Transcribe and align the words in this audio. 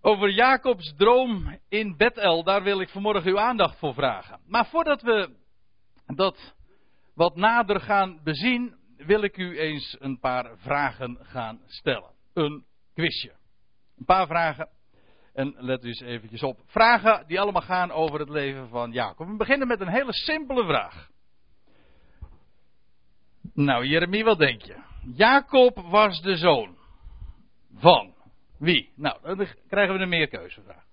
Over 0.00 0.30
Jacobs 0.30 0.94
droom 0.96 1.58
in 1.68 1.96
Bethel, 1.96 2.42
daar 2.42 2.62
wil 2.62 2.80
ik 2.80 2.88
vanmorgen 2.88 3.30
uw 3.30 3.38
aandacht 3.38 3.78
voor 3.78 3.94
vragen. 3.94 4.40
Maar 4.46 4.66
voordat 4.66 5.02
we 5.02 5.36
dat 6.06 6.54
wat 7.14 7.36
nader 7.36 7.80
gaan 7.80 8.20
bezien, 8.24 8.76
wil 8.96 9.22
ik 9.22 9.36
u 9.36 9.58
eens 9.58 9.96
een 9.98 10.18
paar 10.18 10.56
vragen 10.56 11.18
gaan 11.22 11.60
stellen. 11.66 12.10
Een 12.34 12.64
quizje. 12.94 13.32
Een 13.98 14.04
paar 14.04 14.26
vragen. 14.26 14.68
En 15.32 15.54
let 15.56 15.82
dus 15.82 16.00
eventjes 16.00 16.42
op. 16.42 16.60
Vragen 16.66 17.26
die 17.26 17.40
allemaal 17.40 17.62
gaan 17.62 17.90
over 17.90 18.20
het 18.20 18.28
leven 18.28 18.68
van 18.68 18.92
Jacob. 18.92 19.26
We 19.26 19.36
beginnen 19.36 19.68
met 19.68 19.80
een 19.80 19.88
hele 19.88 20.12
simpele 20.12 20.64
vraag. 20.64 21.08
Nou, 23.54 23.86
Jeremie, 23.86 24.24
wat 24.24 24.38
denk 24.38 24.62
je? 24.62 24.76
Jacob 25.14 25.80
was 25.80 26.20
de 26.20 26.36
zoon 26.36 26.76
van 27.74 28.14
wie? 28.58 28.92
Nou, 28.94 29.36
dan 29.36 29.46
krijgen 29.68 29.94
we 29.94 30.00
een 30.00 30.08
meerkeuzevraag. 30.08 30.84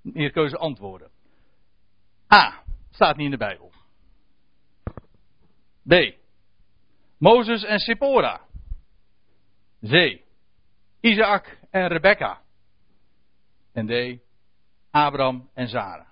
Meerkeuze 0.00 0.56
antwoorden. 0.56 1.10
A. 2.34 2.62
Staat 2.90 3.16
niet 3.16 3.24
in 3.24 3.30
de 3.30 3.36
Bijbel. 3.36 3.72
B. 5.88 6.14
Mozes 7.18 7.64
en 7.64 7.78
Sippora. 7.78 8.40
C. 9.80 10.20
Isaac 11.00 11.58
en 11.70 11.88
Rebecca. 11.88 12.42
En 13.72 13.86
D. 13.86 14.20
Abraham 14.90 15.50
en 15.54 15.68
Sarah. 15.68 16.08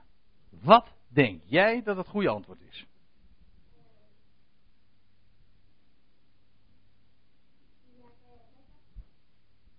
Wat 0.50 0.94
denk 1.08 1.42
jij 1.46 1.82
dat 1.82 1.96
het 1.96 2.08
goede 2.08 2.28
antwoord 2.28 2.60
is? 2.60 2.86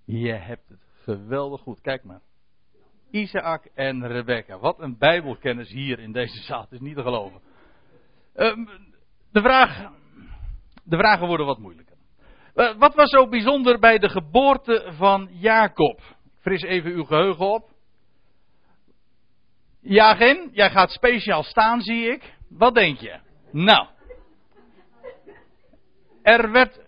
Je 0.05 0.31
hebt 0.31 0.69
het 0.69 0.84
geweldig 1.05 1.61
goed. 1.61 1.81
Kijk 1.81 2.03
maar. 2.03 2.21
Isaac 3.11 3.65
en 3.73 4.07
Rebecca. 4.07 4.59
Wat 4.59 4.79
een 4.79 4.97
bijbelkennis 4.97 5.69
hier 5.69 5.99
in 5.99 6.11
deze 6.11 6.41
zaal. 6.43 6.61
Het 6.61 6.71
is 6.71 6.79
niet 6.79 6.95
te 6.95 7.01
geloven. 7.01 7.41
Ehm, 8.33 8.65
de, 9.31 9.41
vraag, 9.41 9.91
de 10.83 10.97
vragen 10.97 11.27
worden 11.27 11.45
wat 11.45 11.59
moeilijker. 11.59 11.95
Uh, 12.55 12.77
wat 12.77 12.95
was 12.95 13.09
zo 13.09 13.27
bijzonder 13.27 13.79
bij 13.79 13.97
de 13.97 14.09
geboorte 14.09 14.91
van 14.97 15.29
Jacob? 15.31 16.01
Fris 16.39 16.61
even 16.61 16.91
uw 16.91 17.03
geheugen 17.03 17.45
op. 17.45 17.69
Jagin, 19.81 20.49
jij 20.51 20.69
gaat 20.69 20.91
speciaal 20.91 21.43
staan, 21.43 21.81
zie 21.81 22.11
ik. 22.11 22.33
Wat 22.49 22.75
denk 22.75 22.99
je? 22.99 23.19
Nou. 23.51 23.87
Er 26.21 26.51
werd 26.51 26.79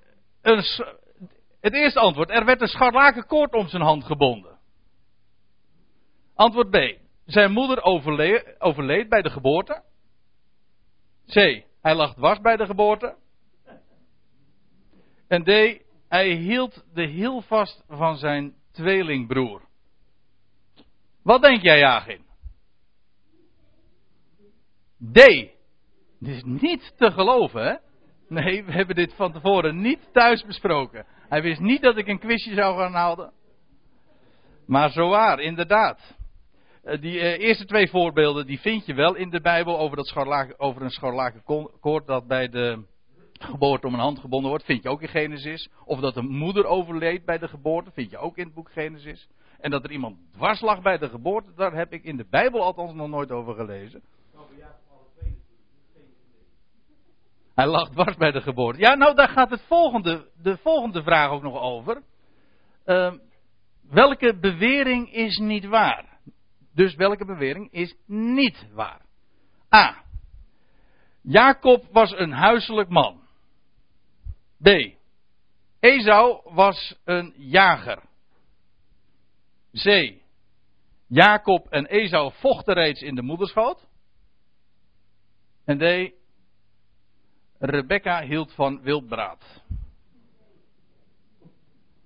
een, 0.41 0.63
het 1.67 1.75
eerste 1.75 1.99
antwoord. 1.99 2.29
Er 2.29 2.45
werd 2.45 2.61
een 2.61 2.67
scharlakenkoord 2.67 3.53
om 3.53 3.67
zijn 3.67 3.81
hand 3.81 4.03
gebonden. 4.03 4.59
Antwoord 6.35 6.69
B. 6.69 6.77
Zijn 7.25 7.51
moeder 7.51 7.83
overleed, 8.59 9.09
bij 9.09 9.21
de 9.21 9.29
geboorte. 9.29 9.83
C. 11.25 11.65
Hij 11.81 11.95
lag 11.95 12.13
dwars 12.13 12.39
bij 12.39 12.57
de 12.57 12.65
geboorte. 12.65 13.15
En 15.27 15.43
D. 15.43 15.81
Hij 16.09 16.29
hield 16.29 16.85
de 16.93 17.05
hiel 17.05 17.41
vast 17.41 17.83
van 17.87 18.17
zijn 18.17 18.55
tweelingbroer. 18.71 19.61
Wat 21.23 21.41
denk 21.41 21.61
jij, 21.61 21.79
Jagin? 21.79 22.25
D. 25.11 25.15
Dit 26.19 26.35
is 26.35 26.43
niet 26.43 26.93
te 26.97 27.11
geloven, 27.11 27.65
hè? 27.65 27.75
Nee, 28.27 28.63
we 28.63 28.71
hebben 28.71 28.95
dit 28.95 29.13
van 29.13 29.31
tevoren 29.31 29.81
niet 29.81 30.09
thuis 30.11 30.45
besproken. 30.45 31.05
Hij 31.29 31.41
wist 31.41 31.59
niet 31.59 31.81
dat 31.81 31.97
ik 31.97 32.07
een 32.07 32.19
quizje 32.19 32.53
zou 32.53 32.77
gaan 32.77 32.93
houden. 32.93 33.31
Maar 34.65 34.91
zo 34.91 35.09
waar, 35.09 35.39
inderdaad. 35.39 36.15
Eh, 36.83 37.01
die 37.01 37.15
uh, 37.15 37.39
eerste 37.39 37.65
twee 37.65 37.89
voorbeelden 37.89 38.45
die 38.45 38.59
vind 38.59 38.85
je 38.85 38.93
wel 38.93 39.15
in 39.15 39.29
de 39.29 39.41
Bijbel 39.41 39.79
over, 39.79 39.97
dat 39.97 40.07
scharlaken, 40.07 40.59
over 40.59 40.81
een 40.81 40.89
scharlakenkoord 40.89 42.07
dat 42.07 42.27
bij 42.27 42.47
de 42.47 42.83
geboorte 43.39 43.87
om 43.87 43.93
een 43.93 43.99
hand 43.99 44.19
gebonden 44.19 44.49
wordt. 44.49 44.65
Vind 44.65 44.83
je 44.83 44.89
ook 44.89 45.01
in 45.01 45.07
Genesis. 45.07 45.69
Of 45.85 45.99
dat 45.99 46.15
een 46.15 46.29
moeder 46.29 46.65
overleed 46.65 47.25
bij 47.25 47.37
de 47.37 47.47
geboorte. 47.47 47.91
Vind 47.91 48.11
je 48.11 48.17
ook 48.17 48.37
in 48.37 48.45
het 48.45 48.53
boek 48.53 48.71
Genesis. 48.71 49.27
En 49.59 49.71
dat 49.71 49.83
er 49.83 49.91
iemand 49.91 50.17
dwars 50.31 50.61
lag 50.61 50.81
bij 50.81 50.97
de 50.97 51.09
geboorte. 51.09 51.53
Daar 51.55 51.73
heb 51.73 51.93
ik 51.93 52.03
in 52.03 52.17
de 52.17 52.25
Bijbel 52.29 52.61
althans 52.61 52.93
nog 52.93 53.07
nooit 53.07 53.31
over 53.31 53.55
gelezen. 53.55 54.01
Hij 57.57 57.67
lag 57.67 57.89
dwars 57.89 58.15
bij 58.15 58.31
de 58.31 58.41
geboorte. 58.41 58.79
Ja, 58.79 58.95
nou 58.95 59.15
daar 59.15 59.29
gaat 59.29 59.49
het 59.49 59.61
volgende, 59.61 60.29
de 60.41 60.57
volgende 60.57 61.03
vraag 61.03 61.29
ook 61.29 61.41
nog 61.41 61.61
over. 61.61 62.03
Uh, 62.85 63.13
welke 63.89 64.39
bewering 64.39 65.13
is 65.13 65.37
niet 65.37 65.65
waar? 65.65 66.19
Dus 66.73 66.95
welke 66.95 67.25
bewering 67.25 67.71
is 67.71 67.95
niet 68.05 68.67
waar? 68.73 69.01
A. 69.75 70.03
Jacob 71.21 71.85
was 71.91 72.11
een 72.11 72.31
huiselijk 72.31 72.89
man. 72.89 73.21
B. 74.61 74.67
Esau 75.79 76.53
was 76.53 76.95
een 77.03 77.33
jager. 77.37 78.01
C. 79.71 80.13
Jacob 81.07 81.67
en 81.67 81.85
Esau 81.85 82.31
vochten 82.33 82.73
reeds 82.73 83.01
in 83.01 83.15
de 83.15 83.21
moederschoot. 83.21 83.87
En 85.65 85.77
D. 85.77 86.15
Rebecca 87.59 88.21
hield 88.21 88.53
van 88.53 88.81
wildbraad. 88.81 89.63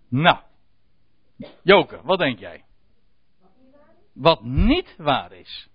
Nou, 0.07 0.37
Joke, 1.63 2.01
wat 2.03 2.19
denk 2.19 2.39
jij? 2.39 2.63
Wat 4.13 4.43
niet 4.43 4.95
waar 4.97 5.31
is. 5.31 5.69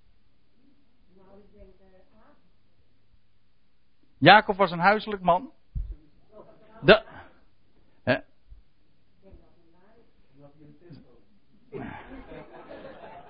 Jacob 4.19 4.56
was 4.56 4.70
een 4.70 4.78
huiselijk 4.78 5.22
man. 5.22 5.53
De, 6.81 7.04
hè? 8.03 8.19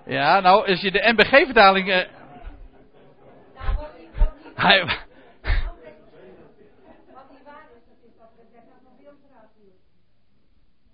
Ja, 0.05 0.41
nou, 0.41 0.69
als 0.69 0.81
je 0.81 0.91
de 0.91 1.13
MBG-vertaling. 1.13 1.91
Eh, 1.91 2.09
hij, 4.55 5.06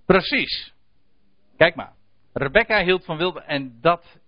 Precies. 0.06 0.74
Kijk 1.56 1.74
maar. 1.74 1.92
Rebecca 2.32 2.84
hield 2.84 3.04
van 3.04 3.16
wilde. 3.16 3.40
En 3.40 3.78
dat 3.80 4.20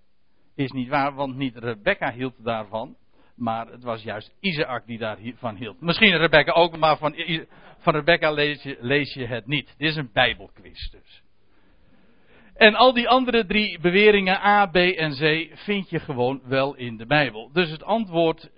is 0.55 0.71
niet 0.71 0.89
waar, 0.89 1.15
want 1.15 1.37
niet 1.37 1.57
Rebecca 1.57 2.13
hield 2.13 2.45
daarvan. 2.45 2.97
Maar 3.37 3.67
het 3.67 3.83
was 3.83 4.03
juist 4.03 4.35
Isaac 4.41 4.87
die 4.87 4.99
daarvan 4.99 5.57
hield. 5.57 5.81
Misschien 5.81 6.17
Rebecca 6.17 6.53
ook, 6.53 6.77
maar 6.77 6.97
van, 6.97 7.15
van 7.79 7.95
Rebecca 7.95 8.31
lees 8.31 9.13
je, 9.15 9.27
het 9.27 9.47
niet. 9.47 9.75
Dit 9.79 9.89
is 9.89 9.97
een 9.97 10.11
Bijbelquiz 10.13 10.91
dus. 10.91 11.23
En 12.55 12.75
al 12.75 12.93
die 12.93 13.09
andere 13.09 13.47
drie 13.47 13.81
beweringen, 13.81 14.45
A, 14.45 14.67
B 14.67 14.77
en 14.77 15.13
C, 15.13 15.51
vind 15.59 15.91
je 15.91 16.01
gewoon 16.01 16.41
wel 16.45 16.75
in 16.75 16.97
de 16.97 17.07
Bijbel. 17.07 17.51
Dus 17.53 17.71
het 17.71 17.83
antwoord 17.83 18.51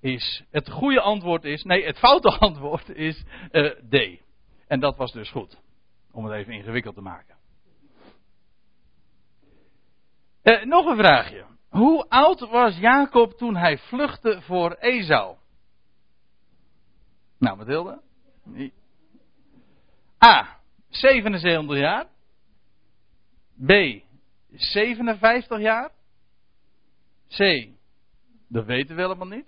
is, 0.00 0.42
het 0.50 0.70
goede 0.70 1.00
antwoord 1.00 1.44
is, 1.44 1.62
nee, 1.62 1.84
het 1.84 1.98
foute 1.98 2.28
antwoord 2.48 2.88
is 2.88 3.24
uh, 3.52 3.70
D. 3.70 4.22
En 4.66 4.80
dat 4.80 4.96
was 4.96 5.12
dus 5.12 5.30
goed. 5.30 5.62
Om 6.14 6.24
het 6.24 6.34
even 6.34 6.52
ingewikkeld 6.52 6.94
te 6.94 7.00
maken. 7.00 7.36
Eh, 10.42 10.64
nog 10.64 10.86
een 10.86 10.96
vraagje. 10.96 11.44
Hoe 11.68 12.08
oud 12.08 12.40
was 12.40 12.76
Jacob 12.76 13.32
toen 13.32 13.56
hij 13.56 13.78
vluchtte 13.78 14.42
voor 14.42 14.72
Esau? 14.72 15.36
Nou, 17.38 17.56
Mathilde? 17.56 18.02
A. 20.24 20.60
77 20.88 21.76
jaar. 21.78 22.06
B. 23.66 24.02
57 24.52 25.60
jaar. 25.60 25.90
C. 27.28 27.68
Dat 28.48 28.64
weten 28.64 28.96
we 28.96 29.02
helemaal 29.02 29.26
niet. 29.26 29.46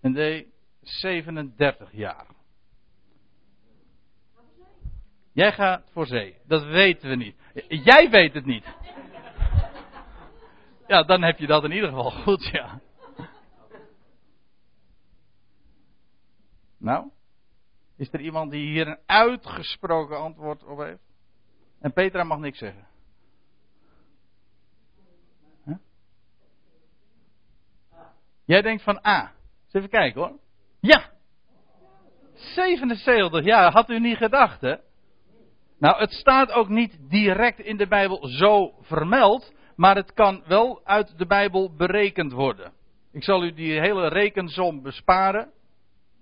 En 0.00 0.14
D. 0.14 0.46
37 0.80 1.92
jaar. 1.92 2.26
Jij 5.40 5.52
gaat 5.52 5.90
voor 5.92 6.06
zee. 6.06 6.36
Dat 6.46 6.64
weten 6.64 7.08
we 7.08 7.16
niet. 7.16 7.36
Jij 7.68 8.10
weet 8.10 8.34
het 8.34 8.44
niet. 8.44 8.64
Ja, 10.86 11.02
dan 11.02 11.22
heb 11.22 11.38
je 11.38 11.46
dat 11.46 11.64
in 11.64 11.72
ieder 11.72 11.88
geval 11.88 12.10
goed, 12.10 12.44
ja. 12.52 12.80
Nou, 16.78 17.10
is 17.96 18.12
er 18.12 18.20
iemand 18.20 18.50
die 18.50 18.66
hier 18.66 18.86
een 18.86 18.98
uitgesproken 19.06 20.18
antwoord 20.18 20.64
op 20.64 20.78
heeft? 20.78 21.02
En 21.80 21.92
Petra 21.92 22.24
mag 22.24 22.38
niks 22.38 22.58
zeggen. 22.58 22.86
Jij 28.44 28.62
denkt 28.62 28.82
van 28.82 29.06
A. 29.06 29.32
Eens 29.64 29.72
even 29.72 29.88
kijken 29.88 30.20
hoor. 30.20 30.38
Ja! 30.80 31.10
77, 32.34 33.44
ja, 33.44 33.70
had 33.70 33.90
u 33.90 34.00
niet 34.00 34.16
gedacht 34.16 34.60
hè? 34.60 34.76
Nou, 35.80 35.98
het 35.98 36.12
staat 36.12 36.52
ook 36.52 36.68
niet 36.68 36.98
direct 37.08 37.60
in 37.60 37.76
de 37.76 37.86
Bijbel 37.86 38.26
zo 38.26 38.74
vermeld, 38.80 39.52
maar 39.76 39.96
het 39.96 40.12
kan 40.12 40.42
wel 40.46 40.80
uit 40.84 41.18
de 41.18 41.26
Bijbel 41.26 41.74
berekend 41.76 42.32
worden. 42.32 42.72
Ik 43.12 43.24
zal 43.24 43.44
u 43.44 43.52
die 43.52 43.80
hele 43.80 44.08
rekensom 44.08 44.82
besparen. 44.82 45.50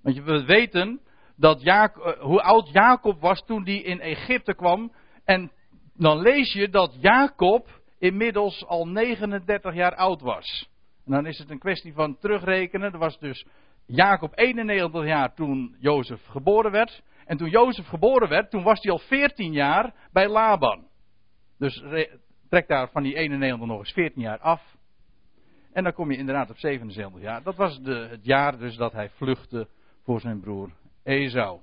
Want 0.03 0.17
we 0.17 0.45
weten 0.45 1.01
dat 1.37 1.63
eh, 1.63 1.87
hoe 2.19 2.43
oud 2.43 2.69
Jacob 2.73 3.21
was 3.21 3.45
toen 3.45 3.65
hij 3.65 3.77
in 3.77 4.01
Egypte 4.01 4.55
kwam. 4.55 4.93
En 5.25 5.53
dan 5.95 6.19
lees 6.19 6.53
je 6.53 6.69
dat 6.69 6.97
Jacob 7.01 7.81
inmiddels 7.99 8.67
al 8.67 8.89
39 8.89 9.75
jaar 9.75 9.95
oud 9.95 10.21
was. 10.21 10.69
En 11.07 11.13
dan 11.13 11.27
is 11.27 11.39
het 11.39 11.51
een 11.51 11.59
kwestie 11.59 11.93
van 11.93 12.19
terugrekenen. 12.19 12.93
Er 12.93 12.99
was 12.99 13.19
dus 13.19 13.47
Jacob 13.87 14.33
91 14.35 15.05
jaar 15.05 15.35
toen 15.35 15.77
Jozef 15.79 16.27
geboren 16.27 16.71
werd. 16.71 17.03
En 17.29 17.37
toen 17.37 17.51
Jozef 17.51 17.87
geboren 17.87 18.29
werd, 18.29 18.51
toen 18.51 18.63
was 18.63 18.83
hij 18.83 18.93
al 18.93 18.99
14 18.99 19.53
jaar 19.53 19.95
bij 20.13 20.29
Laban. 20.29 20.87
Dus 21.59 21.83
trek 22.49 22.69
daar 22.69 22.89
van 22.91 23.03
die 23.03 23.15
91 23.15 23.67
nog 23.67 23.79
eens 23.79 23.93
14 23.93 24.23
jaar 24.23 24.39
af. 24.39 24.77
En 25.73 25.83
dan 25.83 25.93
kom 25.93 26.11
je 26.11 26.17
inderdaad 26.17 26.51
op 26.51 26.59
77 26.59 27.21
jaar. 27.21 27.43
Dat 27.43 27.57
was 27.57 27.81
de, 27.81 28.07
het 28.11 28.25
jaar 28.25 28.59
dus 28.59 28.77
dat 28.77 28.93
hij 28.93 29.11
vluchtte 29.11 29.69
voor 30.05 30.21
zijn 30.21 30.41
broer 30.41 30.71
Esau. 31.05 31.61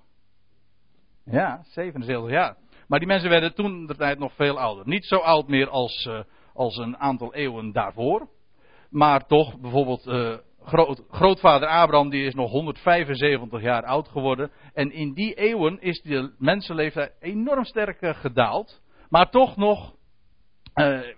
Ja, 1.24 1.62
77 1.64 2.30
jaar. 2.30 2.58
Maar 2.88 3.00
die 3.00 3.08
mensen 3.08 3.30
werden 3.30 3.56
toen 3.56 3.86
de 3.86 3.96
tijd 3.96 4.20
nog 4.20 4.34
veel 4.36 4.60
ouder. 4.60 4.88
Niet 4.88 5.06
zo 5.06 5.16
oud 5.16 5.48
meer 5.48 5.70
als, 5.70 6.06
uh, 6.06 6.20
als 6.54 6.78
een 6.78 6.98
aantal 6.98 7.34
eeuwen 7.34 7.72
daarvoor. 7.72 8.30
Maar 8.90 9.26
toch, 9.28 9.60
bijvoorbeeld 9.60 10.08
uh, 10.08 10.38
groot, 10.66 11.04
grootvader 11.10 11.68
Abraham, 11.68 12.10
die 12.10 12.26
is 12.26 12.34
nog 12.34 12.52
175 12.52 13.62
jaar 13.62 13.84
oud 13.84 14.08
geworden. 14.08 14.52
En 14.74 14.92
in 14.92 15.14
die 15.14 15.34
eeuwen 15.34 15.82
is 15.82 16.02
de 16.02 16.34
mensenleeftijd 16.38 17.14
enorm 17.20 17.64
sterk 17.64 18.02
uh, 18.02 18.16
gedaald. 18.16 18.82
Maar 19.10 19.30
toch 19.30 19.56
nog, 19.56 19.96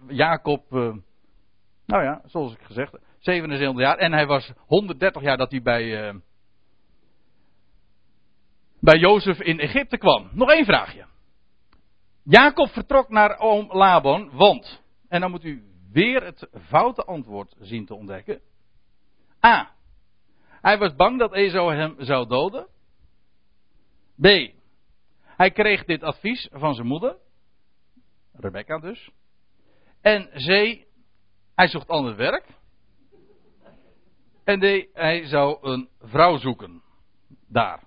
Jacob, 0.07 0.69
nou 1.85 2.03
ja, 2.03 2.21
zoals 2.25 2.53
ik 2.53 2.61
gezegd 2.61 2.91
heb, 2.91 3.01
77 3.19 3.79
jaar. 3.79 3.97
En 3.97 4.13
hij 4.13 4.25
was 4.25 4.53
130 4.57 5.21
jaar 5.21 5.37
dat 5.37 5.51
hij 5.51 5.61
bij, 5.61 6.13
bij 8.79 8.97
Jozef 8.97 9.39
in 9.39 9.59
Egypte 9.59 9.97
kwam. 9.97 10.29
Nog 10.33 10.51
één 10.51 10.65
vraagje. 10.65 11.05
Jacob 12.23 12.69
vertrok 12.69 13.09
naar 13.09 13.37
oom 13.39 13.67
Laban, 13.71 14.29
want, 14.31 14.83
en 15.09 15.21
dan 15.21 15.31
moet 15.31 15.43
u 15.43 15.63
weer 15.91 16.23
het 16.23 16.49
foute 16.67 17.03
antwoord 17.03 17.55
zien 17.59 17.85
te 17.85 17.95
ontdekken. 17.95 18.41
A. 19.45 19.71
Hij 20.61 20.77
was 20.77 20.95
bang 20.95 21.19
dat 21.19 21.33
Esau 21.33 21.73
hem 21.75 21.95
zou 21.97 22.27
doden. 22.27 22.67
B. 24.21 24.25
Hij 25.21 25.51
kreeg 25.51 25.85
dit 25.85 26.03
advies 26.03 26.49
van 26.51 26.73
zijn 26.75 26.87
moeder, 26.87 27.17
Rebecca 28.33 28.79
dus. 28.79 29.11
En 30.01 30.29
C. 30.29 30.85
Hij 31.55 31.67
zocht 31.67 31.87
ander 31.87 32.15
werk. 32.15 32.45
En 34.43 34.59
D. 34.59 34.87
Hij 34.93 35.25
zou 35.25 35.57
een 35.61 35.89
vrouw 35.99 36.37
zoeken. 36.37 36.81
Daar. 37.47 37.83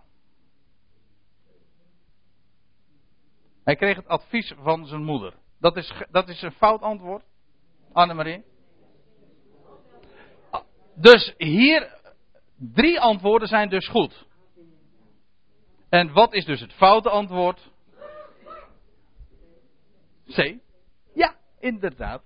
Hij 3.65 3.77
kreeg 3.77 3.97
het 3.97 4.07
advies 4.07 4.53
van 4.57 4.87
zijn 4.87 5.05
moeder. 5.05 5.35
Dat 5.59 5.77
is, 5.77 5.93
dat 6.11 6.29
is 6.29 6.43
een 6.43 6.53
fout 6.53 6.81
antwoord, 6.81 7.25
Annemarie. 7.93 8.45
Dus 11.01 11.35
hier, 11.37 11.99
drie 12.57 13.01
antwoorden 13.01 13.49
zijn 13.49 13.69
dus 13.69 13.89
goed. 13.89 14.27
En 15.89 16.13
wat 16.13 16.35
is 16.35 16.45
dus 16.45 16.61
het 16.61 16.73
foute 16.73 17.11
antwoord? 17.11 17.71
C. 20.27 20.55
Ja, 21.15 21.35
inderdaad. 21.61 22.23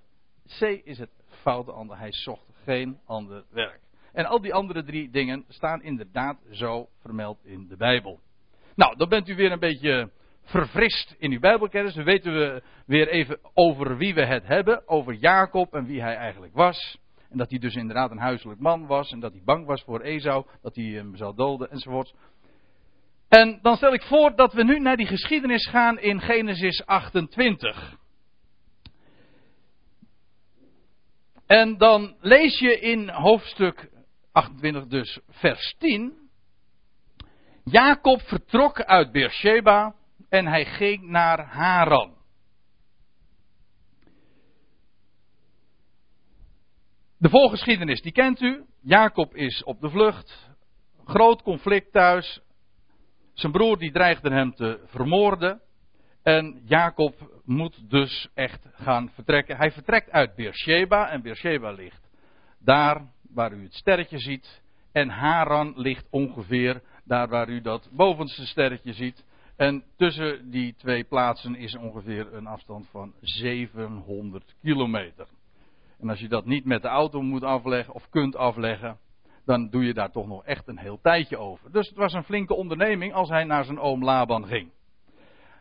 C 0.59 0.61
is 0.61 0.97
het 0.97 1.09
foute 1.41 1.71
antwoord. 1.71 1.99
Hij 1.99 2.11
zocht 2.11 2.45
geen 2.63 2.99
ander 3.05 3.43
werk. 3.49 3.79
En 4.13 4.25
al 4.25 4.41
die 4.41 4.53
andere 4.53 4.83
drie 4.83 5.09
dingen 5.09 5.45
staan 5.47 5.81
inderdaad 5.81 6.37
zo 6.51 6.89
vermeld 7.01 7.39
in 7.43 7.67
de 7.67 7.77
Bijbel. 7.77 8.19
Nou, 8.75 8.97
dan 8.97 9.09
bent 9.09 9.27
u 9.27 9.35
weer 9.35 9.51
een 9.51 9.59
beetje 9.59 10.11
verfrist 10.43 11.15
in 11.17 11.31
uw 11.31 11.39
Bijbelkennis. 11.39 11.93
Dan 11.93 12.03
weten 12.03 12.33
we 12.33 12.63
weer 12.85 13.07
even 13.07 13.39
over 13.53 13.97
wie 13.97 14.13
we 14.13 14.25
het 14.25 14.47
hebben. 14.47 14.87
Over 14.87 15.13
Jacob 15.13 15.73
en 15.73 15.85
wie 15.85 16.01
hij 16.01 16.15
eigenlijk 16.15 16.53
was. 16.53 16.97
En 17.35 17.41
dat 17.41 17.49
hij 17.49 17.59
dus 17.59 17.75
inderdaad 17.75 18.11
een 18.11 18.17
huiselijk 18.17 18.59
man 18.59 18.85
was. 18.85 19.11
En 19.11 19.19
dat 19.19 19.31
hij 19.31 19.41
bang 19.43 19.65
was 19.65 19.83
voor 19.83 20.01
Esau. 20.01 20.45
Dat 20.61 20.75
hij 20.75 20.83
hem 20.83 21.15
zou 21.15 21.35
doden 21.35 21.71
enzovoort. 21.71 22.13
En 23.29 23.59
dan 23.61 23.75
stel 23.75 23.93
ik 23.93 24.01
voor 24.01 24.35
dat 24.35 24.53
we 24.53 24.63
nu 24.63 24.79
naar 24.79 24.97
die 24.97 25.05
geschiedenis 25.05 25.67
gaan 25.67 25.99
in 25.99 26.21
Genesis 26.21 26.85
28. 26.85 27.97
En 31.45 31.77
dan 31.77 32.15
lees 32.19 32.59
je 32.59 32.79
in 32.79 33.09
hoofdstuk 33.09 33.89
28 34.31 34.87
dus 34.87 35.19
vers 35.29 35.75
10. 35.77 36.13
Jacob 37.63 38.21
vertrok 38.21 38.81
uit 38.81 39.11
Beersheba 39.11 39.95
en 40.29 40.47
hij 40.47 40.65
ging 40.65 41.03
naar 41.09 41.45
Haran. 41.45 42.14
De 47.17 47.29
voorgeschiedenis, 47.29 48.01
die 48.01 48.11
kent 48.11 48.41
u. 48.41 48.63
Jacob 48.81 49.35
is 49.35 49.63
op 49.63 49.81
de 49.81 49.89
vlucht. 49.89 50.49
Groot 51.05 51.41
conflict 51.41 51.91
thuis. 51.91 52.41
Zijn 53.33 53.51
broer 53.51 53.77
die 53.77 53.91
dreigde 53.91 54.31
hem 54.31 54.55
te 54.55 54.79
vermoorden. 54.85 55.61
En 56.23 56.61
Jacob 56.65 57.41
moet 57.45 57.89
dus 57.89 58.29
echt 58.33 58.67
gaan 58.73 59.09
vertrekken. 59.09 59.57
Hij 59.57 59.71
vertrekt 59.71 60.11
uit 60.11 60.35
Beersheba. 60.35 61.09
En 61.09 61.21
Beersheba 61.21 61.71
ligt 61.71 62.09
daar 62.59 63.11
waar 63.33 63.53
u 63.53 63.63
het 63.63 63.73
sterretje 63.73 64.19
ziet. 64.19 64.61
En 64.91 65.09
Haran 65.09 65.73
ligt 65.75 66.07
ongeveer 66.09 66.81
daar 67.03 67.27
waar 67.27 67.49
u 67.49 67.61
dat 67.61 67.89
bovenste 67.91 68.45
sterretje 68.45 68.93
ziet. 68.93 69.25
En 69.55 69.83
tussen 69.97 70.49
die 70.49 70.75
twee 70.75 71.03
plaatsen 71.03 71.55
is 71.55 71.75
ongeveer 71.75 72.33
een 72.33 72.47
afstand 72.47 72.87
van 72.89 73.13
700 73.21 74.55
kilometer. 74.61 75.27
En 75.99 76.09
als 76.09 76.19
je 76.19 76.27
dat 76.27 76.45
niet 76.45 76.65
met 76.65 76.81
de 76.81 76.87
auto 76.87 77.21
moet 77.21 77.43
afleggen 77.43 77.93
of 77.93 78.09
kunt 78.09 78.35
afleggen, 78.35 78.97
dan 79.45 79.69
doe 79.69 79.85
je 79.85 79.93
daar 79.93 80.11
toch 80.11 80.27
nog 80.27 80.45
echt 80.45 80.67
een 80.67 80.77
heel 80.77 80.99
tijdje 81.01 81.37
over. 81.37 81.71
Dus 81.71 81.87
het 81.87 81.97
was 81.97 82.13
een 82.13 82.23
flinke 82.23 82.53
onderneming 82.53 83.13
als 83.13 83.29
hij 83.29 83.43
naar 83.43 83.65
zijn 83.65 83.79
oom 83.79 84.03
Laban 84.03 84.47
ging. 84.47 84.71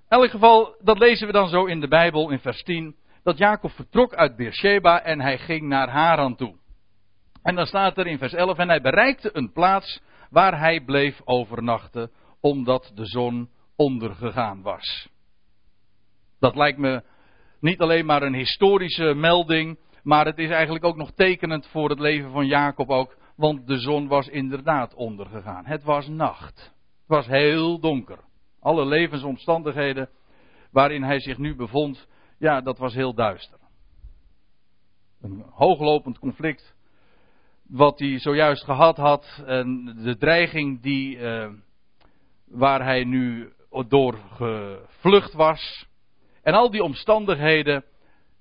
In 0.08 0.20
elk 0.20 0.30
geval, 0.30 0.76
dat 0.82 0.98
lezen 0.98 1.26
we 1.26 1.32
dan 1.32 1.48
zo 1.48 1.64
in 1.64 1.80
de 1.80 1.88
Bijbel 1.88 2.30
in 2.30 2.38
vers 2.38 2.62
10, 2.62 2.96
dat 3.22 3.38
Jacob 3.38 3.70
vertrok 3.70 4.14
uit 4.14 4.36
Beersheba 4.36 5.02
en 5.02 5.20
hij 5.20 5.38
ging 5.38 5.62
naar 5.62 5.88
Haran 5.88 6.36
toe. 6.36 6.54
En 7.42 7.54
dan 7.54 7.66
staat 7.66 7.98
er 7.98 8.06
in 8.06 8.18
vers 8.18 8.32
11, 8.32 8.58
en 8.58 8.68
hij 8.68 8.80
bereikte 8.80 9.30
een 9.32 9.52
plaats 9.52 10.02
waar 10.30 10.58
hij 10.58 10.80
bleef 10.80 11.20
overnachten, 11.24 12.10
omdat 12.40 12.90
de 12.94 13.06
zon 13.06 13.50
ondergegaan 13.76 14.62
was. 14.62 15.08
Dat 16.40 16.56
lijkt 16.56 16.78
me 16.78 17.02
niet 17.60 17.80
alleen 17.80 18.06
maar 18.06 18.22
een 18.22 18.34
historische 18.34 19.14
melding, 19.14 19.78
maar 20.04 20.26
het 20.26 20.38
is 20.38 20.50
eigenlijk 20.50 20.84
ook 20.84 20.96
nog 20.96 21.10
tekenend 21.10 21.66
voor 21.66 21.90
het 21.90 21.98
leven 21.98 22.30
van 22.30 22.46
Jacob 22.46 22.90
ook, 22.90 23.16
want 23.36 23.66
de 23.66 23.78
zon 23.78 24.08
was 24.08 24.28
inderdaad 24.28 24.94
ondergegaan. 24.94 25.66
Het 25.66 25.82
was 25.82 26.08
nacht. 26.08 26.56
Het 26.58 27.16
was 27.16 27.26
heel 27.26 27.80
donker. 27.80 28.18
Alle 28.60 28.86
levensomstandigheden 28.86 30.08
waarin 30.70 31.02
hij 31.02 31.20
zich 31.20 31.38
nu 31.38 31.56
bevond, 31.56 32.08
ja, 32.38 32.60
dat 32.60 32.78
was 32.78 32.94
heel 32.94 33.14
duister. 33.14 33.58
Een 35.20 35.44
hooglopend 35.50 36.18
conflict 36.18 36.74
wat 37.62 37.98
hij 37.98 38.18
zojuist 38.18 38.64
gehad 38.64 38.96
had 38.96 39.42
en 39.46 39.84
de 40.02 40.16
dreiging 40.16 40.82
die, 40.82 41.16
uh, 41.16 41.48
waar 42.44 42.84
hij 42.84 43.04
nu 43.04 43.52
door 43.88 44.18
gevlucht 44.32 45.32
was. 45.32 45.86
En 46.42 46.54
al 46.54 46.70
die 46.70 46.82
omstandigheden, 46.82 47.84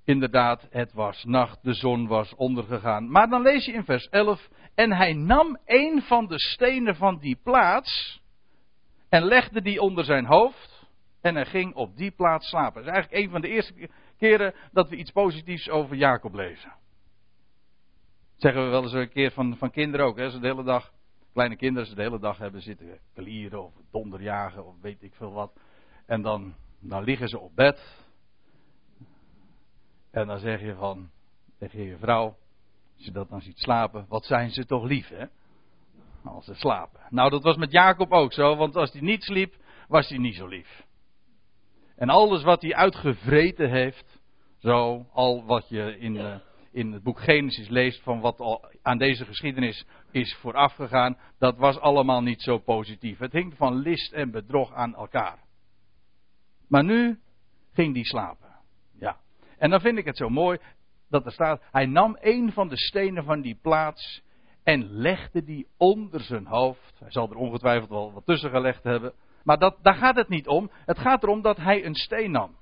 inderdaad, 0.04 0.66
het 0.70 0.92
was 0.92 1.24
nacht, 1.24 1.58
de 1.62 1.74
zon 1.74 2.06
was 2.06 2.34
ondergegaan. 2.34 3.10
Maar 3.10 3.28
dan 3.28 3.42
lees 3.42 3.64
je 3.64 3.72
in 3.72 3.84
vers 3.84 4.08
11, 4.08 4.48
en 4.74 4.92
hij 4.92 5.12
nam 5.12 5.58
een 5.66 6.02
van 6.02 6.26
de 6.26 6.38
stenen 6.38 6.96
van 6.96 7.18
die 7.18 7.38
plaats 7.42 8.22
en 9.08 9.24
legde 9.24 9.62
die 9.62 9.80
onder 9.80 10.04
zijn 10.04 10.24
hoofd 10.24 10.86
en 11.20 11.34
hij 11.34 11.46
ging 11.46 11.74
op 11.74 11.96
die 11.96 12.10
plaats 12.10 12.48
slapen. 12.48 12.84
Dat 12.84 12.84
is 12.84 12.92
eigenlijk 12.92 13.24
een 13.24 13.30
van 13.30 13.40
de 13.40 13.48
eerste 13.48 13.88
keren 14.18 14.54
dat 14.72 14.88
we 14.88 14.96
iets 14.96 15.10
positiefs 15.10 15.68
over 15.68 15.96
Jacob 15.96 16.34
lezen. 16.34 16.72
zeggen 18.36 18.64
we 18.64 18.70
wel 18.70 18.82
eens 18.82 18.92
een 18.92 19.08
keer 19.08 19.30
van, 19.30 19.56
van 19.56 19.70
kinderen 19.70 20.06
ook, 20.06 20.16
hè, 20.16 20.30
ze 20.30 20.38
de 20.38 20.46
hele 20.46 20.64
dag 20.64 20.92
kleine 21.34 21.56
kinderen 21.56 21.88
ze 21.88 21.94
de 21.94 22.02
hele 22.02 22.18
dag 22.18 22.38
hebben 22.38 22.62
zitten 22.62 22.98
klieren 23.14 23.64
of 23.64 23.72
donderjagen 23.90 24.66
of 24.66 24.74
weet 24.80 25.02
ik 25.02 25.14
veel 25.14 25.32
wat. 25.32 25.60
En 26.06 26.22
dan, 26.22 26.54
dan 26.80 27.04
liggen 27.04 27.28
ze 27.28 27.38
op 27.38 27.56
bed. 27.56 28.03
En 30.14 30.26
dan 30.26 30.38
zeg 30.38 30.60
je 30.60 30.74
van 30.74 31.10
tegen 31.58 31.82
je 31.82 31.96
vrouw, 31.96 32.36
als 32.96 33.04
je 33.04 33.10
dat 33.10 33.28
dan 33.28 33.40
ziet 33.40 33.58
slapen, 33.58 34.06
wat 34.08 34.24
zijn 34.24 34.50
ze 34.50 34.66
toch 34.66 34.84
lief 34.84 35.08
hè? 35.08 35.24
Als 36.24 36.44
ze 36.44 36.54
slapen. 36.54 37.00
Nou 37.10 37.30
dat 37.30 37.42
was 37.42 37.56
met 37.56 37.72
Jacob 37.72 38.12
ook 38.12 38.32
zo, 38.32 38.56
want 38.56 38.76
als 38.76 38.92
hij 38.92 39.00
niet 39.00 39.22
sliep, 39.22 39.54
was 39.88 40.08
hij 40.08 40.18
niet 40.18 40.34
zo 40.34 40.46
lief. 40.46 40.86
En 41.96 42.08
alles 42.08 42.42
wat 42.42 42.62
hij 42.62 42.74
uitgevreten 42.74 43.70
heeft, 43.70 44.20
zo 44.58 45.06
al 45.12 45.44
wat 45.44 45.68
je 45.68 45.98
in, 45.98 46.14
uh, 46.14 46.34
in 46.72 46.92
het 46.92 47.02
boek 47.02 47.20
Genesis 47.20 47.68
leest 47.68 48.02
van 48.02 48.20
wat 48.20 48.40
al 48.40 48.70
aan 48.82 48.98
deze 48.98 49.24
geschiedenis 49.24 49.86
is 50.10 50.34
voorafgegaan, 50.34 51.18
dat 51.38 51.56
was 51.56 51.78
allemaal 51.78 52.22
niet 52.22 52.42
zo 52.42 52.58
positief. 52.58 53.18
Het 53.18 53.32
hing 53.32 53.54
van 53.56 53.74
list 53.74 54.12
en 54.12 54.30
bedrog 54.30 54.72
aan 54.72 54.94
elkaar. 54.94 55.38
Maar 56.68 56.84
nu 56.84 57.18
ging 57.72 57.94
die 57.94 58.06
slapen. 58.06 58.53
En 59.58 59.70
dan 59.70 59.80
vind 59.80 59.98
ik 59.98 60.04
het 60.04 60.16
zo 60.16 60.28
mooi 60.28 60.58
dat 61.08 61.26
er 61.26 61.32
staat, 61.32 61.62
hij 61.70 61.86
nam 61.86 62.16
een 62.20 62.52
van 62.52 62.68
de 62.68 62.76
stenen 62.76 63.24
van 63.24 63.40
die 63.40 63.58
plaats 63.62 64.22
en 64.62 64.90
legde 64.90 65.44
die 65.44 65.66
onder 65.76 66.20
zijn 66.20 66.46
hoofd. 66.46 66.98
Hij 66.98 67.10
zal 67.10 67.30
er 67.30 67.36
ongetwijfeld 67.36 67.90
wel 67.90 68.12
wat 68.12 68.26
tussen 68.26 68.50
gelegd 68.50 68.82
hebben. 68.82 69.12
Maar 69.42 69.58
dat, 69.58 69.78
daar 69.82 69.94
gaat 69.94 70.16
het 70.16 70.28
niet 70.28 70.48
om. 70.48 70.70
Het 70.84 70.98
gaat 70.98 71.22
erom 71.22 71.42
dat 71.42 71.56
hij 71.56 71.84
een 71.84 71.94
steen 71.94 72.30
nam. 72.30 72.56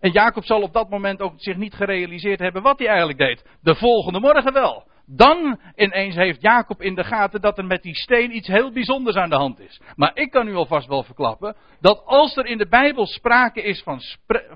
En 0.00 0.10
Jacob 0.10 0.44
zal 0.44 0.62
op 0.62 0.72
dat 0.72 0.90
moment 0.90 1.20
ook 1.20 1.32
zich 1.36 1.56
niet 1.56 1.74
gerealiseerd 1.74 2.38
hebben 2.38 2.62
wat 2.62 2.78
hij 2.78 2.88
eigenlijk 2.88 3.18
deed. 3.18 3.44
De 3.62 3.74
volgende 3.74 4.20
morgen 4.20 4.52
wel. 4.52 4.88
Dan 5.12 5.60
ineens 5.76 6.14
heeft 6.14 6.40
Jacob 6.40 6.82
in 6.82 6.94
de 6.94 7.04
gaten 7.04 7.40
dat 7.40 7.58
er 7.58 7.64
met 7.64 7.82
die 7.82 7.94
steen 7.94 8.36
iets 8.36 8.46
heel 8.46 8.72
bijzonders 8.72 9.16
aan 9.16 9.30
de 9.30 9.36
hand 9.36 9.60
is. 9.60 9.80
Maar 9.94 10.16
ik 10.16 10.30
kan 10.30 10.48
u 10.48 10.54
alvast 10.54 10.88
wel 10.88 11.02
verklappen 11.02 11.56
dat 11.80 12.02
als 12.04 12.36
er 12.36 12.46
in 12.46 12.58
de 12.58 12.68
Bijbel 12.68 13.06
sprake 13.06 13.62
is 13.62 13.82
van, 13.82 14.00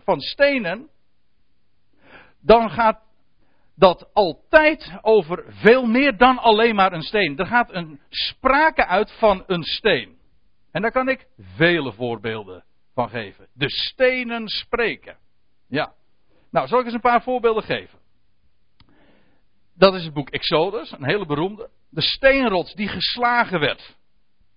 van 0.05 0.21
stenen, 0.21 0.89
dan 2.41 2.71
gaat 2.71 3.03
dat 3.77 4.11
altijd 4.13 4.99
over 5.03 5.45
veel 5.49 5.87
meer 5.87 6.17
dan 6.17 6.39
alleen 6.39 6.75
maar 6.75 6.93
een 6.93 7.03
steen. 7.03 7.39
Er 7.39 7.47
gaat 7.47 7.73
een 7.73 8.01
sprake 8.09 8.87
uit 8.87 9.13
van 9.19 9.45
een 9.47 9.63
steen. 9.63 10.19
En 10.73 10.83
daar 10.83 10.93
kan 10.93 11.09
ik 11.09 11.27
vele 11.39 11.93
voorbeelden 11.93 12.65
van 12.95 13.09
geven. 13.09 13.49
De 13.53 13.71
stenen 13.71 14.49
spreken. 14.49 15.17
Ja. 15.69 15.93
Nou, 16.51 16.67
zal 16.67 16.79
ik 16.79 16.85
eens 16.85 16.95
een 16.95 17.01
paar 17.01 17.23
voorbeelden 17.23 17.63
geven. 17.63 17.99
Dat 19.75 19.95
is 19.95 20.05
het 20.05 20.15
boek 20.15 20.31
Exodus, 20.31 20.93
een 20.93 21.05
hele 21.05 21.27
beroemde. 21.27 21.71
De 21.91 22.03
steenrots 22.03 22.75
die 22.75 22.89
geslagen 22.89 23.61
werd 23.61 23.97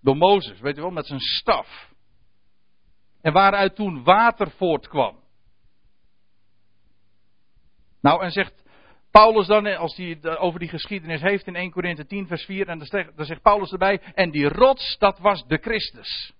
door 0.01 0.17
Mozes, 0.17 0.59
weet 0.59 0.75
je 0.75 0.81
wel, 0.81 0.91
met 0.91 1.05
zijn 1.05 1.19
staf. 1.19 1.91
En 3.21 3.33
waaruit 3.33 3.75
toen 3.75 4.03
water 4.03 4.51
voortkwam. 4.51 5.19
Nou, 8.01 8.23
en 8.23 8.31
zegt 8.31 8.63
Paulus 9.11 9.47
dan, 9.47 9.77
als 9.77 9.95
hij 9.95 10.37
over 10.37 10.59
die 10.59 10.69
geschiedenis 10.69 11.21
heeft 11.21 11.47
in 11.47 11.55
1 11.55 11.71
Korinthe 11.71 12.05
10, 12.05 12.27
vers 12.27 12.43
4, 12.45 12.67
en 12.67 12.77
dan 13.15 13.25
zegt 13.25 13.41
Paulus 13.41 13.71
erbij, 13.71 14.01
en 14.13 14.31
die 14.31 14.47
rots, 14.47 14.97
dat 14.97 15.19
was 15.19 15.47
de 15.47 15.57
Christus. 15.57 16.33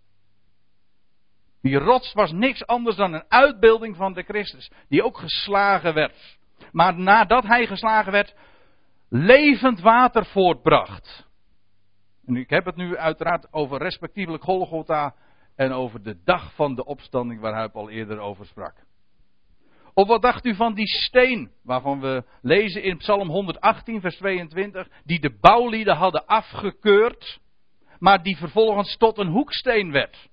Die 1.61 1.77
rots 1.77 2.13
was 2.13 2.31
niks 2.31 2.65
anders 2.65 2.95
dan 2.95 3.13
een 3.13 3.25
uitbeelding 3.27 3.95
van 3.95 4.13
de 4.13 4.23
Christus, 4.23 4.71
die 4.89 5.03
ook 5.03 5.17
geslagen 5.17 5.93
werd. 5.93 6.37
Maar 6.71 6.99
nadat 6.99 7.43
hij 7.43 7.67
geslagen 7.67 8.11
werd, 8.11 8.35
levend 9.09 9.79
water 9.79 10.25
voortbracht. 10.25 11.27
En 12.25 12.35
ik 12.35 12.49
heb 12.49 12.65
het 12.65 12.75
nu 12.75 12.97
uiteraard 12.97 13.53
over 13.53 13.77
respectievelijk 13.77 14.43
Golgotha 14.43 15.15
en 15.55 15.71
over 15.71 16.03
de 16.03 16.23
dag 16.23 16.55
van 16.55 16.75
de 16.75 16.85
opstanding 16.85 17.41
waar 17.41 17.53
hij 17.53 17.71
al 17.71 17.89
eerder 17.89 18.19
over 18.19 18.45
sprak. 18.45 18.85
Of 19.93 20.07
wat 20.07 20.21
dacht 20.21 20.45
u 20.45 20.55
van 20.55 20.73
die 20.73 20.87
steen, 20.87 21.51
waarvan 21.63 21.99
we 21.99 22.23
lezen 22.41 22.83
in 22.83 22.97
Psalm 22.97 23.29
118, 23.29 24.01
vers 24.01 24.17
22, 24.17 24.87
die 25.03 25.19
de 25.19 25.37
bouwlieden 25.39 25.95
hadden 25.95 26.25
afgekeurd, 26.25 27.39
maar 27.99 28.23
die 28.23 28.37
vervolgens 28.37 28.97
tot 28.97 29.17
een 29.17 29.27
hoeksteen 29.27 29.91
werd. 29.91 30.29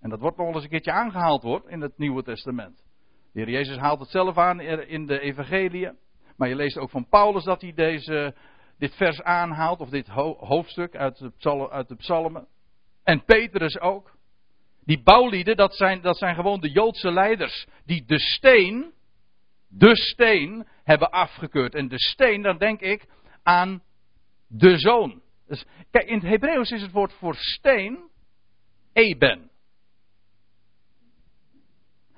En 0.00 0.10
dat 0.10 0.20
wordt 0.20 0.36
nog 0.36 0.46
wel 0.46 0.54
eens 0.54 0.64
een 0.64 0.70
keertje 0.70 0.92
aangehaald 0.92 1.42
wordt 1.42 1.68
in 1.68 1.80
het 1.80 1.98
Nieuwe 1.98 2.22
Testament. 2.22 2.76
De 3.32 3.40
Heer 3.40 3.50
Jezus 3.50 3.76
haalt 3.76 4.00
het 4.00 4.08
zelf 4.08 4.38
aan 4.38 4.60
in 4.60 5.06
de 5.06 5.20
Evangelie. 5.20 5.90
Maar 6.36 6.48
je 6.48 6.54
leest 6.54 6.78
ook 6.78 6.90
van 6.90 7.08
Paulus 7.08 7.44
dat 7.44 7.60
hij 7.60 7.72
deze, 7.72 8.34
dit 8.78 8.94
vers 8.94 9.22
aanhaalt, 9.22 9.80
of 9.80 9.88
dit 9.88 10.08
hoofdstuk 10.38 10.96
uit 10.96 11.18
de, 11.18 11.30
psalmen, 11.30 11.70
uit 11.70 11.88
de 11.88 11.96
psalmen. 11.96 12.46
En 13.02 13.24
Petrus 13.24 13.78
ook. 13.80 14.16
Die 14.84 15.02
bouwlieden, 15.02 15.56
dat 15.56 15.74
zijn, 15.74 16.00
dat 16.00 16.16
zijn 16.16 16.34
gewoon 16.34 16.60
de 16.60 16.70
Joodse 16.70 17.10
leiders. 17.10 17.66
Die 17.84 18.04
de 18.04 18.18
steen, 18.18 18.92
de 19.68 19.96
steen, 19.96 20.66
hebben 20.84 21.10
afgekeurd. 21.10 21.74
En 21.74 21.88
de 21.88 21.98
steen, 21.98 22.42
dan 22.42 22.58
denk 22.58 22.80
ik 22.80 23.06
aan 23.42 23.82
de 24.48 24.78
zoon. 24.78 25.22
Dus, 25.46 25.64
kijk, 25.90 26.08
in 26.08 26.18
het 26.18 26.28
Hebreeuws 26.28 26.70
is 26.70 26.82
het 26.82 26.92
woord 26.92 27.12
voor 27.12 27.34
steen 27.34 28.10
eben. 28.92 29.50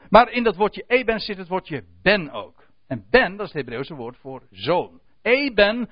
Maar 0.09 0.31
in 0.31 0.43
dat 0.43 0.57
woordje 0.57 0.85
eben 0.87 1.21
zit 1.21 1.37
het 1.37 1.49
woordje 1.49 1.85
ben 2.03 2.31
ook. 2.31 2.66
En 2.87 3.07
ben, 3.11 3.37
dat 3.37 3.47
is 3.47 3.52
het 3.52 3.62
Hebreeuwse 3.62 3.95
woord 3.95 4.16
voor 4.16 4.43
zoon. 4.50 5.00
Eben, 5.23 5.90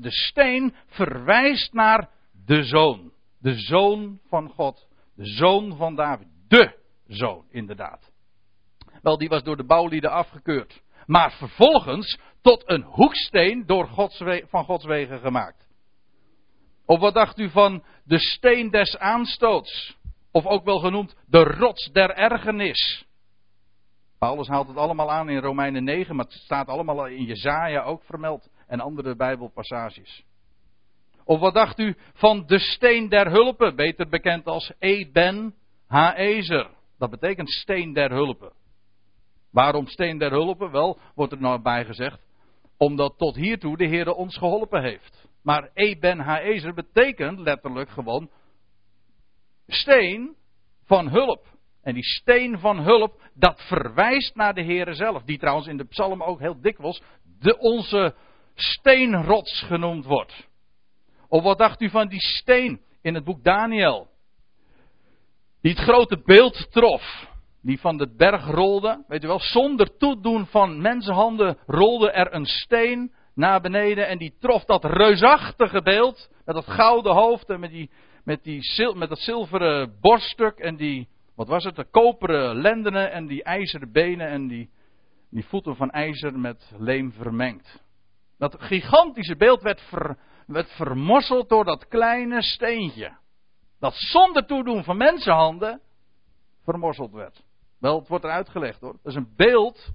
de 0.00 0.10
steen, 0.10 0.74
verwijst 0.86 1.72
naar 1.72 2.10
de 2.46 2.64
zoon. 2.64 3.12
De 3.38 3.54
zoon 3.54 4.20
van 4.28 4.48
God. 4.48 4.88
De 5.14 5.26
zoon 5.26 5.76
van 5.76 5.94
David. 5.94 6.26
De 6.48 6.76
zoon, 7.06 7.44
inderdaad. 7.50 8.10
Wel, 9.02 9.18
die 9.18 9.28
was 9.28 9.42
door 9.42 9.56
de 9.56 9.64
bouwlieden 9.64 10.10
afgekeurd. 10.10 10.82
Maar 11.06 11.32
vervolgens 11.32 12.18
tot 12.42 12.62
een 12.66 12.82
hoeksteen 12.82 13.66
door 13.66 13.88
van 14.48 14.64
Gods 14.64 14.84
wegen 14.84 15.20
gemaakt. 15.20 15.66
Of 16.86 17.00
wat 17.00 17.14
dacht 17.14 17.38
u 17.38 17.50
van 17.50 17.84
de 18.04 18.18
steen 18.18 18.70
des 18.70 18.98
aanstoots? 18.98 19.96
Of 20.32 20.46
ook 20.46 20.64
wel 20.64 20.78
genoemd 20.78 21.16
de 21.26 21.42
rots 21.42 21.90
der 21.92 22.10
ergernis. 22.10 23.05
Paulus 24.18 24.48
haalt 24.48 24.68
het 24.68 24.76
allemaal 24.76 25.10
aan 25.10 25.28
in 25.28 25.38
Romeinen 25.38 25.84
9, 25.84 26.16
maar 26.16 26.24
het 26.24 26.34
staat 26.34 26.68
allemaal 26.68 27.06
in 27.06 27.24
Jezaja 27.24 27.82
ook 27.82 28.04
vermeld 28.04 28.50
en 28.66 28.80
andere 28.80 29.16
Bijbelpassages. 29.16 30.24
Of 31.24 31.40
wat 31.40 31.54
dacht 31.54 31.78
u 31.78 31.96
van 32.14 32.46
de 32.46 32.58
steen 32.58 33.08
der 33.08 33.30
hulpen, 33.30 33.76
beter 33.76 34.08
bekend 34.08 34.46
als 34.46 34.72
Eben 34.78 35.54
Haezer? 35.86 36.70
Dat 36.98 37.10
betekent 37.10 37.50
steen 37.50 37.92
der 37.92 38.10
hulpen. 38.10 38.52
Waarom 39.50 39.86
steen 39.86 40.18
der 40.18 40.30
hulpen? 40.30 40.70
Wel, 40.70 40.98
wordt 41.14 41.32
er 41.32 41.40
nou 41.40 41.62
bij 41.62 41.84
gezegd, 41.84 42.20
omdat 42.76 43.18
tot 43.18 43.36
hiertoe 43.36 43.76
de 43.76 43.86
Heer 43.86 44.12
ons 44.12 44.36
geholpen 44.36 44.82
heeft. 44.82 45.28
Maar 45.42 45.70
Eben 45.74 46.18
Haezer 46.18 46.74
betekent 46.74 47.38
letterlijk 47.38 47.90
gewoon 47.90 48.30
steen 49.66 50.36
van 50.84 51.08
hulp. 51.08 51.46
En 51.86 51.94
die 51.94 52.04
steen 52.04 52.58
van 52.58 52.78
hulp, 52.78 53.22
dat 53.34 53.62
verwijst 53.66 54.34
naar 54.34 54.54
de 54.54 54.64
Heere 54.64 54.94
zelf. 54.94 55.22
Die 55.22 55.38
trouwens 55.38 55.66
in 55.66 55.76
de 55.76 55.84
psalm 55.84 56.22
ook 56.22 56.40
heel 56.40 56.60
dikwijls 56.60 57.02
de 57.38 57.58
onze 57.58 58.14
steenrots 58.54 59.62
genoemd 59.62 60.04
wordt. 60.04 60.48
Of 61.28 61.42
wat 61.42 61.58
dacht 61.58 61.80
u 61.80 61.90
van 61.90 62.08
die 62.08 62.20
steen 62.20 62.80
in 63.02 63.14
het 63.14 63.24
boek 63.24 63.44
Daniel? 63.44 64.08
Die 65.60 65.72
het 65.72 65.80
grote 65.80 66.22
beeld 66.24 66.72
trof. 66.72 67.26
Die 67.62 67.80
van 67.80 67.96
de 67.96 68.16
berg 68.16 68.46
rolde. 68.46 69.04
Weet 69.08 69.24
u 69.24 69.26
wel, 69.26 69.40
zonder 69.40 69.96
toedoen 69.96 70.46
van 70.46 70.80
mensenhanden 70.80 71.58
rolde 71.66 72.10
er 72.10 72.34
een 72.34 72.46
steen 72.46 73.12
naar 73.34 73.60
beneden. 73.60 74.06
En 74.08 74.18
die 74.18 74.36
trof 74.40 74.64
dat 74.64 74.84
reusachtige 74.84 75.82
beeld. 75.82 76.30
Met 76.44 76.54
dat 76.54 76.66
gouden 76.66 77.14
hoofd 77.14 77.48
en 77.48 77.60
met, 77.60 77.70
die, 77.70 77.90
met, 78.24 78.42
die, 78.42 78.94
met 78.94 79.08
dat 79.08 79.18
zilveren 79.18 79.98
borststuk 80.00 80.58
en 80.58 80.76
die 80.76 81.08
wat 81.36 81.48
was 81.48 81.64
het? 81.64 81.76
De 81.76 81.90
koperen 81.90 82.60
lendenen 82.60 83.12
en 83.12 83.26
die 83.26 83.42
ijzeren 83.42 83.92
benen 83.92 84.28
en 84.28 84.46
die, 84.46 84.70
die 85.30 85.46
voeten 85.46 85.76
van 85.76 85.90
ijzer 85.90 86.38
met 86.38 86.72
leem 86.78 87.12
vermengd. 87.12 87.84
Dat 88.38 88.56
gigantische 88.58 89.36
beeld 89.36 89.62
werd, 89.62 89.80
ver, 89.80 91.46
door 91.46 91.64
dat 91.64 91.88
kleine 91.88 92.42
steentje. 92.42 93.16
Dat 93.80 93.94
zonder 93.94 94.46
toedoen 94.46 94.84
van 94.84 94.96
mensenhanden 94.96 95.80
vermorseld 96.64 97.12
werd. 97.12 97.44
Wel, 97.78 97.98
het 97.98 98.08
wordt 98.08 98.24
er 98.24 98.30
uitgelegd 98.30 98.80
hoor. 98.80 98.92
Dat 98.92 99.12
is 99.12 99.14
een 99.14 99.32
beeld 99.36 99.88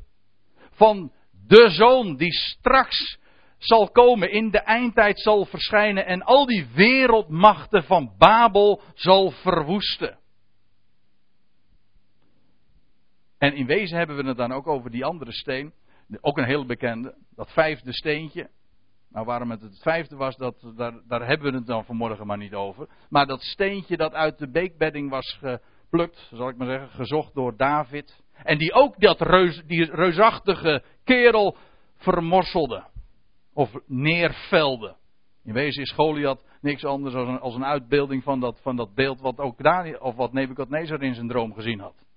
van 0.72 1.12
de 1.48 1.70
zoon 1.70 2.16
die 2.16 2.34
straks 2.34 3.20
zal 3.58 3.90
komen, 3.90 4.32
in 4.32 4.52
de 4.52 4.60
eindtijd 4.60 5.20
zal 5.20 5.46
verschijnen 5.46 6.06
en 6.06 6.24
al 6.24 6.46
die 6.46 6.68
wereldmachten 6.74 7.84
van 7.84 8.14
Babel 8.18 8.82
zal 8.94 9.32
verwoesten. 9.32 10.20
En 13.42 13.54
in 13.54 13.66
wezen 13.66 13.98
hebben 13.98 14.16
we 14.16 14.28
het 14.28 14.38
dan 14.38 14.52
ook 14.52 14.68
over 14.68 14.92
die 14.92 15.06
andere 15.06 15.32
steen. 15.32 15.74
Ook 16.22 16.38
een 16.38 16.46
heel 16.46 16.66
bekende. 16.66 17.16
Dat 17.36 17.52
vijfde 17.52 17.94
steentje. 17.94 18.50
Nou, 19.10 19.26
waarom 19.26 19.52
het 19.52 19.62
het 19.62 19.80
vijfde 19.82 20.16
was, 20.16 20.36
dat, 20.36 20.74
daar, 20.76 20.94
daar 21.08 21.28
hebben 21.28 21.52
we 21.52 21.58
het 21.58 21.68
dan 21.68 21.86
vanmorgen 21.86 22.28
maar 22.28 22.38
niet 22.38 22.54
over. 22.54 22.88
Maar 23.10 23.26
dat 23.26 23.42
steentje 23.42 23.98
dat 23.98 24.14
uit 24.14 24.38
de 24.38 24.52
beekbedding 24.52 25.10
was 25.10 25.40
geplukt, 25.40 26.28
zal 26.32 26.50
ik 26.50 26.58
maar 26.58 26.68
zeggen, 26.68 26.90
gezocht 26.90 27.34
door 27.34 27.58
David. 27.58 28.24
En 28.44 28.58
die 28.58 28.74
ook 28.74 29.00
dat 29.00 29.22
reus, 29.22 29.64
die 29.66 29.96
reusachtige 29.96 30.84
kerel 31.04 31.58
vermorselde. 31.96 32.84
Of 33.54 33.72
neervelde. 33.86 34.96
In 35.44 35.54
wezen 35.54 35.82
is 35.82 35.92
Goliath 35.92 36.46
niks 36.62 36.86
anders 36.86 37.14
dan 37.14 37.42
als 37.42 37.56
een 37.56 37.66
uitbeelding 37.66 38.24
van 38.24 38.40
dat, 38.40 38.60
van 38.62 38.76
dat 38.76 38.94
beeld 38.94 39.22
wat 39.22 39.38
ook 39.38 39.64
Daniel, 39.64 40.00
of 40.00 40.16
wat 40.16 40.34
Nebukadnezar 40.34 41.02
in 41.02 41.16
zijn 41.16 41.28
droom 41.28 41.54
gezien 41.54 41.80
had. 41.80 42.10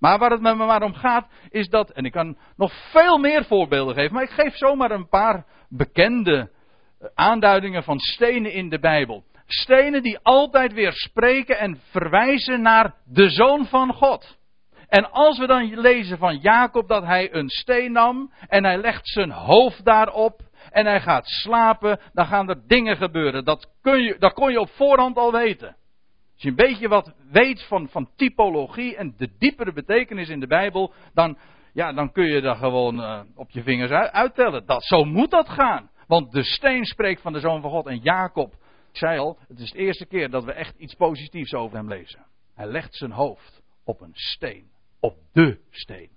Maar 0.00 0.18
waar 0.18 0.30
het 0.30 0.40
me 0.40 0.54
maar 0.54 0.82
om 0.82 0.94
gaat, 0.94 1.28
is 1.48 1.68
dat, 1.68 1.90
en 1.90 2.04
ik 2.04 2.12
kan 2.12 2.36
nog 2.56 2.72
veel 2.90 3.18
meer 3.18 3.44
voorbeelden 3.44 3.94
geven, 3.94 4.14
maar 4.14 4.22
ik 4.22 4.30
geef 4.30 4.56
zomaar 4.56 4.90
een 4.90 5.08
paar 5.08 5.44
bekende 5.68 6.50
eh, 6.98 7.08
aanduidingen 7.14 7.82
van 7.82 7.98
stenen 7.98 8.52
in 8.52 8.68
de 8.68 8.78
Bijbel. 8.78 9.24
Stenen 9.46 10.02
die 10.02 10.18
altijd 10.22 10.72
weer 10.72 10.92
spreken 10.92 11.58
en 11.58 11.80
verwijzen 11.90 12.62
naar 12.62 12.94
de 13.04 13.30
Zoon 13.30 13.66
van 13.66 13.92
God. 13.92 14.38
En 14.88 15.10
als 15.10 15.38
we 15.38 15.46
dan 15.46 15.80
lezen 15.80 16.18
van 16.18 16.36
Jacob 16.36 16.88
dat 16.88 17.04
hij 17.04 17.34
een 17.34 17.48
steen 17.48 17.92
nam 17.92 18.32
en 18.48 18.64
hij 18.64 18.76
legt 18.76 19.08
zijn 19.08 19.30
hoofd 19.30 19.84
daarop 19.84 20.40
en 20.70 20.86
hij 20.86 21.00
gaat 21.00 21.26
slapen, 21.26 22.00
dan 22.12 22.26
gaan 22.26 22.48
er 22.48 22.66
dingen 22.66 22.96
gebeuren. 22.96 23.44
Dat, 23.44 23.70
kun 23.82 24.02
je, 24.02 24.16
dat 24.18 24.32
kon 24.32 24.50
je 24.50 24.60
op 24.60 24.70
voorhand 24.70 25.16
al 25.16 25.32
weten. 25.32 25.76
Als 26.40 26.48
je 26.48 26.62
een 26.62 26.70
beetje 26.70 26.88
wat 26.88 27.14
weet 27.30 27.62
van, 27.62 27.88
van 27.88 28.10
typologie 28.16 28.96
en 28.96 29.14
de 29.16 29.30
diepere 29.38 29.72
betekenis 29.72 30.28
in 30.28 30.40
de 30.40 30.46
Bijbel, 30.46 30.92
dan, 31.14 31.38
ja, 31.72 31.92
dan 31.92 32.12
kun 32.12 32.24
je 32.24 32.40
dat 32.40 32.56
gewoon 32.56 33.00
uh, 33.00 33.20
op 33.34 33.50
je 33.50 33.62
vingers 33.62 33.90
uittellen. 33.90 34.66
Dat, 34.66 34.84
zo 34.84 35.04
moet 35.04 35.30
dat 35.30 35.48
gaan. 35.48 35.90
Want 36.06 36.32
de 36.32 36.42
steen 36.42 36.84
spreekt 36.84 37.20
van 37.20 37.32
de 37.32 37.40
Zoon 37.40 37.60
van 37.60 37.70
God 37.70 37.86
en 37.86 37.98
Jacob, 37.98 38.52
ik 38.90 38.96
zei 38.96 39.18
al, 39.18 39.38
het 39.48 39.58
is 39.58 39.70
de 39.70 39.78
eerste 39.78 40.06
keer 40.06 40.30
dat 40.30 40.44
we 40.44 40.52
echt 40.52 40.76
iets 40.78 40.94
positiefs 40.94 41.54
over 41.54 41.76
hem 41.76 41.88
lezen. 41.88 42.26
Hij 42.54 42.66
legt 42.66 42.94
zijn 42.94 43.12
hoofd 43.12 43.62
op 43.84 44.00
een 44.00 44.14
steen. 44.14 44.70
Op 45.00 45.16
de 45.32 45.60
steen. 45.70 46.10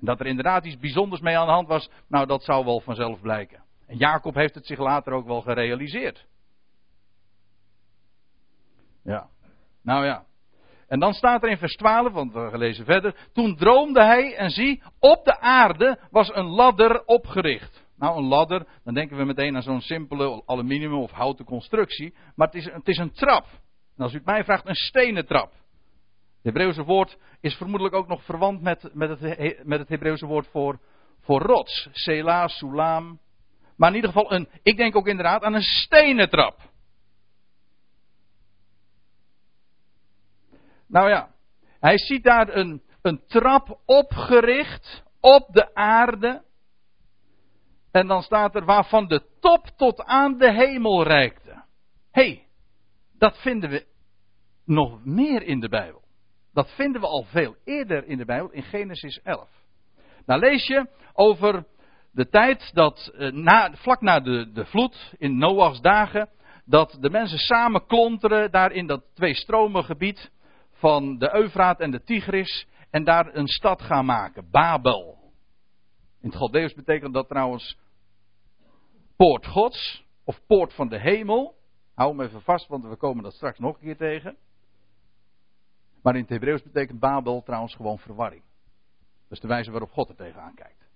En 0.00 0.06
dat 0.06 0.20
er 0.20 0.26
inderdaad 0.26 0.64
iets 0.64 0.78
bijzonders 0.78 1.20
mee 1.20 1.38
aan 1.38 1.46
de 1.46 1.52
hand 1.52 1.68
was, 1.68 1.90
nou 2.08 2.26
dat 2.26 2.42
zou 2.42 2.64
wel 2.64 2.80
vanzelf 2.80 3.20
blijken. 3.20 3.62
En 3.86 3.96
Jacob 3.96 4.34
heeft 4.34 4.54
het 4.54 4.66
zich 4.66 4.78
later 4.78 5.12
ook 5.12 5.26
wel 5.26 5.40
gerealiseerd. 5.40 6.26
Ja. 9.08 9.28
Nou 9.82 10.04
ja. 10.04 10.24
En 10.88 11.00
dan 11.00 11.12
staat 11.12 11.42
er 11.42 11.50
in 11.50 11.58
vers 11.58 11.76
12, 11.76 12.12
want 12.12 12.32
we 12.32 12.58
lezen 12.58 12.84
verder. 12.84 13.14
Toen 13.32 13.56
droomde 13.56 14.04
hij 14.04 14.36
en 14.36 14.50
zie, 14.50 14.82
op 14.98 15.24
de 15.24 15.40
aarde 15.40 15.98
was 16.10 16.34
een 16.34 16.46
ladder 16.46 17.04
opgericht. 17.04 17.86
Nou, 17.96 18.18
een 18.18 18.24
ladder, 18.24 18.66
dan 18.84 18.94
denken 18.94 19.16
we 19.16 19.24
meteen 19.24 19.56
aan 19.56 19.62
zo'n 19.62 19.80
simpele 19.80 20.42
aluminium 20.46 20.94
of 20.94 21.10
houten 21.10 21.44
constructie. 21.44 22.14
Maar 22.34 22.46
het 22.46 22.56
is, 22.56 22.64
het 22.64 22.88
is 22.88 22.98
een 22.98 23.12
trap. 23.12 23.44
En 23.96 24.02
als 24.02 24.12
u 24.12 24.16
het 24.16 24.26
mij 24.26 24.44
vraagt, 24.44 24.68
een 24.68 24.74
stenen 24.74 25.26
trap. 25.26 25.52
Het 25.52 26.42
Hebreeuwse 26.42 26.84
woord 26.84 27.18
is 27.40 27.54
vermoedelijk 27.54 27.94
ook 27.94 28.08
nog 28.08 28.24
verwant 28.24 28.62
met, 28.62 28.90
met 28.92 29.20
het, 29.20 29.64
met 29.64 29.78
het 29.78 29.88
Hebreeuwse 29.88 30.26
woord 30.26 30.46
voor, 30.46 30.80
voor 31.20 31.40
rots. 31.40 31.88
Sela, 31.92 32.48
Sulam. 32.48 33.18
Maar 33.76 33.88
in 33.88 33.94
ieder 33.94 34.12
geval, 34.12 34.32
een, 34.32 34.48
ik 34.62 34.76
denk 34.76 34.96
ook 34.96 35.06
inderdaad 35.06 35.42
aan 35.42 35.54
een 35.54 35.62
stenen 35.62 36.30
trap. 36.30 36.67
Nou 40.88 41.08
ja, 41.08 41.30
hij 41.80 41.98
ziet 41.98 42.24
daar 42.24 42.56
een, 42.56 42.82
een 43.02 43.22
trap 43.26 43.80
opgericht 43.84 45.02
op 45.20 45.48
de 45.52 45.74
aarde. 45.74 46.42
En 47.90 48.06
dan 48.06 48.22
staat 48.22 48.54
er 48.54 48.64
waarvan 48.64 49.08
de 49.08 49.22
top 49.40 49.66
tot 49.76 50.04
aan 50.04 50.38
de 50.38 50.52
hemel 50.52 51.02
reikte. 51.02 51.62
Hé, 52.10 52.22
hey, 52.22 52.46
dat 53.18 53.38
vinden 53.38 53.70
we 53.70 53.86
nog 54.64 55.04
meer 55.04 55.42
in 55.42 55.60
de 55.60 55.68
Bijbel. 55.68 56.02
Dat 56.52 56.70
vinden 56.70 57.00
we 57.00 57.06
al 57.06 57.22
veel 57.22 57.56
eerder 57.64 58.06
in 58.06 58.18
de 58.18 58.24
Bijbel, 58.24 58.50
in 58.50 58.62
Genesis 58.62 59.20
11. 59.22 59.48
Nou 60.26 60.40
lees 60.40 60.66
je 60.66 60.88
over 61.12 61.64
de 62.12 62.28
tijd 62.28 62.70
dat, 62.74 63.12
eh, 63.18 63.68
vlak 63.72 64.00
na 64.00 64.20
de, 64.20 64.52
de 64.52 64.66
vloed, 64.66 65.14
in 65.18 65.38
Noachs 65.38 65.80
dagen, 65.80 66.28
dat 66.64 66.96
de 67.00 67.10
mensen 67.10 67.38
samen 67.38 67.86
klonteren 67.86 68.50
daar 68.50 68.72
in 68.72 68.86
dat 68.86 69.04
twee 69.14 69.34
stromen 69.34 69.84
gebied 69.84 70.30
van 70.78 71.18
de 71.18 71.34
Eufraat 71.34 71.80
en 71.80 71.90
de 71.90 72.02
Tigris 72.02 72.66
en 72.90 73.04
daar 73.04 73.34
een 73.34 73.46
stad 73.46 73.82
gaan 73.82 74.04
maken, 74.04 74.50
Babel. 74.50 75.18
In 76.20 76.28
het 76.28 76.38
Galdeus 76.38 76.74
betekent 76.74 77.14
dat 77.14 77.28
trouwens 77.28 77.78
poort 79.16 79.46
Gods 79.46 80.04
of 80.24 80.40
poort 80.46 80.74
van 80.74 80.88
de 80.88 80.98
hemel. 80.98 81.56
Hou 81.94 82.10
hem 82.10 82.20
even 82.20 82.42
vast, 82.42 82.68
want 82.68 82.84
we 82.84 82.96
komen 82.96 83.22
dat 83.22 83.34
straks 83.34 83.58
nog 83.58 83.74
een 83.74 83.80
keer 83.80 83.96
tegen. 83.96 84.36
Maar 86.02 86.14
in 86.14 86.20
het 86.20 86.30
Hebreeuws 86.30 86.62
betekent 86.62 87.00
Babel 87.00 87.42
trouwens 87.42 87.74
gewoon 87.74 87.98
verwarring. 87.98 88.42
Dat 89.22 89.32
is 89.32 89.40
de 89.40 89.48
wijze 89.48 89.70
waarop 89.70 89.90
God 89.90 90.08
er 90.08 90.16
tegenaan 90.16 90.54
kijkt. 90.54 90.88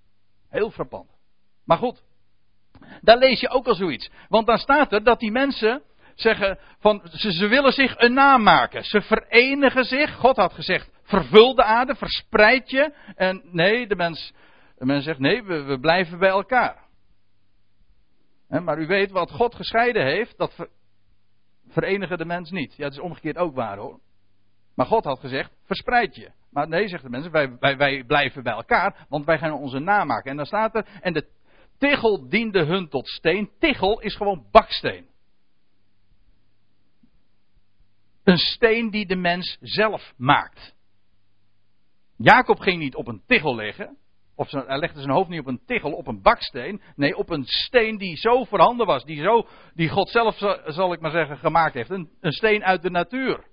Heel 0.49 0.71
frappant. 0.71 1.11
Maar 1.65 1.79
goed, 1.79 2.03
daar 3.01 3.19
lees 3.19 3.41
je 3.41 3.49
ook 3.49 3.67
al 3.67 3.75
zoiets. 3.75 4.11
Want 4.29 4.47
dan 4.47 4.59
staat 4.59 4.93
er 4.93 5.05
dat 5.05 5.21
die 5.21 5.31
mensen 5.31 5.83
zeggen 6.15 6.59
van 6.79 7.03
ze, 7.13 7.49
willen 7.49 7.73
zich 7.73 7.99
een 7.99 8.13
naam 8.13 8.43
maken. 8.43 8.85
Ze 8.85 9.01
verenigen 9.01 9.85
zich. 9.85 10.15
God 10.15 10.37
had 10.37 10.53
gezegd: 10.53 10.91
vervul 11.03 11.55
de 11.55 11.65
aarde, 11.65 11.95
verspreid 11.95 12.71
je. 12.71 12.95
En 13.15 13.43
nee, 13.45 13.87
de 13.87 13.97
mens, 13.97 14.33
de 14.79 14.85
mens 14.85 15.05
zegt: 15.05 15.19
nee, 15.19 15.43
we, 15.43 15.79
blijven 15.81 16.19
bij 16.19 16.29
elkaar. 16.29 16.77
maar 18.49 18.79
u 18.79 18.87
weet 18.87 19.11
wat 19.11 19.31
God 19.31 19.55
gescheiden 19.55 20.05
heeft, 20.05 20.39
dat 20.39 20.55
ver, 20.55 20.69
verenigen 21.69 22.19
de 22.19 22.25
mens 22.25 22.51
niet. 22.51 22.77
Ja, 22.77 22.85
het 22.85 22.93
is 22.93 23.01
omgekeerd 23.01 23.37
ook 23.37 23.55
waar 23.55 23.77
hoor. 23.77 24.01
Maar 24.75 24.87
God 24.87 25.05
had 25.05 25.21
gezegd, 25.21 25.53
verspreid 25.65 26.15
je. 26.15 26.31
Maar 26.51 26.69
nee, 26.69 26.89
zegt 26.89 27.03
de 27.03 27.11
mensen, 27.11 27.33
wij, 27.33 27.57
wij, 27.61 27.77
wij 27.77 28.05
blijven 28.05 28.43
bij 28.43 28.53
elkaar, 28.53 29.07
want 29.09 29.25
wij 29.25 29.39
gaan 29.39 29.53
onze 29.53 29.79
naam 29.79 30.07
maken. 30.07 30.31
En 30.31 30.37
dan 30.37 30.47
staat 30.47 30.75
er, 30.75 30.87
en 31.01 31.13
de 31.13 31.29
tichel 31.79 32.29
diende 32.29 32.65
hun 32.65 32.89
tot 32.89 33.09
steen. 33.09 33.51
Tichel 33.59 34.01
is 34.01 34.17
gewoon 34.17 34.47
baksteen. 34.51 35.07
Een 38.25 38.39
steen 38.39 38.91
die 38.91 39.07
de 39.07 39.17
mens 39.17 39.59
zelf 39.61 40.13
maakt. 40.17 40.75
Jacob 42.17 42.61
ging 42.61 42.79
niet 42.79 42.95
op 42.95 43.09
een 43.09 43.23
tichel 43.27 43.55
liggen. 43.55 43.97
Of 44.37 44.51
hij 44.51 44.79
legde 44.79 45.01
zijn 45.01 45.13
hoofd 45.13 45.29
niet 45.29 45.41
op 45.41 45.47
een 45.47 45.65
tichel, 45.67 45.93
op 45.93 46.07
een 46.07 46.23
baksteen. 46.23 46.83
Nee, 46.97 47.17
op 47.17 47.31
een 47.31 47.45
steen 47.45 47.99
die 47.99 48.17
zo 48.17 48.45
voorhanden 48.45 48.87
was. 48.87 49.05
Die, 49.05 49.23
zo, 49.23 49.47
die 49.75 49.89
God 49.89 50.09
zelf, 50.09 50.37
zal 50.67 50.93
ik 50.93 51.01
maar 51.01 51.11
zeggen, 51.11 51.39
gemaakt 51.39 51.75
heeft. 51.75 51.91
Een, 51.91 52.11
een 52.21 52.33
steen 52.33 52.65
uit 52.65 52.83
de 52.83 52.91
natuur. 52.91 53.45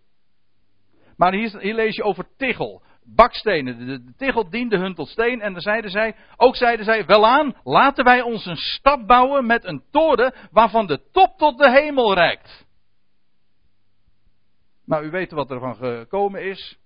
Maar 1.18 1.34
hier, 1.34 1.74
lees 1.74 1.96
je 1.96 2.04
over 2.04 2.28
tichel. 2.38 2.82
Bakstenen. 3.04 3.78
De, 3.78 4.04
de, 4.04 4.14
tichel 4.18 4.50
diende 4.50 4.78
hun 4.78 4.96
tot 4.96 5.08
steen. 5.08 5.42
En 5.42 5.54
dan 5.54 5.62
zeiden 5.62 5.92
zij, 5.92 6.16
ook 6.38 6.56
zeiden 6.56 6.86
zij, 6.86 7.06
welaan, 7.06 7.56
laten 7.64 8.04
wij 8.04 8.22
ons 8.22 8.46
een 8.46 8.58
stad 8.58 9.06
bouwen 9.06 9.46
met 9.46 9.66
een 9.66 9.84
toren 9.92 10.34
waarvan 10.52 10.88
de 10.88 11.10
top 11.12 11.38
tot 11.38 11.58
de 11.58 11.72
hemel 11.72 12.14
reikt. 12.14 12.68
Nou, 14.90 15.06
u 15.06 15.10
weet 15.10 15.32
wat 15.32 15.52
er 15.52 15.60
van 15.60 15.76
gekomen 15.76 16.44
is. 16.44 16.78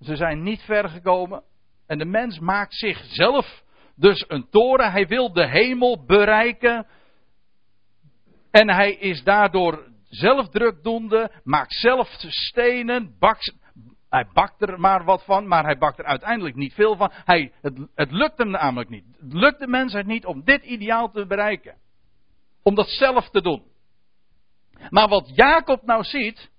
Ze 0.00 0.16
zijn 0.16 0.42
niet 0.42 0.62
ver 0.62 0.88
gekomen. 0.88 1.42
En 1.86 1.98
de 1.98 2.04
mens 2.04 2.38
maakt 2.38 2.74
zichzelf 2.74 3.62
dus 3.96 4.24
een 4.28 4.48
toren. 4.50 4.92
Hij 4.92 5.06
wil 5.06 5.32
de 5.32 5.46
hemel 5.46 6.04
bereiken. 6.04 6.86
En 8.50 8.70
hij 8.70 8.92
is 8.92 9.22
daardoor 9.22 9.88
zelf 10.08 10.48
drukdoende, 10.48 11.30
maakt 11.44 11.74
zelf 11.74 12.08
stenen, 12.18 13.16
bakt, 13.18 13.54
hij 14.08 14.26
bakt 14.32 14.62
er 14.62 14.80
maar 14.80 15.04
wat 15.04 15.24
van, 15.24 15.48
maar 15.48 15.64
hij 15.64 15.78
bakt 15.78 15.98
er 15.98 16.04
uiteindelijk 16.04 16.56
niet 16.56 16.74
veel 16.74 16.96
van. 16.96 17.10
Hij, 17.12 17.52
het, 17.60 17.78
het 17.94 18.10
lukt 18.10 18.38
hem 18.38 18.50
namelijk 18.50 18.90
niet. 18.90 19.04
Het 19.20 19.32
lukt 19.32 19.58
de 19.58 19.68
mensheid 19.68 20.06
niet 20.06 20.26
om 20.26 20.44
dit 20.44 20.64
ideaal 20.64 21.10
te 21.10 21.26
bereiken. 21.26 21.76
Om 22.62 22.74
dat 22.74 22.88
zelf 22.88 23.30
te 23.30 23.42
doen. 23.42 23.62
Maar 24.90 25.08
wat 25.08 25.30
Jacob 25.34 25.82
nou 25.82 26.04
ziet, 26.04 26.52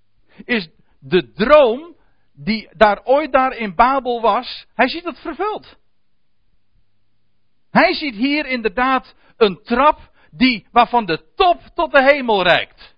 is 0.44 0.70
de 1.08 1.32
droom 1.32 1.96
die 2.34 2.70
daar 2.78 3.04
ooit 3.04 3.32
daar 3.32 3.58
in 3.58 3.76
Babel 3.76 4.22
was, 4.22 4.66
hij 4.74 4.88
ziet 4.88 5.04
het 5.04 5.20
vervuld. 5.20 5.78
Hij 7.70 7.94
ziet 7.94 8.16
hier 8.16 8.46
inderdaad 8.46 9.16
een 9.38 9.60
trap 9.64 10.12
die, 10.32 10.68
waarvan 10.72 11.06
de 11.06 11.34
top 11.36 11.62
tot 11.74 11.92
de 11.92 12.04
hemel 12.04 12.44
reikt. 12.44 12.96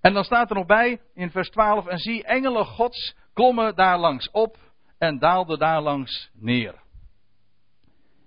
En 0.00 0.12
dan 0.12 0.24
staat 0.24 0.50
er 0.50 0.56
nog 0.56 0.66
bij 0.66 1.00
in 1.14 1.30
vers 1.30 1.50
12: 1.50 1.86
En 1.86 1.98
zie, 1.98 2.24
engelen 2.24 2.64
Gods 2.64 3.16
klommen 3.32 3.74
daar 3.74 3.98
langs 3.98 4.30
op 4.30 4.56
en 4.98 5.18
daalden 5.18 5.58
daar 5.58 5.80
langs 5.80 6.30
neer. 6.32 6.82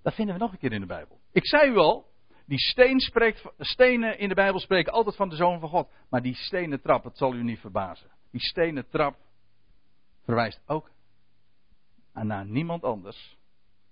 Dat 0.03 0.13
vinden 0.13 0.35
we 0.35 0.41
nog 0.41 0.51
een 0.51 0.57
keer 0.57 0.73
in 0.73 0.81
de 0.81 0.87
Bijbel. 0.87 1.19
Ik 1.31 1.47
zei 1.47 1.71
u 1.71 1.77
al, 1.77 2.05
die 2.45 2.59
steen 2.59 2.99
spreekt, 2.99 3.43
stenen 3.57 4.17
in 4.17 4.29
de 4.29 4.35
Bijbel 4.35 4.59
spreken 4.59 4.93
altijd 4.93 5.15
van 5.15 5.29
de 5.29 5.35
Zoon 5.35 5.59
van 5.59 5.69
God. 5.69 5.91
Maar 6.09 6.21
die 6.21 6.35
stenen 6.35 6.81
trap, 6.81 7.03
het 7.03 7.17
zal 7.17 7.33
u 7.33 7.43
niet 7.43 7.59
verbazen. 7.59 8.09
Die 8.31 8.41
stenen 8.41 8.89
trap 8.89 9.15
verwijst 10.23 10.61
ook 10.65 10.91
naar 12.13 12.45
niemand 12.45 12.83
anders. 12.83 13.37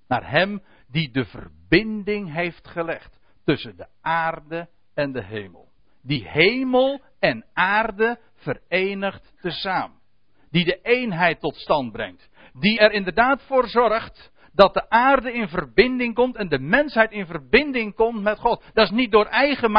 Naar 0.07 0.29
Hem 0.29 0.63
die 0.87 1.11
de 1.11 1.25
verbinding 1.25 2.33
heeft 2.33 2.67
gelegd 2.67 3.19
tussen 3.43 3.77
de 3.77 3.87
aarde 4.01 4.69
en 4.93 5.11
de 5.11 5.23
hemel 5.23 5.71
die 6.03 6.27
hemel 6.27 7.01
en 7.19 7.45
aarde 7.53 8.19
verenigt 8.35 9.33
tezamen. 9.41 10.01
Die 10.49 10.65
de 10.65 10.79
eenheid 10.81 11.39
tot 11.39 11.55
stand 11.55 11.91
brengt. 11.91 12.29
Die 12.53 12.79
er 12.79 12.91
inderdaad 12.91 13.41
voor 13.41 13.67
zorgt 13.67 14.31
dat 14.53 14.73
de 14.73 14.89
aarde 14.89 15.33
in 15.33 15.47
verbinding 15.47 16.15
komt 16.15 16.35
en 16.35 16.49
de 16.49 16.59
mensheid 16.59 17.11
in 17.11 17.25
verbinding 17.25 17.95
komt 17.95 18.21
met 18.21 18.39
God. 18.39 18.63
Dat 18.73 18.85
is 18.85 18.91
niet 18.91 19.11
door 19.11 19.25
eigen 19.25 19.71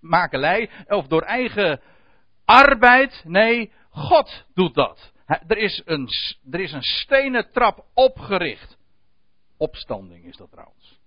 makelij, 0.00 0.70
of 0.88 1.06
door 1.06 1.22
eigen 1.22 1.80
arbeid. 2.44 3.22
Nee, 3.26 3.72
God 3.90 4.44
doet 4.54 4.74
dat. 4.74 5.12
Er 5.26 5.56
is 5.56 5.82
een, 5.84 6.08
er 6.50 6.60
is 6.60 6.72
een 6.72 6.82
stenen 6.82 7.50
trap 7.52 7.84
opgericht. 7.94 8.78
Opstanding 9.56 10.24
is 10.24 10.36
dat 10.36 10.50
trouwens. 10.50 11.00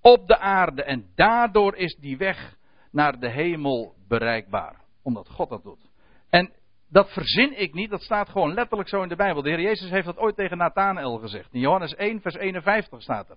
Op 0.00 0.26
de 0.26 0.38
aarde 0.38 0.82
en 0.82 1.10
daardoor 1.14 1.76
is 1.76 1.96
die 2.00 2.16
weg 2.16 2.56
naar 2.90 3.20
de 3.20 3.28
hemel 3.28 3.94
bereikbaar. 4.08 4.80
Omdat 5.02 5.28
God 5.28 5.48
dat 5.48 5.62
doet. 5.62 5.90
En 6.30 6.52
dat 6.90 7.12
verzin 7.12 7.60
ik 7.60 7.74
niet, 7.74 7.90
dat 7.90 8.02
staat 8.02 8.28
gewoon 8.28 8.54
letterlijk 8.54 8.88
zo 8.88 9.02
in 9.02 9.08
de 9.08 9.16
Bijbel. 9.16 9.42
De 9.42 9.48
Heer 9.48 9.60
Jezus 9.60 9.90
heeft 9.90 10.06
dat 10.06 10.18
ooit 10.18 10.36
tegen 10.36 10.56
Nathanael 10.56 11.18
gezegd. 11.18 11.52
In 11.52 11.60
Johannes 11.60 11.94
1, 11.94 12.20
vers 12.20 12.34
51 12.34 13.02
staat 13.02 13.30
er. 13.30 13.36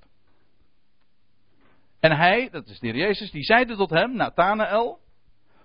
En 1.99 2.11
hij, 2.11 2.49
dat 2.51 2.67
is 2.67 2.79
de 2.79 2.87
Heer 2.87 2.97
Jezus, 2.97 3.31
die 3.31 3.43
zeide 3.43 3.75
tot 3.75 3.89
hem, 3.89 4.15
Nathanael, 4.15 4.99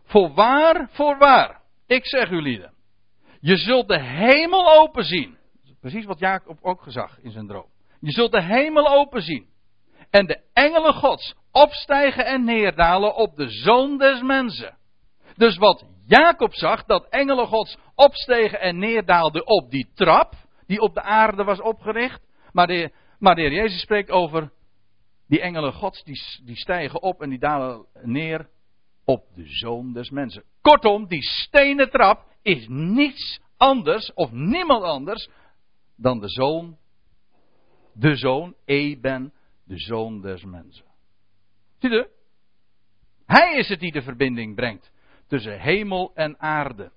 voorwaar, 0.05 0.88
voorwaar, 0.90 1.61
ik 1.87 2.07
zeg 2.07 2.31
u 2.31 2.42
lieden, 2.42 2.72
je 3.40 3.57
zult 3.57 3.88
de 3.88 4.01
hemel 4.01 4.79
open 4.79 5.05
zien. 5.05 5.37
Precies 5.81 6.05
wat 6.05 6.18
Jacob 6.18 6.59
ook 6.62 6.83
gezag 6.83 7.18
in 7.20 7.31
zijn 7.31 7.46
droom. 7.46 7.70
Je 8.01 8.11
zult 8.11 8.33
de 8.33 8.42
hemel 8.42 8.88
open 8.88 9.22
zien. 9.22 9.46
En 10.11 10.27
de 10.27 10.40
engelen 10.53 10.94
gods 10.94 11.35
opstijgen 11.53 12.27
en 12.27 12.44
neerdalen 12.44 13.14
op 13.14 13.37
de 13.37 13.48
zoon 13.48 13.98
des 13.98 14.22
mensen. 14.22 14.77
Dus 15.37 15.57
wat 15.57 15.85
Jacob 16.09 16.55
zag, 16.55 16.85
dat 16.85 17.09
engelen 17.09 17.47
gods 17.47 17.77
opstegen 17.94 18.61
en 18.61 18.79
neerdaalden 18.79 19.47
op 19.47 19.71
die 19.71 19.88
trap, 19.94 20.35
die 20.66 20.81
op 20.81 20.94
de 20.94 21.03
aarde 21.03 21.44
was 21.44 21.61
opgericht. 21.61 22.21
Maar 22.53 22.66
de, 22.66 22.92
maar 23.18 23.35
de 23.35 23.40
Heer 23.40 23.53
Jezus 23.53 23.81
spreekt 23.81 24.11
over 24.11 24.53
die 25.27 25.40
engelen 25.40 25.73
gods, 25.73 26.05
die, 26.05 26.23
die 26.44 26.57
stijgen 26.57 27.03
op 27.03 27.23
en 27.23 27.31
die 27.31 27.38
dalen 27.38 27.87
neer 28.03 28.49
op 29.05 29.25
de 29.35 29.47
zoon 29.47 29.92
des 29.92 30.11
mensen. 30.11 30.44
Kortom, 30.61 31.07
die 31.07 31.23
stenen 31.23 31.90
trap 31.90 32.27
is 32.42 32.66
niets 32.68 33.40
anders 33.57 34.12
of 34.12 34.33
niemand 34.33 34.83
anders 34.83 35.29
dan 35.97 36.21
de 36.21 36.29
zoon, 36.29 36.79
de 37.92 38.16
zoon, 38.16 38.55
Eben, 38.64 39.33
de 39.64 39.79
zoon 39.79 40.21
des 40.21 40.44
mensen. 40.44 40.85
Zie 41.79 41.90
je? 41.90 42.11
Hij 43.27 43.57
is 43.57 43.68
het 43.68 43.81
die 43.81 43.92
de 43.92 44.03
verbinding 44.03 44.55
brengt 44.55 44.90
tussen 45.29 45.61
hemel 45.61 46.11
en 46.14 46.41
aarde. 46.41 46.93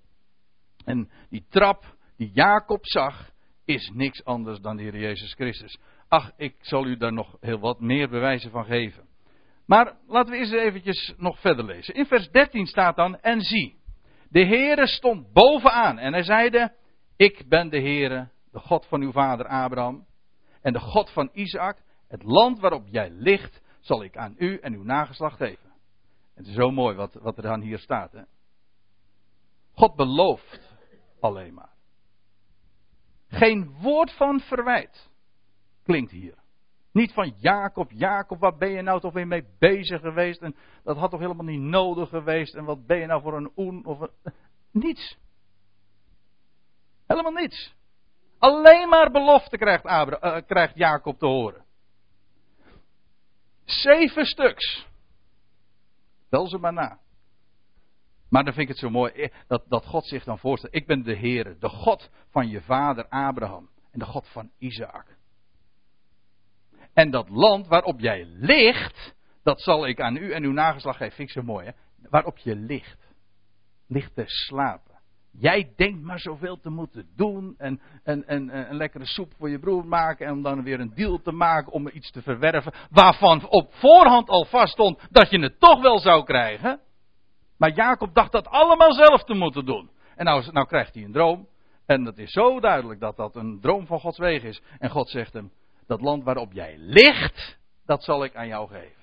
En 0.86 1.10
die 1.30 1.46
trap 1.50 1.96
die 2.18 2.32
Jacob 2.34 2.86
zag, 2.86 3.32
is 3.66 3.92
niks 3.94 4.24
anders 4.24 4.60
dan 4.60 4.78
de 4.78 4.84
Heer 4.84 4.98
Jezus 4.98 5.34
Christus. 5.34 5.80
Ach, 6.08 6.32
ik 6.38 6.56
zal 6.62 6.86
u 6.86 6.98
daar 6.98 7.14
nog 7.14 7.38
heel 7.40 7.60
wat 7.60 7.80
meer 7.80 8.10
bewijzen 8.10 8.52
van 8.52 8.66
geven. 8.66 9.08
Maar 9.66 9.98
laten 10.08 10.32
we 10.32 10.38
eens 10.38 10.52
eventjes 10.52 11.14
nog 11.18 11.40
verder 11.40 11.66
lezen. 11.66 11.94
In 11.94 12.06
vers 12.06 12.30
13 12.30 12.66
staat 12.66 12.96
dan, 12.96 13.20
en 13.20 13.42
zie, 13.42 13.76
de 14.30 14.46
Heere 14.46 14.88
stond 14.88 15.34
bovenaan 15.34 15.98
en 15.98 16.14
hij 16.14 16.24
zeide, 16.24 16.74
ik 17.16 17.44
ben 17.48 17.70
de 17.70 17.80
Heere, 17.80 18.30
de 18.52 18.60
God 18.60 18.86
van 18.86 19.02
uw 19.02 19.12
vader 19.12 19.48
Abraham 19.48 20.06
en 20.62 20.74
de 20.74 20.80
God 20.80 21.10
van 21.10 21.30
Isaac. 21.34 21.78
Het 22.08 22.24
land 22.24 22.60
waarop 22.60 22.88
jij 22.88 23.10
ligt, 23.10 23.62
zal 23.80 24.04
ik 24.04 24.18
aan 24.18 24.36
u 24.38 24.58
en 24.58 24.74
uw 24.74 24.84
nageslacht 24.84 25.38
geven. 25.38 25.71
Het 26.34 26.48
is 26.48 26.54
zo 26.54 26.72
mooi 26.72 26.96
wat, 26.96 27.14
wat 27.14 27.38
er 27.38 27.44
dan 27.44 27.62
hier 27.62 27.80
staat. 27.80 28.12
Hè? 28.12 28.22
God 29.72 29.96
belooft 29.96 30.78
alleen 31.20 31.54
maar. 31.54 31.74
Geen 33.28 33.76
woord 33.82 34.12
van 34.12 34.40
verwijt 34.40 35.10
klinkt 35.84 36.12
hier. 36.12 36.40
Niet 36.92 37.14
van 37.14 37.34
Jacob, 37.38 37.92
Jacob, 37.92 38.40
waar 38.40 38.58
ben 38.58 38.70
je 38.70 38.82
nou 38.82 39.00
toch 39.00 39.14
weer 39.14 39.28
mee 39.28 39.46
bezig 39.60 40.02
geweest? 40.02 40.42
En 40.42 40.56
dat 40.84 40.98
had 40.98 41.12
toch 41.12 41.20
helemaal 41.20 41.46
niet 41.46 41.62
nodig 41.62 42.10
geweest? 42.10 42.56
En 42.56 42.66
wat 42.66 42.86
ben 42.86 42.98
je 42.98 43.06
nou 43.06 43.22
voor 43.22 43.38
een 43.38 43.52
oen? 43.56 43.86
Of. 43.86 44.10
Niets. 44.72 45.18
Helemaal 47.08 47.32
niets. 47.32 47.76
Alleen 48.38 48.90
maar 48.90 49.12
belofte 49.12 49.58
krijgt, 49.58 49.86
uh, 49.86 50.38
krijgt 50.48 50.76
Jacob 50.76 51.20
te 51.20 51.26
horen. 51.26 51.66
Zeven 53.66 54.26
stuks. 54.26 54.91
Tel 56.32 56.48
ze 56.48 56.58
maar 56.58 56.74
na. 56.74 57.00
Maar 58.30 58.44
dan 58.44 58.54
vind 58.54 58.70
ik 58.70 58.76
het 58.76 58.84
zo 58.84 58.90
mooi 58.90 59.12
eh, 59.12 59.32
dat, 59.48 59.64
dat 59.68 59.86
God 59.86 60.06
zich 60.06 60.24
dan 60.24 60.40
voorstelt. 60.40 60.76
Ik 60.76 60.88
ben 60.88 61.04
de 61.04 61.16
Heer, 61.16 61.60
de 61.60 61.70
God 61.70 62.10
van 62.30 62.50
je 62.50 62.62
vader 62.62 63.08
Abraham 63.08 63.70
en 63.92 64.00
de 64.00 64.06
God 64.06 64.28
van 64.28 64.52
Isaac. 64.58 65.18
En 66.94 67.12
dat 67.12 67.30
land 67.30 67.68
waarop 67.68 68.00
jij 68.00 68.26
ligt, 68.26 69.16
dat 69.44 69.62
zal 69.62 69.88
ik 69.88 70.02
aan 70.02 70.16
u 70.16 70.32
en 70.32 70.44
uw 70.44 70.52
nageslag 70.52 70.98
geven. 70.98 71.16
Vind 71.16 71.28
ik 71.28 71.34
zo 71.34 71.42
mooi, 71.42 71.66
hè? 71.66 71.72
Waarop 72.10 72.38
je 72.38 72.56
ligt. 72.56 73.14
Ligt 73.88 74.16
te 74.16 74.24
slapen. 74.26 74.91
Jij 75.32 75.74
denkt 75.76 76.02
maar 76.02 76.20
zoveel 76.20 76.60
te 76.60 76.70
moeten 76.70 77.08
doen. 77.16 77.56
En, 77.58 77.82
en, 78.04 78.28
en, 78.28 78.70
een 78.70 78.76
lekkere 78.76 79.06
soep 79.06 79.34
voor 79.38 79.50
je 79.50 79.60
broer 79.60 79.86
maken. 79.86 80.26
En 80.26 80.34
om 80.34 80.42
dan 80.42 80.64
weer 80.64 80.80
een 80.80 80.94
deal 80.96 81.22
te 81.22 81.32
maken 81.32 81.72
om 81.72 81.90
iets 81.94 82.12
te 82.12 82.22
verwerven. 82.22 82.74
Waarvan 82.90 83.48
op 83.50 83.74
voorhand 83.74 84.30
al 84.30 84.46
vast 84.46 84.74
stond 84.74 85.00
dat 85.10 85.30
je 85.30 85.40
het 85.40 85.60
toch 85.60 85.82
wel 85.82 86.00
zou 86.00 86.24
krijgen. 86.24 86.80
Maar 87.58 87.74
Jacob 87.74 88.14
dacht 88.14 88.32
dat 88.32 88.48
allemaal 88.48 88.94
zelf 88.94 89.24
te 89.24 89.34
moeten 89.34 89.66
doen. 89.66 89.90
En 90.16 90.26
nou, 90.26 90.52
nou 90.52 90.68
krijgt 90.68 90.94
hij 90.94 91.04
een 91.04 91.12
droom. 91.12 91.48
En 91.86 92.06
het 92.06 92.18
is 92.18 92.32
zo 92.32 92.60
duidelijk 92.60 93.00
dat 93.00 93.18
dat 93.18 93.36
een 93.36 93.60
droom 93.60 93.86
van 93.86 94.00
Gods 94.00 94.18
wegen 94.18 94.50
is. 94.50 94.62
En 94.80 94.90
God 94.90 95.10
zegt 95.10 95.34
hem: 95.34 95.52
Dat 95.88 96.02
land 96.02 96.24
waarop 96.24 96.54
jij 96.54 96.76
ligt, 96.78 97.60
dat 97.86 98.04
zal 98.04 98.24
ik 98.24 98.36
aan 98.36 98.48
jou 98.48 98.68
geven. 98.68 99.02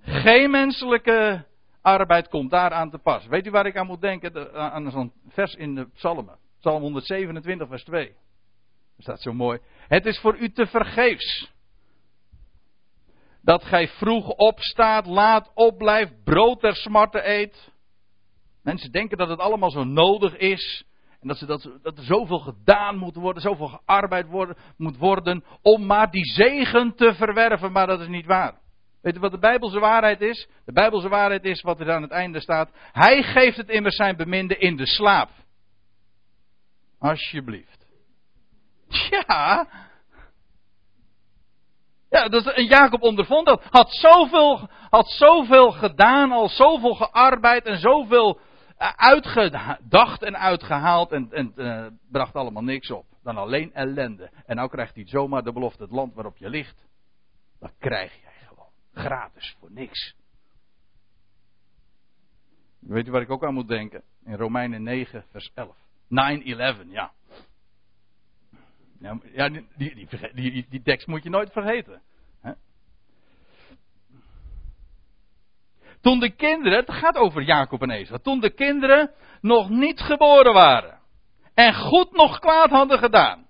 Geen 0.00 0.50
menselijke 0.50 1.44
arbeid 1.88 2.28
komt 2.28 2.50
daar 2.50 2.72
aan 2.72 2.90
te 2.90 2.98
pas. 2.98 3.26
Weet 3.26 3.46
u 3.46 3.50
waar 3.50 3.66
ik 3.66 3.76
aan 3.76 3.86
moet 3.86 4.00
denken? 4.00 4.54
Aan 4.54 4.90
zo'n 4.90 5.12
vers 5.28 5.54
in 5.54 5.74
de 5.74 5.88
Psalmen. 5.94 6.38
Psalm 6.58 6.82
127, 6.82 7.68
vers 7.68 7.84
2. 7.84 8.06
Dat 8.06 8.16
staat 8.96 9.20
zo 9.20 9.32
mooi. 9.32 9.58
Het 9.88 10.06
is 10.06 10.18
voor 10.18 10.36
u 10.38 10.52
te 10.52 10.66
vergeefs. 10.66 11.52
Dat 13.42 13.64
gij 13.64 13.88
vroeg 13.88 14.28
opstaat, 14.28 15.06
laat 15.06 15.50
opblijft, 15.54 16.24
brood 16.24 16.60
ter 16.60 16.76
smarte 16.76 17.28
eet. 17.28 17.72
Mensen 18.62 18.92
denken 18.92 19.18
dat 19.18 19.28
het 19.28 19.38
allemaal 19.38 19.70
zo 19.70 19.84
nodig 19.84 20.36
is. 20.36 20.84
En 21.20 21.28
dat, 21.28 21.36
ze, 21.36 21.46
dat, 21.46 21.70
dat 21.82 21.98
er 21.98 22.04
zoveel 22.04 22.38
gedaan 22.38 22.96
moet 22.96 23.14
worden, 23.14 23.42
zoveel 23.42 23.66
gearbeid 23.66 24.26
worden, 24.26 24.56
moet 24.76 24.96
worden. 24.96 25.44
om 25.62 25.86
maar 25.86 26.10
die 26.10 26.24
zegen 26.24 26.94
te 26.94 27.14
verwerven. 27.14 27.72
Maar 27.72 27.86
dat 27.86 28.00
is 28.00 28.08
niet 28.08 28.26
waar. 28.26 28.58
Weet 29.02 29.14
je 29.14 29.20
wat 29.20 29.30
de 29.30 29.38
Bijbelse 29.38 29.78
waarheid 29.78 30.20
is? 30.20 30.48
De 30.64 30.72
Bijbelse 30.72 31.08
waarheid 31.08 31.44
is 31.44 31.62
wat 31.62 31.80
er 31.80 31.92
aan 31.92 32.02
het 32.02 32.10
einde 32.10 32.40
staat. 32.40 32.70
Hij 32.92 33.22
geeft 33.22 33.56
het 33.56 33.68
immers 33.68 33.96
zijn 33.96 34.16
beminde 34.16 34.56
in 34.56 34.76
de 34.76 34.86
slaap. 34.86 35.30
Alsjeblieft. 36.98 37.86
Ja. 38.88 39.68
Ja, 42.10 42.28
dat, 42.28 42.52
Jacob 42.56 43.02
ondervond 43.02 43.46
dat. 43.46 43.64
Had 43.70 43.92
zoveel, 43.92 44.68
had 44.90 45.08
zoveel 45.08 45.70
gedaan, 45.70 46.32
al 46.32 46.48
zoveel 46.48 46.94
gearbeid 46.94 47.64
en 47.64 47.78
zoveel 47.78 48.40
eh, 48.76 48.92
uitgedacht 48.96 50.22
en 50.22 50.38
uitgehaald 50.38 51.12
en, 51.12 51.28
en 51.30 51.52
uh, 51.56 51.86
bracht 52.10 52.34
allemaal 52.34 52.62
niks 52.62 52.90
op. 52.90 53.06
Dan 53.22 53.36
alleen 53.36 53.74
ellende. 53.74 54.30
En 54.46 54.56
nou 54.56 54.68
krijgt 54.68 54.94
hij 54.94 55.06
zomaar 55.06 55.42
de 55.42 55.52
belofte, 55.52 55.82
het 55.82 55.92
land 55.92 56.14
waarop 56.14 56.36
je 56.36 56.48
ligt. 56.48 56.86
Dat 57.60 57.72
krijg 57.78 58.12
je. 58.12 58.27
Gratis, 58.98 59.56
voor 59.58 59.72
niks. 59.72 60.14
Weet 62.78 63.06
u 63.06 63.10
waar 63.10 63.22
ik 63.22 63.30
ook 63.30 63.44
aan 63.44 63.54
moet 63.54 63.68
denken? 63.68 64.02
In 64.24 64.34
Romeinen 64.34 64.82
9, 64.82 65.24
vers 65.30 65.50
11. 65.54 65.76
9-11, 65.76 66.88
ja. 66.88 67.12
Ja, 69.32 69.48
die, 69.48 69.66
die, 69.76 70.08
die, 70.34 70.66
die, 70.68 70.82
tekst 70.82 71.06
moet 71.06 71.22
je 71.22 71.30
nooit 71.30 71.52
vergeten. 71.52 72.02
Toen 76.00 76.20
de 76.20 76.30
kinderen, 76.30 76.78
het 76.78 76.92
gaat 76.92 77.16
over 77.16 77.42
Jacob 77.42 77.82
en 77.82 77.90
Esau, 77.90 78.20
toen 78.22 78.40
de 78.40 78.50
kinderen 78.50 79.10
nog 79.40 79.68
niet 79.68 80.00
geboren 80.00 80.52
waren 80.52 81.00
en 81.54 81.74
goed 81.74 82.12
nog 82.12 82.38
kwaad 82.38 82.70
hadden 82.70 82.98
gedaan, 82.98 83.47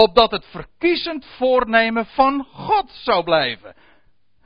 opdat 0.00 0.30
het 0.30 0.44
verkiezend 0.44 1.26
voornemen 1.26 2.06
van 2.06 2.44
God 2.44 2.90
zou 2.90 3.24
blijven. 3.24 3.74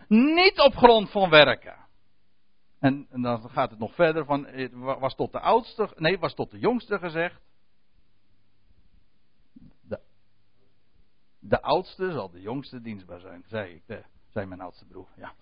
Niet 0.09 0.61
op 0.61 0.77
grond 0.77 1.11
van 1.11 1.31
werken. 1.31 1.77
En, 2.81 3.07
en, 3.11 3.23
dan 3.23 3.51
gaat 3.51 3.71
het 3.71 3.79
nog 3.79 3.95
verder 3.95 4.25
van, 4.25 4.47
het 4.47 4.73
was 4.75 5.14
tot 5.14 5.33
de 5.33 5.40
oudste, 5.40 5.93
nee, 5.97 6.19
was 6.19 6.35
tot 6.35 6.51
de 6.51 6.59
jongste 6.59 6.99
gezegd. 6.99 7.40
De, 9.81 10.01
de 11.38 11.62
oudste 11.62 12.12
zal 12.12 12.31
de 12.31 12.40
jongste 12.40 12.81
dienstbaar 12.81 13.21
zijn, 13.21 13.45
zei 13.47 13.75
ik, 13.75 13.83
de, 13.87 14.05
zei 14.31 14.47
mijn 14.47 14.61
oudste 14.61 14.85
broer, 14.85 15.09
ja. 15.17 15.33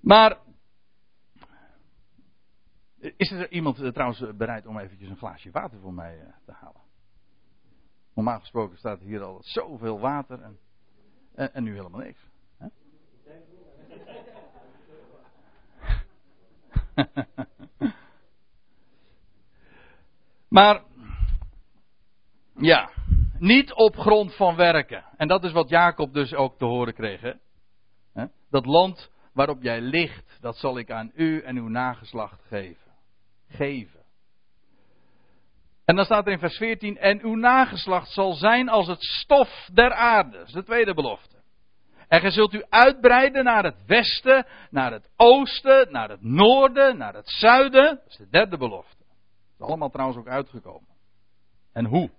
Maar 0.00 0.38
is 3.00 3.30
er 3.30 3.50
iemand 3.50 3.80
eh, 3.80 3.88
trouwens 3.90 4.36
bereid 4.36 4.66
om 4.66 4.78
eventjes 4.78 5.08
een 5.08 5.16
glaasje 5.16 5.50
water 5.50 5.78
voor 5.80 5.94
mij 5.94 6.20
eh, 6.20 6.26
te 6.44 6.52
halen? 6.52 6.80
Normaal 8.14 8.38
gesproken 8.38 8.78
staat 8.78 9.00
hier 9.00 9.22
al 9.22 9.38
zoveel 9.40 10.00
water 10.00 10.42
en, 10.42 10.58
en, 11.34 11.54
en 11.54 11.62
nu 11.62 11.74
helemaal 11.74 12.00
niks. 12.00 12.20
Hè? 12.58 12.66
maar, 20.48 20.82
ja, 22.54 22.90
niet 23.38 23.72
op 23.72 23.96
grond 23.96 24.36
van 24.36 24.56
werken. 24.56 25.04
En 25.16 25.28
dat 25.28 25.44
is 25.44 25.52
wat 25.52 25.68
Jacob 25.68 26.12
dus 26.12 26.34
ook 26.34 26.58
te 26.58 26.64
horen 26.64 26.94
kreeg. 26.94 27.20
Hè? 28.12 28.26
Dat 28.50 28.66
land 28.66 29.10
waarop 29.32 29.62
jij 29.62 29.80
ligt, 29.80 30.38
dat 30.40 30.56
zal 30.56 30.78
ik 30.78 30.90
aan 30.90 31.10
u 31.14 31.40
en 31.40 31.56
uw 31.56 31.68
nageslacht 31.68 32.42
geven 32.42 32.89
geven. 33.50 34.00
En 35.84 35.96
dan 35.96 36.04
staat 36.04 36.26
er 36.26 36.32
in 36.32 36.38
vers 36.38 36.56
14: 36.56 36.98
En 36.98 37.20
uw 37.22 37.34
nageslacht 37.34 38.10
zal 38.10 38.32
zijn 38.32 38.68
als 38.68 38.86
het 38.86 39.02
stof 39.02 39.68
der 39.72 39.92
aarde. 39.92 40.38
Dat 40.38 40.46
is 40.46 40.52
de 40.52 40.64
tweede 40.64 40.94
belofte. 40.94 41.38
En 42.08 42.20
gij 42.20 42.30
zult 42.30 42.52
u 42.52 42.64
uitbreiden 42.68 43.44
naar 43.44 43.64
het 43.64 43.86
westen, 43.86 44.46
naar 44.70 44.92
het 44.92 45.10
oosten, 45.16 45.92
naar 45.92 46.08
het 46.08 46.22
noorden, 46.22 46.96
naar 46.96 47.14
het 47.14 47.28
zuiden. 47.28 47.84
Dat 47.84 48.08
is 48.08 48.16
de 48.16 48.28
derde 48.30 48.56
belofte. 48.56 48.96
Dat 48.98 49.58
is 49.58 49.66
allemaal 49.66 49.90
trouwens 49.90 50.18
ook 50.18 50.28
uitgekomen. 50.28 50.88
En 51.72 51.84
hoe? 51.84 52.10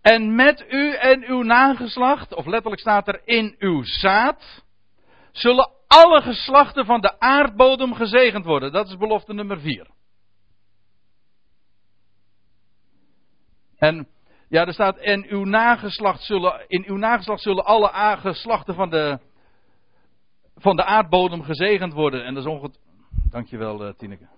En 0.00 0.34
met 0.34 0.64
u 0.68 0.94
en 0.94 1.24
uw 1.24 1.42
nageslacht, 1.42 2.34
of 2.34 2.46
letterlijk 2.46 2.80
staat 2.80 3.08
er 3.08 3.20
in 3.24 3.54
uw 3.58 3.82
zaad, 3.82 4.64
zullen 5.32 5.70
alle 5.86 6.22
geslachten 6.22 6.84
van 6.84 7.00
de 7.00 7.20
aardbodem 7.20 7.94
gezegend 7.94 8.44
worden. 8.44 8.72
Dat 8.72 8.88
is 8.88 8.96
belofte 8.96 9.32
nummer 9.32 9.60
4. 9.60 9.90
En 13.76 14.08
ja, 14.48 14.66
er 14.66 14.72
staat, 14.72 14.96
en 14.96 15.26
uw 15.28 15.44
nageslacht 15.44 16.22
zullen, 16.22 16.64
in 16.68 16.84
uw 16.86 16.96
nageslacht 16.96 17.42
zullen 17.42 17.64
alle 17.64 18.16
geslachten 18.16 18.74
van 18.74 18.90
de, 18.90 19.18
van 20.56 20.76
de 20.76 20.84
aardbodem 20.84 21.42
gezegend 21.42 21.92
worden. 21.92 22.24
En 22.24 22.34
dat 22.34 22.44
is 22.44 22.50
onget... 22.50 22.78
Dankjewel, 23.30 23.86
uh, 23.86 23.92
Tineke. 23.92 24.28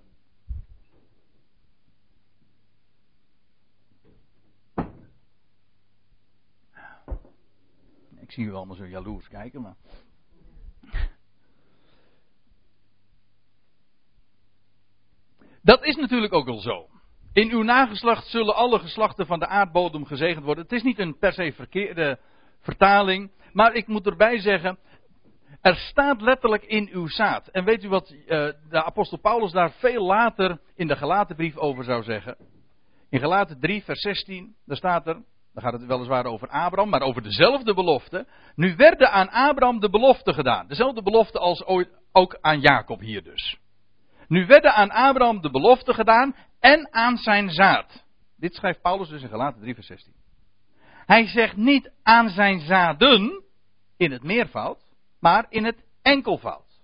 Ik 8.20 8.33
zie 8.33 8.44
u 8.44 8.54
allemaal 8.54 8.76
zo 8.76 8.87
jaloers 8.87 9.28
kijken, 9.28 9.62
maar. 9.62 9.76
Dat 15.64 15.85
is 15.85 15.96
natuurlijk 15.96 16.33
ook 16.33 16.46
wel 16.46 16.61
zo. 16.61 16.87
In 17.33 17.50
uw 17.50 17.62
nageslacht 17.62 18.27
zullen 18.27 18.55
alle 18.55 18.79
geslachten 18.79 19.27
van 19.27 19.38
de 19.38 19.46
aardbodem 19.46 20.05
gezegend 20.05 20.44
worden. 20.44 20.64
Het 20.64 20.72
is 20.72 20.83
niet 20.83 20.98
een 20.98 21.18
per 21.18 21.33
se 21.33 21.53
verkeerde 21.53 22.18
vertaling. 22.61 23.33
Maar 23.53 23.74
ik 23.74 23.87
moet 23.87 24.07
erbij 24.07 24.38
zeggen. 24.38 24.79
Er 25.61 25.77
staat 25.77 26.20
letterlijk 26.20 26.64
in 26.64 26.88
uw 26.92 27.09
zaad. 27.09 27.48
En 27.48 27.64
weet 27.64 27.85
u 27.85 27.88
wat 27.88 28.11
uh, 28.11 28.27
de 28.68 28.85
apostel 28.85 29.18
Paulus 29.18 29.53
daar 29.53 29.72
veel 29.72 30.05
later 30.05 30.61
in 30.74 30.87
de 30.87 30.96
gelaten 30.96 31.37
brief 31.37 31.57
over 31.57 31.85
zou 31.85 32.03
zeggen? 32.03 32.37
In 33.11 33.18
gelaten 33.18 33.61
3 33.61 33.85
vers 33.85 34.00
16. 34.00 34.55
Daar 34.64 34.77
staat 34.77 35.07
er. 35.07 35.22
Dan 35.53 35.62
gaat 35.62 35.72
het 35.72 35.87
weliswaar 35.87 36.24
over 36.24 36.48
Abraham, 36.48 36.88
maar 36.90 37.03
over 37.03 37.22
dezelfde 37.22 37.74
belofte. 37.74 38.27
Nu 38.55 38.77
werden 38.77 39.11
aan 39.11 39.31
Abraham 39.31 39.81
de 39.81 39.90
belofte 39.90 40.33
gedaan. 40.33 40.66
Dezelfde 40.66 41.03
belofte 41.03 41.38
als 41.38 41.64
ook 42.12 42.38
aan 42.40 42.61
Jacob 42.61 43.00
hier 43.00 43.22
dus. 43.22 43.59
Nu 44.28 44.46
werden 44.46 44.74
aan 44.74 44.90
Abraham 44.90 45.40
de 45.40 45.50
belofte 45.50 45.94
gedaan 45.94 46.34
en 46.60 46.92
aan 46.92 47.16
zijn 47.16 47.50
zaad. 47.50 48.04
Dit 48.37 48.54
schrijft 48.54 48.82
Paulus 48.82 49.08
dus 49.08 49.22
in 49.22 49.28
Galaten 49.28 49.60
3 49.60 49.74
vers 49.74 49.87
16. 49.87 50.12
Hij 51.06 51.26
zegt 51.26 51.56
niet 51.56 51.92
aan 52.02 52.28
zijn 52.28 52.60
zaden 52.60 53.42
in 53.96 54.12
het 54.12 54.22
meervoud, 54.22 54.82
maar 55.20 55.46
in 55.48 55.64
het 55.64 55.84
enkelvoud. 56.02 56.82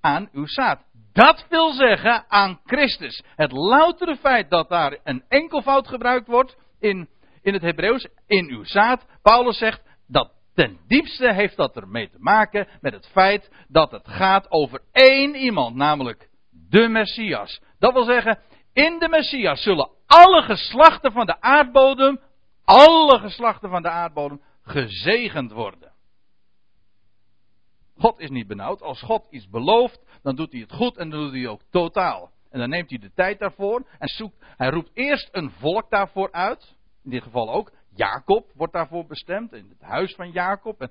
Aan 0.00 0.28
uw 0.32 0.46
zaad. 0.46 0.86
Dat 1.12 1.46
wil 1.48 1.72
zeggen 1.72 2.24
aan 2.28 2.60
Christus. 2.64 3.22
Het 3.36 3.52
loutere 3.52 4.16
feit 4.16 4.50
dat 4.50 4.68
daar 4.68 4.98
een 5.04 5.24
enkelvoud 5.28 5.88
gebruikt 5.88 6.26
wordt 6.26 6.56
in, 6.80 7.08
in 7.42 7.52
het 7.52 7.62
Hebreeuws, 7.62 8.08
in 8.26 8.50
uw 8.50 8.64
zaad. 8.64 9.06
Paulus 9.22 9.58
zegt 9.58 9.82
dat 10.06 10.32
ten 10.54 10.78
diepste 10.86 11.34
heeft 11.34 11.56
dat 11.56 11.76
ermee 11.76 12.10
te 12.10 12.18
maken 12.18 12.68
met 12.80 12.92
het 12.92 13.06
feit 13.06 13.50
dat 13.68 13.90
het 13.90 14.08
gaat 14.08 14.50
over 14.50 14.80
één 14.92 15.34
iemand, 15.34 15.74
namelijk 15.76 16.27
de 16.70 16.88
Messias. 16.88 17.60
Dat 17.78 17.92
wil 17.92 18.04
zeggen, 18.04 18.38
in 18.72 18.98
de 18.98 19.08
Messias 19.08 19.62
zullen 19.62 19.90
alle 20.06 20.42
geslachten 20.42 21.12
van 21.12 21.26
de 21.26 21.40
aardbodem, 21.40 22.20
alle 22.64 23.18
geslachten 23.18 23.70
van 23.70 23.82
de 23.82 23.88
aardbodem, 23.88 24.40
gezegend 24.62 25.52
worden. 25.52 25.92
God 27.96 28.18
is 28.18 28.30
niet 28.30 28.46
benauwd. 28.46 28.82
Als 28.82 29.02
God 29.02 29.26
iets 29.30 29.48
belooft, 29.48 30.00
dan 30.22 30.36
doet 30.36 30.52
hij 30.52 30.60
het 30.60 30.72
goed 30.72 30.96
en 30.96 31.10
dan 31.10 31.20
doet 31.20 31.32
hij 31.32 31.48
ook 31.48 31.62
totaal. 31.70 32.30
En 32.50 32.58
dan 32.58 32.68
neemt 32.68 32.90
hij 32.90 32.98
de 32.98 33.12
tijd 33.14 33.38
daarvoor 33.38 33.86
en 33.98 34.08
zoekt, 34.08 34.36
hij 34.56 34.68
roept 34.68 34.90
eerst 34.94 35.28
een 35.32 35.50
volk 35.50 35.90
daarvoor 35.90 36.32
uit. 36.32 36.76
In 37.04 37.10
dit 37.10 37.22
geval 37.22 37.50
ook. 37.52 37.72
Jacob 37.94 38.50
wordt 38.54 38.72
daarvoor 38.72 39.06
bestemd, 39.06 39.52
in 39.52 39.68
het 39.68 39.88
huis 39.88 40.14
van 40.14 40.30
Jacob. 40.30 40.80
En 40.80 40.90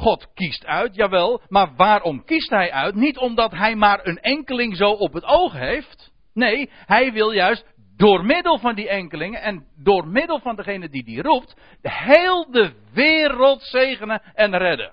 God 0.00 0.32
kiest 0.34 0.66
uit, 0.66 0.94
jawel, 0.94 1.42
maar 1.48 1.74
waarom 1.76 2.24
kiest 2.24 2.50
hij 2.50 2.72
uit? 2.72 2.94
Niet 2.94 3.18
omdat 3.18 3.52
hij 3.52 3.76
maar 3.76 4.06
een 4.06 4.18
enkeling 4.18 4.76
zo 4.76 4.90
op 4.90 5.12
het 5.12 5.24
oog 5.24 5.52
heeft. 5.52 6.12
Nee, 6.34 6.70
hij 6.72 7.12
wil 7.12 7.30
juist 7.30 7.64
door 7.96 8.24
middel 8.24 8.58
van 8.58 8.74
die 8.74 8.88
enkelingen 8.88 9.42
en 9.42 9.66
door 9.76 10.06
middel 10.06 10.40
van 10.40 10.56
degene 10.56 10.88
die 10.88 11.04
die 11.04 11.22
roept, 11.22 11.56
heel 11.82 12.50
de 12.50 12.72
wereld 12.92 13.62
zegenen 13.62 14.22
en 14.34 14.58
redden. 14.58 14.92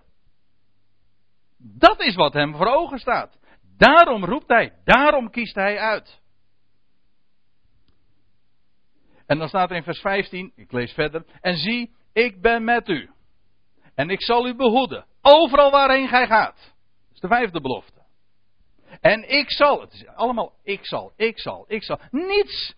Dat 1.58 2.02
is 2.02 2.16
wat 2.16 2.34
hem 2.34 2.56
voor 2.56 2.68
ogen 2.68 3.00
staat. 3.00 3.40
Daarom 3.78 4.26
roept 4.26 4.48
hij, 4.48 4.74
daarom 4.84 5.30
kiest 5.30 5.56
hij 5.56 5.80
uit. 5.80 6.22
En 9.26 9.38
dan 9.38 9.48
staat 9.48 9.70
er 9.70 9.76
in 9.76 9.84
vers 9.84 10.00
15, 10.00 10.52
ik 10.56 10.72
lees 10.72 10.94
verder, 10.94 11.26
en 11.42 11.58
zie, 11.58 11.96
ik 12.14 12.42
ben 12.42 12.64
met 12.64 12.90
u. 12.90 13.10
En 13.98 14.10
ik 14.10 14.22
zal 14.22 14.48
u 14.48 14.56
behoeden. 14.56 15.06
Overal 15.22 15.72
waarheen 15.72 16.08
gij 16.08 16.28
gaat. 16.28 16.56
Dat 16.56 17.14
is 17.14 17.20
de 17.20 17.28
vijfde 17.28 17.62
belofte. 17.62 18.02
En 19.02 19.30
ik 19.30 19.52
zal, 19.52 19.82
het 19.82 19.94
is 19.94 20.08
allemaal 20.08 20.54
ik 20.64 20.86
zal, 20.86 21.14
ik 21.16 21.40
zal, 21.40 21.66
ik 21.68 21.84
zal. 21.84 22.00
Niets 22.12 22.76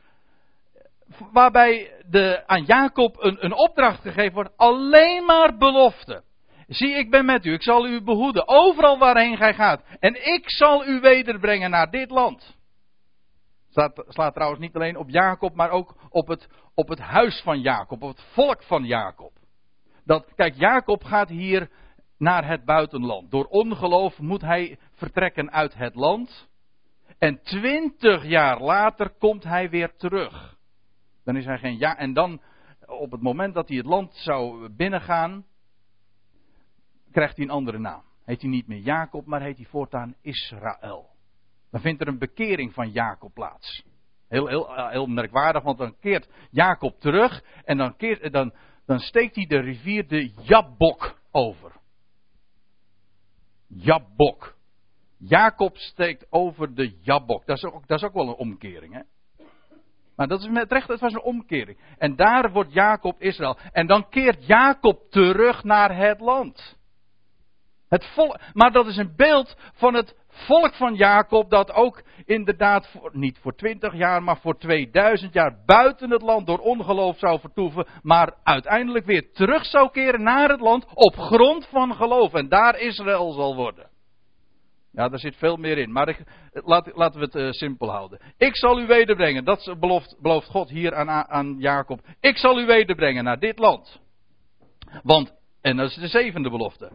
waarbij 1.31 1.91
de, 2.09 2.43
aan 2.45 2.63
Jacob 2.63 3.23
een, 3.23 3.45
een 3.45 3.53
opdracht 3.53 4.01
gegeven 4.01 4.33
wordt. 4.33 4.57
Alleen 4.57 5.25
maar 5.25 5.57
belofte. 5.57 6.23
Zie, 6.67 6.95
ik 6.95 7.09
ben 7.09 7.25
met 7.25 7.45
u. 7.45 7.53
Ik 7.53 7.63
zal 7.63 7.87
u 7.87 8.01
behoeden. 8.01 8.47
Overal 8.47 8.97
waarheen 8.97 9.37
gij 9.37 9.53
gaat. 9.53 9.81
En 9.99 10.33
ik 10.33 10.49
zal 10.49 10.87
u 10.87 10.99
wederbrengen 10.99 11.69
naar 11.69 11.89
dit 11.89 12.09
land. 12.09 12.57
Slaat, 14.07 14.33
trouwens 14.33 14.61
niet 14.61 14.75
alleen 14.75 14.97
op 14.97 15.09
Jacob, 15.09 15.55
maar 15.55 15.69
ook 15.69 15.95
op 16.09 16.27
het, 16.27 16.47
op 16.73 16.87
het 16.87 16.99
huis 16.99 17.41
van 17.41 17.61
Jacob. 17.61 18.01
Op 18.01 18.09
het 18.09 18.25
volk 18.33 18.63
van 18.63 18.83
Jacob. 18.85 19.38
Dat, 20.05 20.33
kijk, 20.35 20.55
Jacob 20.55 21.03
gaat 21.03 21.29
hier 21.29 21.69
naar 22.17 22.47
het 22.47 22.65
buitenland. 22.65 23.31
Door 23.31 23.45
ongeloof 23.45 24.19
moet 24.19 24.41
hij 24.41 24.77
vertrekken 24.93 25.51
uit 25.51 25.73
het 25.73 25.95
land. 25.95 26.49
En 27.17 27.41
twintig 27.41 28.25
jaar 28.25 28.61
later 28.61 29.09
komt 29.09 29.43
hij 29.43 29.69
weer 29.69 29.95
terug. 29.95 30.57
Dan 31.23 31.35
is 31.35 31.45
hij 31.45 31.57
geen 31.57 31.77
ja. 31.77 31.97
En 31.97 32.13
dan, 32.13 32.41
op 32.85 33.11
het 33.11 33.21
moment 33.21 33.53
dat 33.53 33.67
hij 33.67 33.77
het 33.77 33.85
land 33.85 34.15
zou 34.15 34.69
binnengaan, 34.69 35.45
krijgt 37.11 37.35
hij 37.35 37.45
een 37.45 37.51
andere 37.51 37.79
naam. 37.79 38.03
Heet 38.25 38.41
hij 38.41 38.49
niet 38.49 38.67
meer 38.67 38.79
Jacob, 38.79 39.25
maar 39.25 39.41
heet 39.41 39.57
hij 39.57 39.65
voortaan 39.65 40.15
Israël. 40.21 41.09
Dan 41.71 41.81
vindt 41.81 42.01
er 42.01 42.07
een 42.07 42.19
bekering 42.19 42.73
van 42.73 42.91
Jacob 42.91 43.33
plaats. 43.33 43.83
Heel, 44.27 44.47
heel, 44.47 44.89
heel 44.89 45.05
merkwaardig, 45.05 45.63
want 45.63 45.77
dan 45.77 45.95
keert 45.99 46.29
Jacob 46.51 46.99
terug 46.99 47.43
en 47.65 47.77
dan, 47.77 47.95
keert, 47.95 48.33
dan, 48.33 48.53
dan 48.89 48.99
steekt 48.99 49.35
hij 49.35 49.45
de 49.45 49.59
rivier 49.59 50.07
de 50.07 50.31
Jabbok 50.41 51.19
over. 51.31 51.71
Jabbok. 53.67 54.55
Jacob 55.17 55.77
steekt 55.77 56.25
over 56.29 56.75
de 56.75 56.97
Jabbok. 57.01 57.45
Dat 57.45 57.57
is 57.57 57.63
ook, 57.63 57.87
dat 57.87 57.97
is 57.97 58.03
ook 58.03 58.13
wel 58.13 58.27
een 58.27 58.33
omkering, 58.33 58.93
hè? 58.93 59.01
Maar 60.15 60.27
dat 60.27 60.41
is 60.41 60.49
met 60.49 60.71
recht, 60.71 60.87
het 60.87 60.99
was 60.99 61.13
een 61.13 61.21
omkering. 61.21 61.77
En 61.97 62.15
daar 62.15 62.51
wordt 62.51 62.73
Jacob 62.73 63.21
Israël. 63.21 63.57
En 63.71 63.87
dan 63.87 64.09
keert 64.09 64.45
Jacob 64.45 65.09
terug 65.09 65.63
naar 65.63 65.97
het 65.97 66.19
land. 66.19 66.77
Het 67.89 68.05
volk, 68.05 68.39
maar 68.53 68.71
dat 68.71 68.87
is 68.87 68.97
een 68.97 69.15
beeld 69.15 69.57
van 69.73 69.93
het 69.93 70.15
volk 70.39 70.75
van 70.75 70.95
Jacob 70.95 71.49
dat 71.49 71.71
ook 71.71 72.03
inderdaad 72.25 72.87
voor, 72.87 73.09
niet 73.13 73.37
voor 73.41 73.55
20 73.55 73.93
jaar, 73.93 74.23
maar 74.23 74.37
voor 74.37 74.57
2000 74.57 75.33
jaar 75.33 75.63
buiten 75.65 76.09
het 76.09 76.21
land 76.21 76.47
door 76.47 76.59
ongeloof 76.59 77.17
zou 77.17 77.39
vertoeven, 77.39 77.87
maar 78.01 78.33
uiteindelijk 78.43 79.05
weer 79.05 79.31
terug 79.33 79.65
zou 79.65 79.91
keren 79.91 80.23
naar 80.23 80.49
het 80.49 80.59
land 80.59 80.85
op 80.93 81.15
grond 81.15 81.65
van 81.65 81.95
geloof 81.95 82.33
en 82.33 82.49
daar 82.49 82.79
Israël 82.79 83.31
zal 83.31 83.55
worden. 83.55 83.89
Ja, 84.91 85.09
daar 85.09 85.19
zit 85.19 85.35
veel 85.35 85.57
meer 85.57 85.77
in. 85.77 85.91
Maar 85.91 86.17
laat, 86.51 86.91
laten 86.95 87.19
we 87.19 87.25
het 87.25 87.35
uh, 87.35 87.51
simpel 87.51 87.89
houden. 87.89 88.19
Ik 88.37 88.55
zal 88.55 88.79
u 88.79 88.87
wederbrengen. 88.87 89.45
Dat 89.45 89.75
belooft, 89.79 90.15
belooft 90.21 90.47
God 90.47 90.69
hier 90.69 90.95
aan, 90.95 91.09
aan 91.09 91.55
Jacob. 91.59 91.99
Ik 92.19 92.37
zal 92.37 92.59
u 92.59 92.65
wederbrengen 92.65 93.23
naar 93.23 93.39
dit 93.39 93.59
land. 93.59 93.99
Want, 95.03 95.33
en 95.61 95.77
dat 95.77 95.89
is 95.89 95.95
de 95.95 96.07
zevende 96.07 96.49
belofte. 96.49 96.91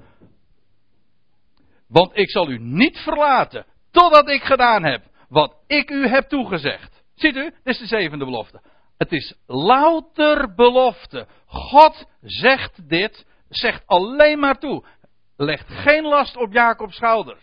Want 1.94 2.16
ik 2.16 2.30
zal 2.30 2.48
u 2.48 2.58
niet 2.58 2.98
verlaten. 2.98 3.66
Totdat 3.90 4.28
ik 4.28 4.42
gedaan 4.42 4.84
heb 4.84 5.04
wat 5.28 5.56
ik 5.66 5.90
u 5.90 6.08
heb 6.08 6.28
toegezegd. 6.28 7.02
Ziet 7.14 7.36
u? 7.36 7.42
Dit 7.42 7.60
is 7.62 7.78
de 7.78 7.86
zevende 7.86 8.24
belofte. 8.24 8.62
Het 8.96 9.12
is 9.12 9.34
louter 9.46 10.54
belofte. 10.54 11.26
God 11.46 12.06
zegt 12.20 12.88
dit, 12.88 13.26
zegt 13.48 13.86
alleen 13.86 14.38
maar 14.38 14.58
toe. 14.58 14.84
Legt 15.36 15.68
geen 15.68 16.02
last 16.04 16.36
op 16.36 16.52
Jacobs 16.52 16.96
schouder. 16.96 17.38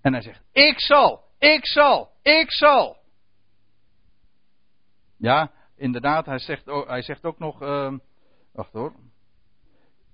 En 0.00 0.12
hij 0.12 0.22
zegt: 0.22 0.42
Ik 0.52 0.80
zal, 0.80 1.24
ik 1.38 1.66
zal, 1.66 2.10
ik 2.22 2.50
zal. 2.50 2.96
Ja, 5.18 5.50
inderdaad, 5.76 6.26
hij 6.26 6.38
zegt, 6.38 6.66
hij 6.86 7.02
zegt 7.02 7.24
ook 7.24 7.38
nog. 7.38 7.62
Uh, 7.62 7.92
wacht 8.52 8.72
hoor 8.72 9.07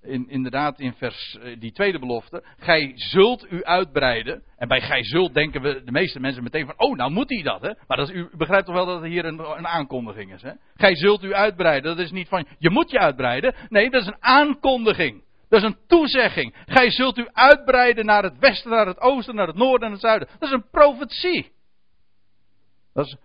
in, 0.07 0.29
inderdaad 0.29 0.79
in 0.79 0.93
vers, 0.93 1.37
eh, 1.41 1.59
die 1.59 1.71
tweede 1.71 1.99
belofte. 1.99 2.43
Gij 2.57 2.91
zult 2.95 3.45
u 3.49 3.63
uitbreiden. 3.63 4.43
En 4.57 4.67
bij 4.67 4.81
gij 4.81 5.03
zult 5.03 5.33
denken 5.33 5.61
we 5.61 5.83
de 5.83 5.91
meeste 5.91 6.19
mensen 6.19 6.43
meteen 6.43 6.65
van, 6.65 6.79
oh 6.79 6.95
nou 6.95 7.11
moet 7.11 7.29
hij 7.29 7.41
dat 7.41 7.61
hè. 7.61 7.73
Maar 7.87 7.97
dat 7.97 8.09
u 8.09 8.29
begrijpt 8.37 8.65
toch 8.65 8.75
wel 8.75 8.85
dat 8.85 9.01
het 9.01 9.11
hier 9.11 9.25
een, 9.25 9.39
een 9.39 9.67
aankondiging 9.67 10.33
is 10.33 10.41
hè. 10.41 10.51
Gij 10.75 10.95
zult 10.95 11.23
u 11.23 11.33
uitbreiden. 11.33 11.95
Dat 11.95 12.05
is 12.05 12.11
niet 12.11 12.27
van, 12.27 12.47
je 12.57 12.69
moet 12.69 12.91
je 12.91 12.99
uitbreiden. 12.99 13.55
Nee, 13.69 13.89
dat 13.89 14.01
is 14.01 14.07
een 14.07 14.23
aankondiging. 14.23 15.23
Dat 15.49 15.63
is 15.63 15.65
een 15.65 15.77
toezegging. 15.87 16.55
Gij 16.65 16.91
zult 16.91 17.17
u 17.17 17.27
uitbreiden 17.31 18.05
naar 18.05 18.23
het 18.23 18.39
westen, 18.39 18.71
naar 18.71 18.87
het 18.87 18.99
oosten, 18.99 19.35
naar 19.35 19.47
het 19.47 19.55
noorden 19.55 19.87
en 19.87 19.91
het 19.91 20.01
zuiden. 20.01 20.27
Dat 20.39 20.49
is 20.49 20.55
een 20.55 20.69
profetie. 20.71 21.51
Dat 22.93 23.05
is 23.05 23.17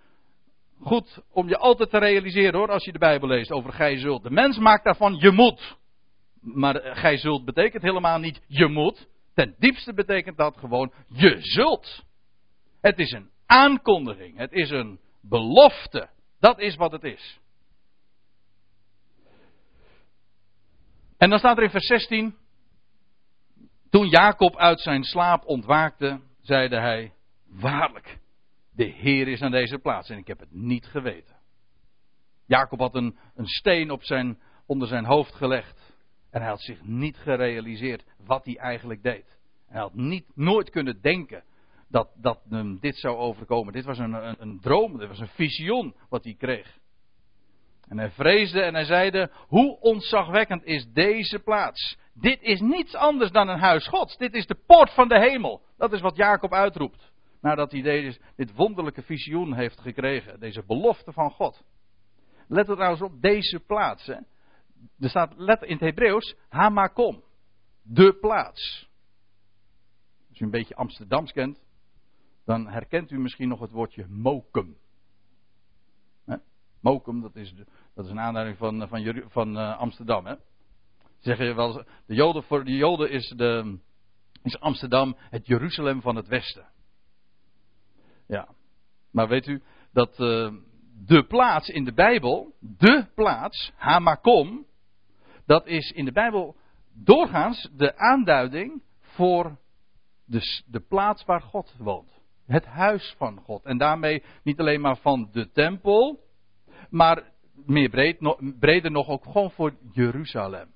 goed 0.81 1.23
om 1.33 1.49
je 1.49 1.57
altijd 1.57 1.91
te 1.91 1.99
realiseren 1.99 2.59
hoor, 2.59 2.71
als 2.71 2.85
je 2.85 2.93
de 2.93 2.99
Bijbel 2.99 3.29
leest 3.29 3.51
over 3.51 3.73
gij 3.73 3.99
zult. 3.99 4.23
De 4.23 4.31
mens 4.31 4.59
maakt 4.59 4.85
daarvan 4.85 5.17
je 5.19 5.31
moet. 5.31 5.79
Maar 6.41 6.97
gij 6.97 7.17
zult 7.17 7.45
betekent 7.45 7.83
helemaal 7.83 8.19
niet 8.19 8.43
je 8.47 8.67
moet. 8.67 9.09
Ten 9.35 9.55
diepste 9.59 9.95
betekent 9.95 10.37
dat 10.37 10.57
gewoon 10.57 10.93
je 11.09 11.37
zult. 11.39 12.05
Het 12.81 12.99
is 12.99 13.13
een 13.13 13.31
aankondiging. 13.47 14.37
Het 14.37 14.53
is 14.53 14.71
een 14.71 15.01
belofte. 15.23 16.09
Dat 16.39 16.59
is 16.59 16.77
wat 16.77 16.93
het 16.93 17.05
is. 17.05 17.41
En 21.17 21.31
dan 21.31 21.39
staat 21.39 21.57
er 21.57 21.63
in 21.63 21.71
vers 21.71 21.87
16. 21.87 22.37
Toen 23.91 24.09
Jacob 24.09 24.57
uit 24.57 24.81
zijn 24.81 25.05
slaap 25.05 25.45
ontwaakte, 25.45 26.21
zeide 26.41 26.77
hij: 26.77 27.13
Waarlijk, 27.47 28.19
de 28.73 28.85
Heer 28.85 29.29
is 29.29 29.43
aan 29.43 29.51
deze 29.51 29.79
plaats 29.79 30.09
en 30.09 30.19
ik 30.19 30.27
heb 30.27 30.39
het 30.39 30.53
niet 30.53 30.87
geweten. 30.87 31.37
Jacob 32.47 32.79
had 32.79 32.95
een, 32.95 33.19
een 33.35 33.47
steen 33.47 33.91
op 33.91 34.05
zijn, 34.05 34.39
onder 34.67 34.89
zijn 34.89 35.05
hoofd 35.05 35.35
gelegd. 35.35 35.90
En 36.31 36.41
hij 36.41 36.51
had 36.51 36.61
zich 36.61 36.83
niet 36.83 37.17
gerealiseerd 37.17 38.05
wat 38.27 38.45
hij 38.45 38.57
eigenlijk 38.57 39.03
deed. 39.03 39.39
Hij 39.69 39.81
had 39.81 39.95
niet, 39.95 40.25
nooit 40.35 40.71
kunnen 40.71 41.01
denken 41.01 41.45
dat, 41.89 42.11
dat 42.17 42.41
hem 42.49 42.79
dit 42.81 42.97
zou 42.97 43.17
overkomen. 43.17 43.73
Dit 43.73 43.85
was 43.85 43.99
een, 43.99 44.13
een, 44.13 44.37
een 44.39 44.61
droom, 44.61 44.99
dit 44.99 45.09
was 45.09 45.19
een 45.19 45.29
visioen 45.29 45.95
wat 46.09 46.25
hij 46.25 46.35
kreeg. 46.35 46.79
En 47.89 47.99
hij 47.99 48.11
vreesde 48.11 48.61
en 48.61 48.75
hij 48.75 48.85
zeide: 48.85 49.31
Hoe 49.47 49.81
ontzagwekkend 49.81 50.65
is 50.65 50.87
deze 50.93 51.39
plaats? 51.39 51.99
Dit 52.15 52.43
is 52.43 52.61
niets 52.61 52.95
anders 52.95 53.31
dan 53.31 53.49
een 53.49 53.59
huis 53.59 53.87
Gods. 53.87 54.17
Dit 54.17 54.35
is 54.35 54.47
de 54.47 54.59
poort 54.67 54.91
van 54.91 55.09
de 55.09 55.19
hemel. 55.19 55.63
Dat 55.77 55.93
is 55.93 56.01
wat 56.01 56.17
Jacob 56.17 56.53
uitroept. 56.53 57.13
Nadat 57.41 57.73
hij 57.73 57.83
deze, 57.83 58.21
dit 58.37 58.55
wonderlijke 58.55 59.03
visioen 59.03 59.55
heeft 59.55 59.81
gekregen. 59.81 60.41
Deze 60.41 60.63
belofte 60.67 61.13
van 61.13 61.31
God. 61.31 61.65
Let 62.49 62.69
er 62.69 62.75
trouwens 62.75 63.03
op, 63.03 63.21
deze 63.21 63.61
plaats. 63.61 64.07
Hè 64.07 64.17
er 64.99 65.09
staat 65.09 65.33
let 65.37 65.63
in 65.63 65.73
het 65.73 65.81
Hebreeuws 65.81 66.37
Hamakom. 66.49 67.23
De 67.83 68.13
plaats. 68.21 68.89
Als 70.29 70.41
u 70.41 70.45
een 70.45 70.51
beetje 70.51 70.75
Amsterdams 70.75 71.33
kent, 71.33 71.61
dan 72.45 72.69
herkent 72.69 73.11
u 73.11 73.19
misschien 73.19 73.49
nog 73.49 73.61
het 73.61 73.71
woordje 73.71 74.07
Mokum. 74.09 74.77
Mokum, 76.81 77.21
dat 77.21 77.37
is, 77.37 77.55
dat 77.95 78.05
is 78.05 78.11
een 78.11 78.21
aanduiding 78.21 78.59
van, 78.59 78.89
van, 78.89 79.25
van 79.29 79.57
uh, 79.57 79.79
Amsterdam. 79.79 80.27
Hè? 80.27 80.35
Zeggen 81.19 81.57
wel, 81.57 81.85
de 82.07 82.15
Joden, 82.15 82.43
voor 82.43 82.65
de 82.65 82.77
Joden 82.77 83.11
is, 83.11 83.29
de, 83.37 83.79
is 84.43 84.61
Amsterdam 84.61 85.17
het 85.19 85.47
Jeruzalem 85.47 86.01
van 86.01 86.17
het 86.17 86.29
Westen. 86.29 86.67
Ja, 88.27 88.49
maar 89.11 89.29
weet 89.29 89.47
u 89.47 89.63
dat 89.93 90.19
uh, 90.19 90.53
de 91.07 91.27
plaats 91.27 91.69
in 91.69 91.85
de 91.85 91.93
Bijbel, 91.93 92.55
de 92.61 93.07
plaats, 93.15 93.73
Hamakom, 93.77 94.67
dat 95.51 95.67
is 95.67 95.91
in 95.91 96.05
de 96.05 96.13
Bijbel 96.13 96.57
doorgaans 96.95 97.71
de 97.77 97.97
aanduiding 97.97 98.83
voor 99.01 99.59
de, 100.25 100.63
de 100.67 100.81
plaats 100.81 101.25
waar 101.25 101.41
God 101.41 101.75
woont. 101.79 102.21
Het 102.47 102.65
huis 102.65 103.15
van 103.17 103.41
God. 103.41 103.65
En 103.65 103.79
daarmee 103.79 104.23
niet 104.43 104.61
alleen 104.61 104.81
maar 104.81 104.97
van 104.97 105.29
de 105.33 105.51
tempel, 105.51 106.21
maar 106.91 107.33
meer 107.67 107.89
breed, 107.89 108.19
breder 108.59 108.91
nog 108.91 109.09
ook 109.09 109.25
gewoon 109.25 109.51
voor 109.51 109.75
Jeruzalem. 109.93 110.69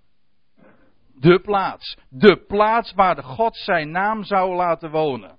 De 1.14 1.40
plaats. 1.40 1.96
De 2.08 2.44
plaats 2.46 2.92
waar 2.92 3.14
de 3.14 3.22
God 3.22 3.56
zijn 3.56 3.90
naam 3.90 4.24
zou 4.24 4.54
laten 4.54 4.90
wonen. 4.90 5.38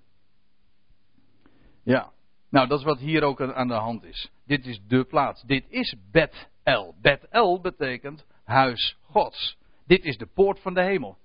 Ja. 1.83 2.11
Nou, 2.49 2.67
dat 2.67 2.79
is 2.79 2.85
wat 2.85 2.99
hier 2.99 3.23
ook 3.23 3.41
aan 3.41 3.67
de 3.67 3.73
hand 3.73 4.03
is. 4.03 4.31
Dit 4.45 4.65
is 4.65 4.81
de 4.87 5.03
plaats. 5.03 5.43
Dit 5.43 5.65
is 5.69 5.95
Bet-El. 6.11 6.95
Bet-El 7.01 7.61
betekent 7.61 8.25
huis 8.45 8.97
Dit 9.85 10.03
is 10.03 10.17
de 10.17 10.27
poort 10.33 10.59
van 10.59 10.73
de 10.73 10.81
hemel. 10.81 11.17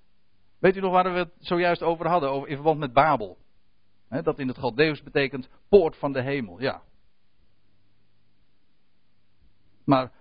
Weet 0.58 0.76
u 0.76 0.80
nog 0.80 0.92
waar 0.92 1.12
we 1.12 1.18
het 1.18 1.32
zojuist 1.38 1.82
over 1.82 2.08
hadden, 2.08 2.30
over, 2.30 2.48
in 2.48 2.54
verband 2.54 2.78
met 2.78 2.92
Babel? 2.92 3.38
dat 4.08 4.38
in 4.38 4.48
het 4.48 4.58
Galdeus 4.58 5.02
betekent 5.02 5.48
poort 5.68 5.96
van 5.96 6.12
de 6.12 6.22
hemel, 6.22 6.60
ja. 6.60 6.82
Maar 9.84 10.12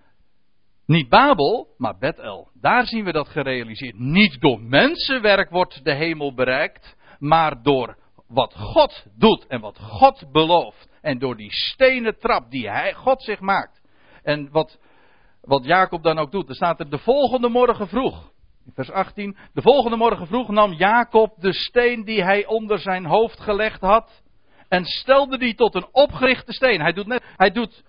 niet 0.86 1.08
Babel, 1.08 1.74
maar 1.76 1.98
Bethel. 1.98 2.48
Daar 2.54 2.86
zien 2.86 3.04
we 3.04 3.12
dat 3.12 3.28
gerealiseerd. 3.28 3.98
Niet 3.98 4.40
door 4.40 4.60
mensenwerk 4.60 5.50
wordt 5.50 5.84
de 5.84 5.94
hemel 5.94 6.34
bereikt, 6.34 6.96
maar 7.18 7.62
door 7.62 7.98
wat 8.26 8.54
God 8.54 9.06
doet 9.16 9.46
en 9.46 9.60
wat 9.60 9.78
God 9.78 10.32
belooft. 10.32 10.88
En 11.00 11.18
door 11.18 11.36
die 11.36 11.52
stenen 11.52 12.18
trap 12.18 12.50
die 12.50 12.68
hij, 12.68 12.94
God 12.94 13.22
zich 13.22 13.40
maakt. 13.40 13.80
En 14.22 14.50
wat 14.50 14.78
wat 15.40 15.64
Jacob 15.64 16.02
dan 16.02 16.18
ook 16.18 16.30
doet. 16.30 16.48
Er 16.48 16.54
staat 16.54 16.80
er 16.80 16.90
de 16.90 16.98
volgende 16.98 17.48
morgen 17.48 17.88
vroeg. 17.88 18.32
Vers 18.74 18.90
18. 18.90 19.36
De 19.52 19.62
volgende 19.62 19.96
morgen 19.96 20.26
vroeg 20.26 20.48
nam 20.48 20.72
Jacob 20.72 21.34
de 21.40 21.52
steen 21.52 22.04
die 22.04 22.22
hij 22.22 22.46
onder 22.46 22.78
zijn 22.78 23.04
hoofd 23.04 23.40
gelegd 23.40 23.80
had. 23.80 24.22
En 24.68 24.84
stelde 24.84 25.38
die 25.38 25.54
tot 25.54 25.74
een 25.74 25.88
opgerichte 25.92 26.52
steen. 26.52 26.80
Hij 26.80 26.92
doet, 26.92 27.06
net, 27.06 27.24
hij 27.36 27.50
doet 27.50 27.84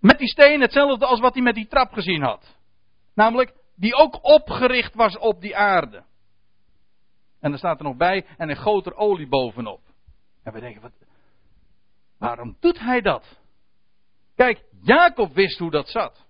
met 0.00 0.18
die 0.18 0.28
steen 0.28 0.60
hetzelfde 0.60 1.06
als 1.06 1.20
wat 1.20 1.34
hij 1.34 1.42
met 1.42 1.54
die 1.54 1.66
trap 1.66 1.92
gezien 1.92 2.22
had. 2.22 2.56
Namelijk, 3.14 3.52
die 3.76 3.94
ook 3.94 4.24
opgericht 4.24 4.94
was 4.94 5.18
op 5.18 5.40
die 5.40 5.56
aarde. 5.56 6.04
En 7.40 7.52
er 7.52 7.58
staat 7.58 7.78
er 7.78 7.84
nog 7.84 7.96
bij, 7.96 8.26
en 8.36 8.48
een 8.48 8.56
goot 8.56 8.86
er 8.86 8.94
olie 8.94 9.28
bovenop. 9.28 9.80
En 10.42 10.52
we 10.52 10.60
denken, 10.60 10.82
wat, 10.82 10.92
waarom 12.18 12.56
doet 12.60 12.78
hij 12.78 13.00
dat? 13.00 13.38
Kijk, 14.34 14.64
Jacob 14.82 15.34
wist 15.34 15.58
hoe 15.58 15.70
dat 15.70 15.88
zat. 15.88 16.23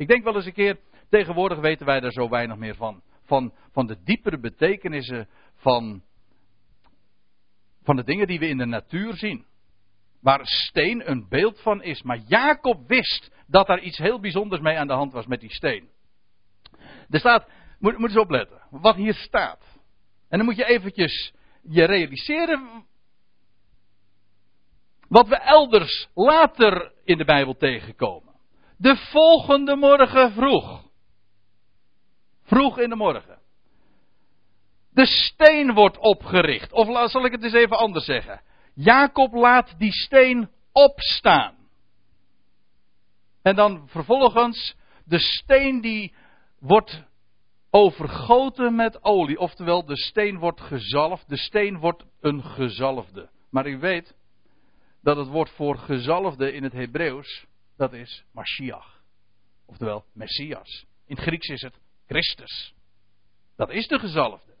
Ik 0.00 0.08
denk 0.08 0.24
wel 0.24 0.36
eens 0.36 0.46
een 0.46 0.52
keer, 0.52 0.78
tegenwoordig 1.08 1.58
weten 1.58 1.86
wij 1.86 2.00
daar 2.00 2.12
zo 2.12 2.28
weinig 2.28 2.56
meer 2.56 2.74
van. 2.74 3.02
Van, 3.24 3.54
van 3.72 3.86
de 3.86 4.02
diepere 4.04 4.38
betekenissen 4.38 5.28
van, 5.54 6.02
van 7.82 7.96
de 7.96 8.04
dingen 8.04 8.26
die 8.26 8.38
we 8.38 8.48
in 8.48 8.58
de 8.58 8.66
natuur 8.66 9.16
zien. 9.16 9.46
Waar 10.20 10.40
steen 10.46 11.10
een 11.10 11.28
beeld 11.28 11.60
van 11.60 11.82
is. 11.82 12.02
Maar 12.02 12.18
Jacob 12.18 12.88
wist 12.88 13.30
dat 13.46 13.66
daar 13.66 13.80
iets 13.80 13.98
heel 13.98 14.20
bijzonders 14.20 14.62
mee 14.62 14.78
aan 14.78 14.86
de 14.86 14.92
hand 14.92 15.12
was 15.12 15.26
met 15.26 15.40
die 15.40 15.52
steen. 15.52 15.88
Er 17.08 17.18
staat, 17.18 17.48
moet, 17.78 17.98
moet 17.98 18.08
eens 18.08 18.18
opletten, 18.18 18.60
wat 18.70 18.96
hier 18.96 19.14
staat. 19.14 19.62
En 20.28 20.38
dan 20.38 20.44
moet 20.46 20.56
je 20.56 20.64
eventjes 20.64 21.34
je 21.62 21.84
realiseren 21.84 22.86
wat 25.08 25.28
we 25.28 25.36
elders 25.36 26.08
later 26.14 26.92
in 27.04 27.18
de 27.18 27.24
Bijbel 27.24 27.56
tegenkomen. 27.56 28.29
De 28.80 28.96
volgende 28.96 29.76
morgen 29.76 30.32
vroeg. 30.32 30.82
Vroeg 32.42 32.78
in 32.78 32.88
de 32.88 32.96
morgen. 32.96 33.38
De 34.92 35.06
steen 35.06 35.72
wordt 35.72 35.98
opgericht. 35.98 36.72
Of 36.72 37.10
zal 37.10 37.24
ik 37.24 37.32
het 37.32 37.42
eens 37.42 37.52
even 37.52 37.78
anders 37.78 38.04
zeggen. 38.04 38.40
Jacob 38.74 39.32
laat 39.34 39.78
die 39.78 39.92
steen 39.92 40.50
opstaan. 40.72 41.54
En 43.42 43.54
dan 43.54 43.88
vervolgens 43.88 44.76
de 45.04 45.18
steen 45.18 45.80
die 45.80 46.14
wordt 46.58 47.04
overgoten 47.70 48.74
met 48.74 49.04
olie. 49.04 49.38
Oftewel, 49.38 49.84
de 49.84 49.96
steen 49.96 50.38
wordt 50.38 50.60
gezalfd. 50.60 51.28
De 51.28 51.38
steen 51.38 51.78
wordt 51.78 52.04
een 52.20 52.42
gezalfde. 52.42 53.30
Maar 53.50 53.66
u 53.66 53.78
weet 53.78 54.14
dat 55.02 55.16
het 55.16 55.28
woord 55.28 55.50
voor 55.50 55.78
gezalfde 55.78 56.52
in 56.52 56.62
het 56.62 56.72
Hebreeuws, 56.72 57.48
dat 57.80 57.92
is 57.92 58.24
Mashiach. 58.32 59.00
Oftewel, 59.66 60.04
Messias. 60.12 60.86
In 61.06 61.16
het 61.16 61.24
Grieks 61.24 61.48
is 61.48 61.62
het 61.62 61.80
Christus. 62.06 62.74
Dat 63.56 63.70
is 63.70 63.86
de 63.88 63.98
gezalfde. 63.98 64.52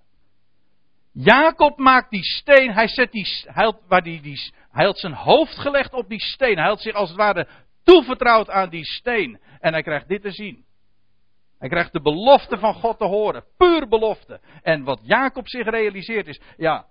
Jacob 1.12 1.78
maakt 1.78 2.10
die 2.10 2.24
steen, 2.24 2.72
hij, 2.72 2.88
zet 2.88 3.12
die, 3.12 3.26
hij, 3.44 3.64
had, 3.64 4.04
die, 4.04 4.20
die, 4.20 4.52
zijn 4.92 5.12
hoofd 5.12 5.58
gelegd 5.58 5.92
op 5.92 6.08
die 6.08 6.20
steen. 6.20 6.58
Hij 6.58 6.68
had 6.68 6.80
zich 6.80 6.94
als 6.94 7.08
het 7.08 7.18
ware 7.18 7.48
toevertrouwd 7.82 8.50
aan 8.50 8.68
die 8.68 8.84
steen. 8.84 9.40
En 9.58 9.72
hij 9.72 9.82
krijgt 9.82 10.08
dit 10.08 10.22
te 10.22 10.30
zien. 10.30 10.64
Hij 11.58 11.68
krijgt 11.68 11.92
de 11.92 12.00
belofte 12.00 12.58
van 12.58 12.74
God 12.74 12.98
te 12.98 13.04
horen. 13.04 13.44
Puur 13.56 13.88
belofte. 13.88 14.40
En 14.62 14.84
wat 14.84 15.00
Jacob 15.02 15.48
zich 15.48 15.66
realiseert 15.66 16.26
is, 16.26 16.40
ja. 16.56 16.86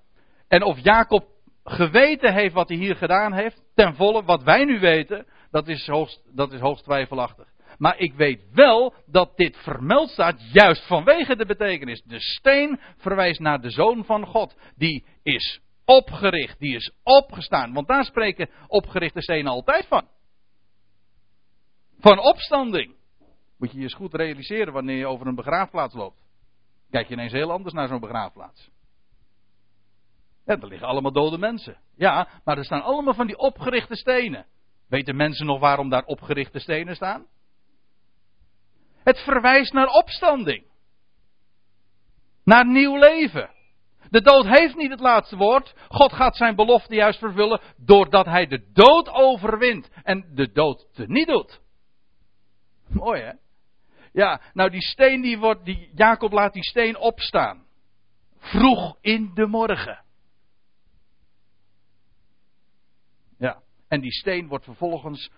En 0.47 0.63
of 0.63 0.79
Jacob 0.79 1.27
geweten 1.63 2.33
heeft 2.33 2.53
wat 2.53 2.69
hij 2.69 2.77
hier 2.77 2.95
gedaan 2.95 3.33
heeft, 3.33 3.61
ten 3.75 3.95
volle, 3.95 4.23
wat 4.23 4.43
wij 4.43 4.65
nu 4.65 4.79
weten, 4.79 5.25
dat 5.51 5.67
is 5.67 5.87
hoogst, 5.87 6.21
dat 6.35 6.51
is 6.53 6.59
hoogst 6.59 6.83
twijfelachtig. 6.83 7.47
Maar 7.77 7.97
ik 7.97 8.13
weet 8.13 8.41
wel 8.51 8.93
dat 9.05 9.37
dit 9.37 9.57
vermeld 9.57 10.09
staat 10.09 10.51
juist 10.51 10.87
vanwege 10.87 11.35
de 11.35 11.45
betekenis. 11.45 12.01
De 12.05 12.19
steen 12.19 12.79
verwijst 12.97 13.39
naar 13.39 13.61
de 13.61 13.69
zoon 13.69 14.05
van 14.05 14.25
God. 14.25 14.55
Die 14.75 15.05
is 15.23 15.59
opgericht, 15.85 16.59
die 16.59 16.75
is 16.75 16.91
opgestaan. 17.03 17.73
Want 17.73 17.87
daar 17.87 18.05
spreken 18.05 18.49
opgerichte 18.67 19.21
stenen 19.21 19.51
altijd 19.51 19.85
van. 19.85 20.07
Van 21.99 22.19
opstanding. 22.19 22.95
Moet 23.57 23.71
je 23.71 23.77
je 23.77 23.83
eens 23.83 23.93
goed 23.93 24.13
realiseren 24.13 24.73
wanneer 24.73 24.97
je 24.97 25.07
over 25.07 25.27
een 25.27 25.35
begraafplaats 25.35 25.93
loopt. 25.93 26.23
Kijk 26.89 27.07
je 27.07 27.13
ineens 27.13 27.31
heel 27.31 27.51
anders 27.51 27.73
naar 27.73 27.87
zo'n 27.87 27.99
begraafplaats. 27.99 28.69
Ja, 30.45 30.59
er 30.59 30.67
liggen 30.67 30.87
allemaal 30.87 31.11
dode 31.11 31.37
mensen. 31.37 31.77
Ja, 31.95 32.27
maar 32.43 32.57
er 32.57 32.65
staan 32.65 32.81
allemaal 32.81 33.13
van 33.13 33.27
die 33.27 33.37
opgerichte 33.37 33.95
stenen. 33.95 34.45
Weten 34.89 35.15
mensen 35.15 35.45
nog 35.45 35.59
waarom 35.59 35.89
daar 35.89 36.05
opgerichte 36.05 36.59
stenen 36.59 36.95
staan? 36.95 37.25
Het 39.03 39.19
verwijst 39.19 39.73
naar 39.73 39.87
opstanding. 39.87 40.63
Naar 42.43 42.65
nieuw 42.65 42.97
leven. 42.97 43.49
De 44.09 44.21
dood 44.21 44.45
heeft 44.45 44.75
niet 44.75 44.89
het 44.89 44.99
laatste 44.99 45.35
woord. 45.35 45.73
God 45.87 46.13
gaat 46.13 46.35
zijn 46.35 46.55
belofte 46.55 46.95
juist 46.95 47.19
vervullen 47.19 47.61
doordat 47.77 48.25
hij 48.25 48.47
de 48.47 48.71
dood 48.73 49.09
overwint 49.09 49.89
en 50.03 50.31
de 50.33 50.51
dood 50.51 50.87
niet 50.95 51.27
doet. 51.27 51.61
Mooi 52.87 53.21
hè? 53.21 53.31
Ja, 54.11 54.41
nou 54.53 54.69
die 54.69 54.81
steen 54.81 55.21
die 55.21 55.39
wordt, 55.39 55.65
die, 55.65 55.91
Jacob 55.93 56.31
laat 56.31 56.53
die 56.53 56.63
steen 56.63 56.97
opstaan. 56.97 57.65
Vroeg 58.37 58.97
in 59.01 59.31
de 59.33 59.45
morgen. 59.45 60.03
Ja, 63.37 63.61
en 63.89 64.01
die 64.01 64.11
steen 64.11 64.47
wordt 64.47 64.65
vervolgens 64.65 65.31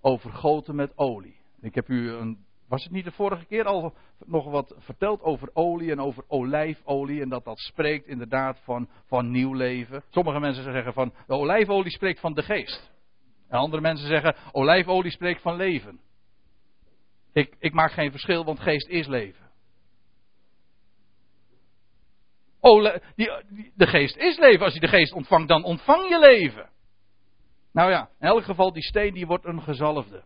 overgoten 0.00 0.74
met 0.74 0.98
olie. 0.98 1.36
Ik 1.60 1.74
heb 1.74 1.88
u 1.88 2.10
een 2.10 2.46
was 2.68 2.82
het 2.82 2.92
niet 2.92 3.04
de 3.04 3.12
vorige 3.12 3.44
keer 3.44 3.64
al 3.64 3.94
nog 4.26 4.50
wat 4.50 4.74
verteld 4.78 5.22
over 5.22 5.50
olie 5.52 5.90
en 5.90 6.00
over 6.00 6.24
olijfolie? 6.26 7.22
En 7.22 7.28
dat 7.28 7.44
dat 7.44 7.58
spreekt 7.58 8.06
inderdaad 8.06 8.60
van, 8.64 8.88
van 9.06 9.30
nieuw 9.30 9.54
leven. 9.54 10.02
Sommige 10.10 10.40
mensen 10.40 10.62
zeggen 10.62 10.92
van 10.92 11.12
de 11.26 11.34
olijfolie 11.34 11.92
spreekt 11.92 12.20
van 12.20 12.34
de 12.34 12.42
geest. 12.42 12.90
En 13.48 13.58
andere 13.58 13.82
mensen 13.82 14.08
zeggen 14.08 14.36
olijfolie 14.52 15.10
spreekt 15.10 15.42
van 15.42 15.56
leven. 15.56 16.00
Ik, 17.32 17.56
ik 17.58 17.72
maak 17.72 17.92
geen 17.92 18.10
verschil, 18.10 18.44
want 18.44 18.60
geest 18.60 18.88
is 18.88 19.06
leven. 19.06 19.46
De 23.74 23.86
geest 23.86 24.16
is 24.16 24.38
leven. 24.38 24.64
Als 24.64 24.74
je 24.74 24.80
de 24.80 24.88
geest 24.88 25.12
ontvangt, 25.12 25.48
dan 25.48 25.64
ontvang 25.64 26.08
je 26.08 26.18
leven. 26.18 26.70
Nou 27.78 27.90
ja, 27.90 28.10
in 28.20 28.28
elk 28.28 28.44
geval, 28.44 28.72
die 28.72 28.82
steen 28.82 29.14
die 29.14 29.26
wordt 29.26 29.44
een 29.44 29.62
gezalfde 29.62 30.22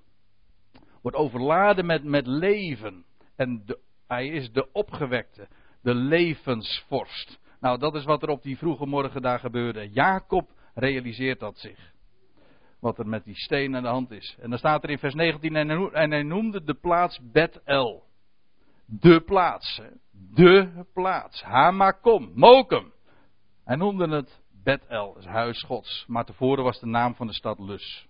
wordt 1.03 1.17
overladen 1.17 1.87
met, 1.87 2.05
met 2.05 2.27
leven. 2.27 3.05
En 3.37 3.65
hij 4.07 4.29
is 4.29 4.53
de 4.53 4.73
opgewekte, 4.73 5.49
de 5.83 5.95
levensvorst. 5.95 7.39
Nou, 7.61 7.79
dat 7.79 7.95
is 7.95 8.05
wat 8.05 8.23
er 8.23 8.29
op 8.29 8.43
die 8.43 8.59
vroege 8.59 8.87
morgen 8.87 9.23
daar 9.23 9.39
gebeurde. 9.39 9.91
Jacob 9.91 10.51
realiseert 10.75 11.41
dat 11.41 11.59
zich. 11.59 11.93
Wat 12.81 12.99
er 12.99 13.09
met 13.09 13.25
die 13.25 13.37
steen 13.37 13.77
aan 13.77 13.83
de 13.83 13.89
hand 13.89 14.11
is. 14.11 14.37
En 14.41 14.51
dan 14.51 14.59
staat 14.59 14.83
er 14.83 14.91
in 14.91 14.99
vers 14.99 15.15
19, 15.15 15.57
en 15.93 16.11
hij 16.11 16.23
noemde 16.23 16.65
de 16.65 16.75
plaats 16.75 17.21
Bet-El. 17.33 18.05
De 18.87 19.21
plaats. 19.21 19.81
De 20.11 20.85
plaats. 20.93 21.43
Hamakom. 21.43 22.33
Mokum. 22.35 22.93
Hij 23.65 23.77
noemde 23.77 24.09
het 24.09 24.42
Bet-El, 24.63 25.15
het 25.15 25.25
huis 25.25 25.63
gods. 25.63 26.05
Maar 26.07 26.25
tevoren 26.25 26.65
was 26.65 26.81
de 26.81 26.87
naam 26.87 27.15
van 27.15 27.27
de 27.27 27.35
stad 27.35 27.59
Lus. 27.59 28.07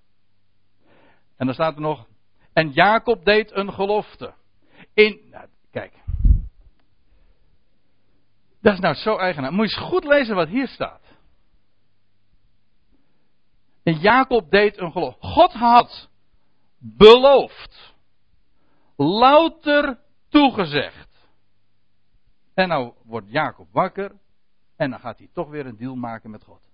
En 1.36 1.46
dan 1.46 1.54
staat 1.54 1.74
er 1.74 1.80
nog, 1.80 2.06
en 2.52 2.70
Jacob 2.70 3.24
deed 3.24 3.52
een 3.52 3.72
gelofte. 3.72 4.34
In, 4.94 5.20
nou, 5.30 5.46
kijk. 5.70 5.94
Dat 8.60 8.72
is 8.72 8.80
nou 8.80 8.94
zo 8.94 9.16
eigenaar. 9.16 9.52
Moet 9.52 9.70
je 9.70 9.76
eens 9.76 9.88
goed 9.88 10.04
lezen 10.04 10.34
wat 10.34 10.48
hier 10.48 10.68
staat. 10.68 11.02
En 13.82 13.98
Jacob 13.98 14.50
deed 14.50 14.78
een 14.78 14.92
gelofte. 14.92 15.26
God 15.26 15.52
had 15.52 16.08
beloofd. 16.78 17.94
Louter 18.96 19.98
toegezegd. 20.28 21.28
En 22.54 22.68
nou 22.68 22.92
wordt 23.04 23.30
Jacob 23.30 23.68
wakker. 23.72 24.20
En 24.82 24.90
dan 24.90 25.00
gaat 25.00 25.18
hij 25.18 25.28
toch 25.32 25.48
weer 25.48 25.66
een 25.66 25.76
deal 25.76 25.94
maken 25.94 26.30
met 26.30 26.44
God. 26.44 26.70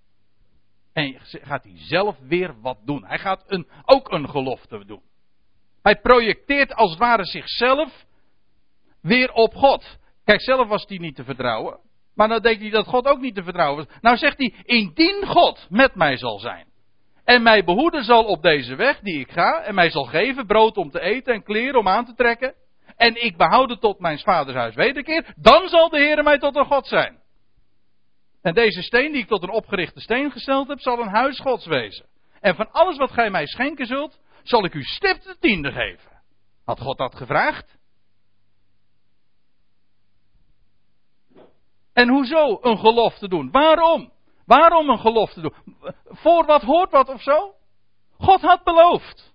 En 0.92 1.16
gaat 1.20 1.64
hij 1.64 1.72
zelf 1.76 2.16
weer 2.20 2.60
wat 2.60 2.78
doen. 2.84 3.04
Hij 3.06 3.18
gaat 3.18 3.44
een, 3.46 3.68
ook 3.84 4.12
een 4.12 4.28
gelofte 4.28 4.84
doen. 4.86 5.02
Hij 5.82 6.00
projecteert 6.00 6.74
als 6.74 6.90
het 6.90 6.98
ware 6.98 7.24
zichzelf 7.24 8.04
weer 9.00 9.32
op 9.32 9.54
God. 9.54 9.98
Kijk, 10.24 10.40
zelf 10.40 10.68
was 10.68 10.84
hij 10.86 10.96
niet 10.96 11.14
te 11.14 11.24
vertrouwen. 11.24 11.78
Maar 12.14 12.28
dan 12.28 12.42
denkt 12.42 12.60
hij 12.60 12.70
dat 12.70 12.86
God 12.86 13.06
ook 13.06 13.20
niet 13.20 13.34
te 13.34 13.42
vertrouwen 13.42 13.86
was. 13.86 13.96
Nou 14.00 14.16
zegt 14.16 14.38
hij, 14.38 14.54
indien 14.62 15.26
God 15.26 15.66
met 15.70 15.94
mij 15.94 16.16
zal 16.16 16.38
zijn. 16.38 16.66
En 17.24 17.42
mij 17.42 17.64
behoeden 17.64 18.04
zal 18.04 18.24
op 18.24 18.42
deze 18.42 18.74
weg 18.74 19.00
die 19.00 19.20
ik 19.20 19.30
ga. 19.30 19.62
En 19.62 19.74
mij 19.74 19.90
zal 19.90 20.04
geven 20.04 20.46
brood 20.46 20.76
om 20.76 20.90
te 20.90 21.00
eten 21.00 21.34
en 21.34 21.42
kleren 21.42 21.78
om 21.78 21.88
aan 21.88 22.04
te 22.04 22.14
trekken. 22.14 22.54
En 22.96 23.24
ik 23.24 23.36
behouden 23.36 23.80
tot 23.80 23.98
mijn 23.98 24.18
vaders 24.18 24.56
huis 24.56 24.74
wederkeer. 24.74 25.34
Dan 25.36 25.68
zal 25.68 25.88
de 25.88 25.98
Heer 25.98 26.22
mij 26.22 26.38
tot 26.38 26.56
een 26.56 26.66
God 26.66 26.86
zijn. 26.86 27.26
En 28.48 28.54
deze 28.54 28.82
steen 28.82 29.12
die 29.12 29.22
ik 29.22 29.28
tot 29.28 29.42
een 29.42 29.50
opgerichte 29.50 30.00
steen 30.00 30.30
gesteld 30.30 30.68
heb, 30.68 30.80
zal 30.80 31.00
een 31.00 31.08
huis 31.08 31.40
gods 31.40 31.66
wezen. 31.66 32.06
En 32.40 32.54
van 32.54 32.72
alles 32.72 32.96
wat 32.96 33.10
gij 33.10 33.30
mij 33.30 33.46
schenken 33.46 33.86
zult, 33.86 34.18
zal 34.42 34.64
ik 34.64 34.74
u 34.74 34.82
stipt 34.82 35.24
de 35.24 35.36
tiende 35.40 35.72
geven. 35.72 36.22
Had 36.64 36.80
God 36.80 36.98
dat 36.98 37.14
gevraagd? 37.14 37.78
En 41.92 42.08
hoezo 42.08 42.58
een 42.62 42.78
gelofte 42.78 43.28
doen? 43.28 43.50
Waarom? 43.50 44.12
Waarom 44.46 44.88
een 44.88 44.98
gelofte 44.98 45.40
doen? 45.40 45.54
Voor 46.04 46.44
wat 46.44 46.62
hoort 46.62 46.90
wat 46.90 47.08
of 47.08 47.22
zo? 47.22 47.54
God 48.18 48.40
had 48.40 48.64
beloofd. 48.64 49.34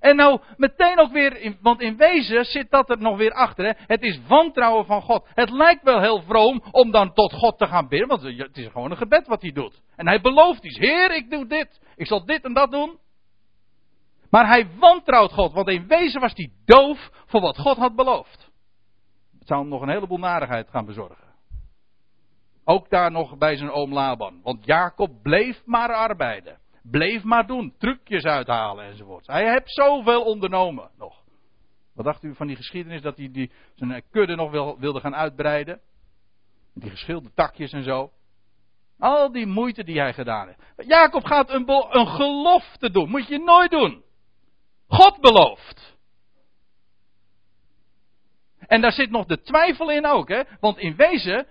En 0.00 0.16
nou 0.16 0.40
meteen 0.56 0.98
ook 0.98 1.12
weer, 1.12 1.56
want 1.60 1.80
in 1.80 1.96
wezen 1.96 2.44
zit 2.44 2.70
dat 2.70 2.90
er 2.90 2.98
nog 2.98 3.16
weer 3.16 3.32
achter. 3.32 3.64
Hè? 3.64 3.72
Het 3.86 4.02
is 4.02 4.20
wantrouwen 4.26 4.86
van 4.86 5.02
God. 5.02 5.28
Het 5.34 5.50
lijkt 5.50 5.82
wel 5.82 6.00
heel 6.00 6.22
vroom 6.22 6.62
om 6.70 6.90
dan 6.90 7.12
tot 7.12 7.32
God 7.32 7.58
te 7.58 7.66
gaan 7.66 7.88
bidden, 7.88 8.08
want 8.08 8.22
het 8.22 8.56
is 8.56 8.66
gewoon 8.66 8.90
een 8.90 8.96
gebed 8.96 9.26
wat 9.26 9.42
hij 9.42 9.52
doet. 9.52 9.80
En 9.96 10.06
hij 10.06 10.20
belooft 10.20 10.64
iets. 10.64 10.78
Heer, 10.78 11.14
ik 11.14 11.30
doe 11.30 11.46
dit. 11.46 11.80
Ik 11.96 12.06
zal 12.06 12.24
dit 12.24 12.44
en 12.44 12.52
dat 12.52 12.70
doen. 12.70 12.98
Maar 14.30 14.46
hij 14.46 14.68
wantrouwt 14.78 15.32
God, 15.32 15.52
want 15.52 15.68
in 15.68 15.86
wezen 15.86 16.20
was 16.20 16.32
hij 16.34 16.50
doof 16.64 17.10
voor 17.26 17.40
wat 17.40 17.58
God 17.58 17.76
had 17.76 17.96
beloofd. 17.96 18.50
Het 19.38 19.48
zou 19.48 19.60
hem 19.60 19.68
nog 19.68 19.82
een 19.82 19.88
heleboel 19.88 20.18
narigheid 20.18 20.68
gaan 20.70 20.86
bezorgen. 20.86 21.28
Ook 22.64 22.90
daar 22.90 23.10
nog 23.10 23.38
bij 23.38 23.56
zijn 23.56 23.70
oom 23.70 23.92
Laban. 23.92 24.40
Want 24.42 24.64
Jacob 24.64 25.22
bleef 25.22 25.62
maar 25.64 25.94
arbeiden. 25.94 26.59
Bleef 26.82 27.22
maar 27.22 27.46
doen. 27.46 27.74
Trucjes 27.78 28.24
uithalen 28.24 28.84
enzovoort. 28.84 29.26
Hij 29.26 29.50
heeft 29.50 29.72
zoveel 29.72 30.22
ondernomen 30.22 30.90
nog. 30.98 31.22
Wat 31.94 32.04
dacht 32.04 32.22
u 32.22 32.34
van 32.34 32.46
die 32.46 32.56
geschiedenis 32.56 33.02
dat 33.02 33.16
hij 33.16 33.30
die, 33.32 33.50
zijn 33.74 34.02
kudde 34.10 34.34
nog 34.34 34.50
wil, 34.50 34.78
wilde 34.78 35.00
gaan 35.00 35.14
uitbreiden? 35.14 35.80
Die 36.74 36.90
geschilde 36.90 37.30
takjes 37.34 37.72
en 37.72 37.82
zo. 37.82 38.10
Al 38.98 39.32
die 39.32 39.46
moeite 39.46 39.84
die 39.84 39.98
hij 39.98 40.12
gedaan 40.12 40.46
heeft. 40.46 40.88
Jacob 40.88 41.24
gaat 41.24 41.50
een, 41.50 41.68
een 41.68 42.06
gelofte 42.06 42.90
doen. 42.90 43.10
Moet 43.10 43.28
je 43.28 43.38
nooit 43.38 43.70
doen. 43.70 44.02
God 44.88 45.20
belooft. 45.20 45.98
En 48.58 48.80
daar 48.80 48.92
zit 48.92 49.10
nog 49.10 49.26
de 49.26 49.40
twijfel 49.40 49.90
in 49.90 50.06
ook, 50.06 50.28
hè? 50.28 50.42
Want 50.60 50.78
in 50.78 50.96
wezen 50.96 51.46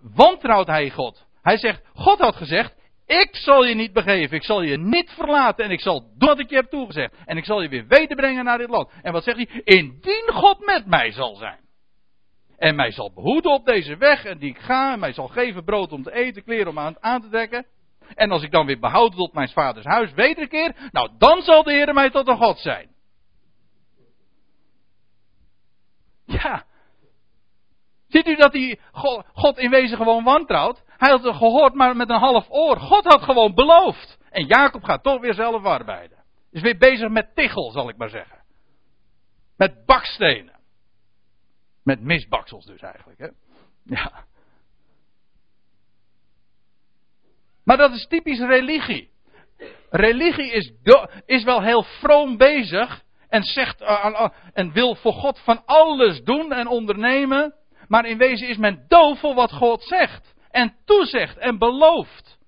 wantrouwt 0.00 0.66
hij 0.66 0.90
God. 0.90 1.26
Hij 1.42 1.56
zegt: 1.56 1.82
God 1.94 2.18
had 2.18 2.36
gezegd: 2.36 2.74
Ik 3.20 3.36
zal 3.36 3.64
je 3.64 3.74
niet 3.74 3.92
begeven, 3.92 4.36
ik 4.36 4.44
zal 4.44 4.62
je 4.62 4.78
niet 4.78 5.10
verlaten 5.10 5.64
en 5.64 5.70
ik 5.70 5.80
zal 5.80 6.00
doen 6.00 6.28
wat 6.28 6.38
ik 6.38 6.50
je 6.50 6.56
heb 6.56 6.70
toegezegd. 6.70 7.14
En 7.24 7.36
ik 7.36 7.44
zal 7.44 7.62
je 7.62 7.68
weer 7.68 7.86
wederbrengen 7.86 8.44
naar 8.44 8.58
dit 8.58 8.68
land. 8.68 8.90
En 9.02 9.12
wat 9.12 9.24
zegt 9.24 9.36
hij? 9.36 9.62
Indien 9.64 10.30
God 10.32 10.66
met 10.66 10.86
mij 10.86 11.12
zal 11.12 11.34
zijn. 11.34 11.60
En 12.58 12.74
mij 12.74 12.90
zal 12.90 13.12
behoeden 13.12 13.52
op 13.52 13.66
deze 13.66 13.96
weg 13.96 14.24
en 14.24 14.38
die 14.38 14.50
ik 14.50 14.58
ga. 14.58 14.92
En 14.92 14.98
mij 14.98 15.12
zal 15.12 15.28
geven 15.28 15.64
brood 15.64 15.92
om 15.92 16.02
te 16.02 16.12
eten, 16.12 16.44
kleren 16.44 16.68
om 16.68 16.96
aan, 17.00 17.20
te 17.20 17.28
dekken. 17.28 17.66
En 18.14 18.30
als 18.30 18.42
ik 18.42 18.50
dan 18.50 18.66
weer 18.66 18.78
behoud 18.78 19.16
tot 19.16 19.32
mijn 19.32 19.48
vaders 19.48 19.86
huis 19.86 20.12
wederkeer. 20.12 20.74
Nou, 20.90 21.10
dan 21.18 21.42
zal 21.42 21.62
de 21.62 21.72
Heer 21.72 21.94
mij 21.94 22.10
tot 22.10 22.28
een 22.28 22.36
God 22.36 22.58
zijn. 22.58 22.90
Ja. 26.24 26.64
Ziet 28.08 28.26
u 28.26 28.36
dat 28.36 28.52
die 28.52 28.80
God 29.32 29.58
in 29.58 29.70
wezen 29.70 29.96
gewoon 29.96 30.24
wantrouwt? 30.24 30.82
Hij 31.02 31.10
had 31.10 31.22
het 31.22 31.36
gehoord, 31.36 31.74
maar 31.74 31.96
met 31.96 32.10
een 32.10 32.18
half 32.18 32.46
oor. 32.50 32.76
God 32.76 33.04
had 33.04 33.22
gewoon 33.22 33.54
beloofd. 33.54 34.18
En 34.30 34.46
Jacob 34.46 34.84
gaat 34.84 35.02
toch 35.02 35.20
weer 35.20 35.34
zelf 35.34 35.64
arbeiden. 35.64 36.18
Is 36.50 36.62
weer 36.62 36.76
bezig 36.76 37.08
met 37.08 37.34
tichel, 37.34 37.70
zal 37.70 37.88
ik 37.88 37.96
maar 37.96 38.08
zeggen. 38.08 38.38
Met 39.56 39.84
bakstenen. 39.84 40.60
Met 41.84 42.00
misbaksels 42.00 42.64
dus 42.64 42.80
eigenlijk. 42.80 43.18
Hè? 43.18 43.28
Ja. 43.84 44.24
Maar 47.64 47.76
dat 47.76 47.92
is 47.92 48.06
typisch 48.06 48.40
religie. 48.40 49.10
Religie 49.90 50.52
is, 50.52 50.72
is 51.26 51.44
wel 51.44 51.62
heel 51.62 51.82
vroom 51.82 52.36
bezig. 52.36 53.02
En, 53.28 53.42
zegt, 53.42 53.80
uh, 53.80 54.28
en 54.52 54.72
wil 54.72 54.94
voor 54.94 55.12
God 55.12 55.38
van 55.38 55.62
alles 55.64 56.22
doen 56.22 56.52
en 56.52 56.66
ondernemen. 56.66 57.54
Maar 57.88 58.06
in 58.06 58.18
wezen 58.18 58.48
is 58.48 58.56
men 58.56 58.84
doof 58.88 59.20
voor 59.20 59.34
wat 59.34 59.52
God 59.52 59.82
zegt. 59.82 60.31
En 60.52 60.76
toezegt 60.84 61.36
en 61.36 61.58
belooft. 61.58 62.38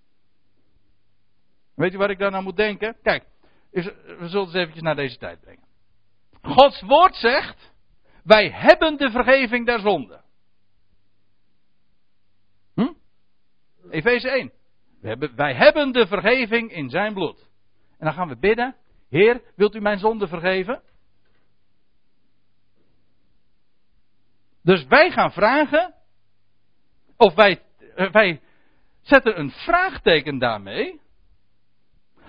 Weet 1.75 1.95
u 1.95 1.97
waar 1.97 2.11
ik 2.11 2.19
daar 2.19 2.31
nou 2.31 2.43
moet 2.43 2.57
denken? 2.57 2.97
Kijk, 3.03 3.25
we 3.71 4.29
zullen 4.29 4.47
het 4.47 4.55
eventjes 4.55 4.83
naar 4.83 4.97
deze 4.97 5.19
tijd 5.19 5.41
brengen. 5.41 5.65
Gods 6.43 6.81
woord 6.81 7.15
zegt, 7.15 7.73
wij 8.25 8.51
hebben 8.51 8.97
de 8.97 9.11
vergeving 9.11 9.67
der 9.67 9.81
zonde. 9.81 10.21
Hm? 12.75 12.93
Efeze 13.91 14.31
1. 14.31 14.53
We 15.01 15.09
hebben, 15.09 15.37
wij 15.37 15.55
hebben 15.55 15.93
de 15.93 16.07
vergeving 16.07 16.73
in 16.73 16.91
zijn 16.91 17.15
bloed. 17.15 17.49
En 17.99 18.07
dan 18.07 18.13
gaan 18.13 18.29
we 18.29 18.37
bidden. 18.37 18.77
Heer, 19.09 19.43
wilt 19.57 19.75
u 19.75 19.81
mijn 19.81 19.99
zonde 19.99 20.29
vergeven? 20.29 20.83
Dus 24.63 24.87
wij 24.87 25.11
gaan 25.11 25.33
vragen. 25.33 25.95
Of 27.17 27.35
wij, 27.35 27.63
wij 27.95 28.40
zetten 29.01 29.38
een 29.38 29.51
vraagteken 29.51 30.38
daarmee. 30.38 31.01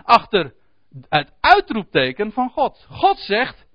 Achter 0.03 0.53
het 1.09 1.33
uitroepteken 1.39 2.31
van 2.31 2.49
God. 2.49 2.85
God 2.89 3.17
zegt: 3.17 3.65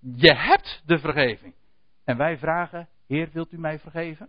Je 0.00 0.34
hebt 0.34 0.82
de 0.86 0.98
vergeving. 0.98 1.54
En 2.04 2.16
wij 2.16 2.38
vragen: 2.38 2.88
Heer, 3.06 3.30
wilt 3.32 3.52
u 3.52 3.58
mij 3.58 3.78
vergeven? 3.78 4.28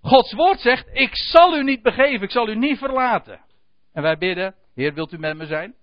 Gods 0.00 0.32
woord 0.32 0.60
zegt: 0.60 0.88
Ik 0.92 1.16
zal 1.16 1.56
u 1.56 1.62
niet 1.62 1.82
begeven, 1.82 2.22
ik 2.22 2.30
zal 2.30 2.48
u 2.48 2.56
niet 2.56 2.78
verlaten. 2.78 3.40
En 3.92 4.02
wij 4.02 4.18
bidden: 4.18 4.54
Heer, 4.74 4.94
wilt 4.94 5.12
u 5.12 5.18
met 5.18 5.36
me 5.36 5.46
zijn? 5.46 5.74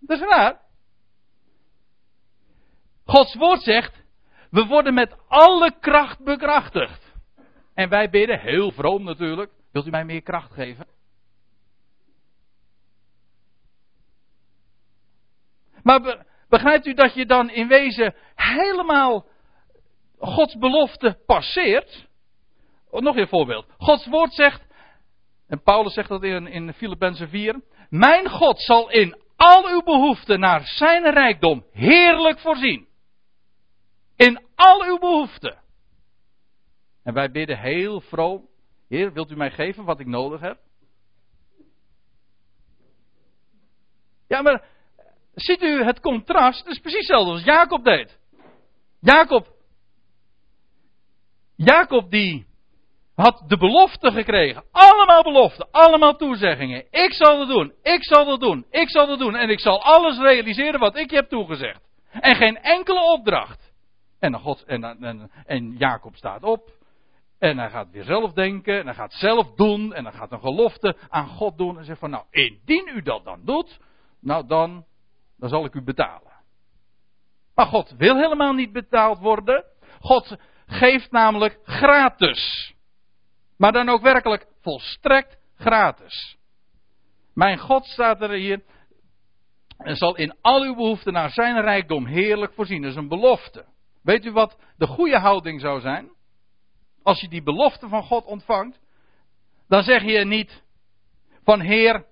Dat 0.00 0.20
is 0.20 0.26
raar. 0.26 0.60
Gods 3.04 3.34
woord 3.34 3.62
zegt: 3.62 4.02
We 4.50 4.66
worden 4.66 4.94
met 4.94 5.16
alle 5.28 5.72
kracht 5.80 6.24
bekrachtigd. 6.24 7.12
En 7.74 7.88
wij 7.88 8.10
bidden, 8.10 8.40
heel 8.40 8.70
vroom 8.70 9.04
natuurlijk: 9.04 9.50
Wilt 9.72 9.86
u 9.86 9.90
mij 9.90 10.04
meer 10.04 10.22
kracht 10.22 10.52
geven? 10.52 10.86
Maar 15.82 16.26
begrijpt 16.48 16.86
u 16.86 16.94
dat 16.94 17.14
je 17.14 17.26
dan 17.26 17.50
in 17.50 17.68
wezen 17.68 18.14
helemaal 18.34 19.26
Gods 20.18 20.58
belofte 20.58 21.18
passeert. 21.26 22.06
Oh, 22.90 23.00
nog 23.00 23.16
een 23.16 23.28
voorbeeld. 23.28 23.66
Gods 23.78 24.06
woord 24.06 24.32
zegt, 24.32 24.66
en 25.48 25.62
Paulus 25.62 25.94
zegt 25.94 26.08
dat 26.08 26.22
in, 26.22 26.46
in 26.46 26.72
Filippenzen 26.72 27.28
4. 27.28 27.60
Mijn 27.88 28.28
God 28.28 28.60
zal 28.60 28.90
in 28.90 29.16
al 29.36 29.68
uw 29.68 29.82
behoeften 29.82 30.40
naar 30.40 30.60
zijn 30.64 31.10
rijkdom 31.10 31.64
heerlijk 31.72 32.38
voorzien. 32.38 32.87
In 34.18 34.42
al 34.54 34.84
uw 34.84 34.98
behoeften. 34.98 35.58
En 37.02 37.14
wij 37.14 37.30
bidden 37.30 37.58
heel 37.58 38.00
vroom. 38.00 38.48
Heer, 38.88 39.12
wilt 39.12 39.30
u 39.30 39.36
mij 39.36 39.50
geven 39.50 39.84
wat 39.84 40.00
ik 40.00 40.06
nodig 40.06 40.40
heb? 40.40 40.58
Ja, 44.28 44.42
maar 44.42 44.64
ziet 45.34 45.62
u 45.62 45.84
het 45.84 46.00
contrast? 46.00 46.58
Het 46.58 46.74
is 46.74 46.80
precies 46.80 46.98
hetzelfde 46.98 47.32
als 47.32 47.44
Jacob 47.44 47.84
deed. 47.84 48.18
Jacob 49.00 49.46
Jacob 51.56 52.10
die 52.10 52.46
had 53.14 53.42
de 53.46 53.56
belofte 53.56 54.10
gekregen. 54.10 54.64
Allemaal 54.72 55.22
beloften, 55.22 55.68
allemaal 55.70 56.16
toezeggingen. 56.16 56.84
Ik 56.90 57.12
zal 57.12 57.40
het 57.40 57.48
doen, 57.48 57.72
ik 57.82 58.04
zal 58.04 58.30
het 58.30 58.40
doen, 58.40 58.66
ik 58.70 58.90
zal 58.90 59.08
het 59.08 59.18
doen. 59.18 59.36
En 59.36 59.50
ik 59.50 59.60
zal 59.60 59.82
alles 59.82 60.18
realiseren 60.18 60.80
wat 60.80 60.96
ik 60.96 61.10
je 61.10 61.16
heb 61.16 61.28
toegezegd. 61.28 61.80
En 62.10 62.36
geen 62.36 62.56
enkele 62.56 63.00
opdracht. 63.00 63.67
En, 64.18 64.34
God, 64.34 64.64
en, 64.64 64.84
en, 64.84 65.30
en 65.46 65.76
Jacob 65.76 66.16
staat 66.16 66.42
op. 66.42 66.70
En 67.38 67.58
hij 67.58 67.70
gaat 67.70 67.90
weer 67.90 68.04
zelf 68.04 68.32
denken. 68.32 68.78
En 68.78 68.84
hij 68.84 68.94
gaat 68.94 69.12
zelf 69.12 69.54
doen. 69.54 69.94
En 69.94 70.04
hij 70.04 70.12
gaat 70.12 70.32
een 70.32 70.40
gelofte 70.40 70.96
aan 71.08 71.28
God 71.28 71.58
doen. 71.58 71.78
En 71.78 71.84
zegt 71.84 71.98
van 71.98 72.10
nou, 72.10 72.24
indien 72.30 72.90
u 72.94 73.02
dat 73.02 73.24
dan 73.24 73.40
doet. 73.44 73.80
Nou 74.20 74.46
dan, 74.46 74.84
dan 75.36 75.48
zal 75.48 75.64
ik 75.64 75.74
u 75.74 75.82
betalen. 75.82 76.32
Maar 77.54 77.66
God 77.66 77.94
wil 77.96 78.16
helemaal 78.16 78.52
niet 78.52 78.72
betaald 78.72 79.18
worden. 79.18 79.64
God 80.00 80.36
geeft 80.66 81.10
namelijk 81.10 81.58
gratis. 81.62 82.74
Maar 83.56 83.72
dan 83.72 83.88
ook 83.88 84.02
werkelijk 84.02 84.46
volstrekt 84.60 85.38
gratis. 85.56 86.36
Mijn 87.34 87.58
God 87.58 87.86
staat 87.86 88.22
er 88.22 88.30
hier. 88.30 88.62
En 89.78 89.96
zal 89.96 90.16
in 90.16 90.34
al 90.40 90.62
uw 90.62 90.74
behoeften 90.74 91.12
naar 91.12 91.30
zijn 91.30 91.60
rijkdom 91.60 92.06
heerlijk 92.06 92.52
voorzien. 92.52 92.82
Dat 92.82 92.90
is 92.90 92.96
een 92.96 93.08
belofte. 93.08 93.64
Weet 94.02 94.24
u 94.24 94.32
wat 94.32 94.58
de 94.76 94.86
goede 94.86 95.18
houding 95.18 95.60
zou 95.60 95.80
zijn? 95.80 96.10
Als 97.02 97.20
je 97.20 97.28
die 97.28 97.42
belofte 97.42 97.88
van 97.88 98.02
God 98.02 98.24
ontvangt. 98.24 98.80
Dan 99.68 99.82
zeg 99.82 100.02
je 100.02 100.24
niet 100.24 100.62
van 101.44 101.60
Heer, 101.60 102.04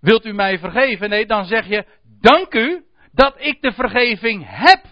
wilt 0.00 0.24
u 0.24 0.32
mij 0.32 0.58
vergeven? 0.58 1.08
Nee, 1.08 1.26
dan 1.26 1.44
zeg 1.44 1.66
je, 1.66 1.86
dank 2.20 2.54
u 2.54 2.84
dat 3.12 3.34
ik 3.40 3.62
de 3.62 3.72
vergeving 3.72 4.44
heb. 4.46 4.84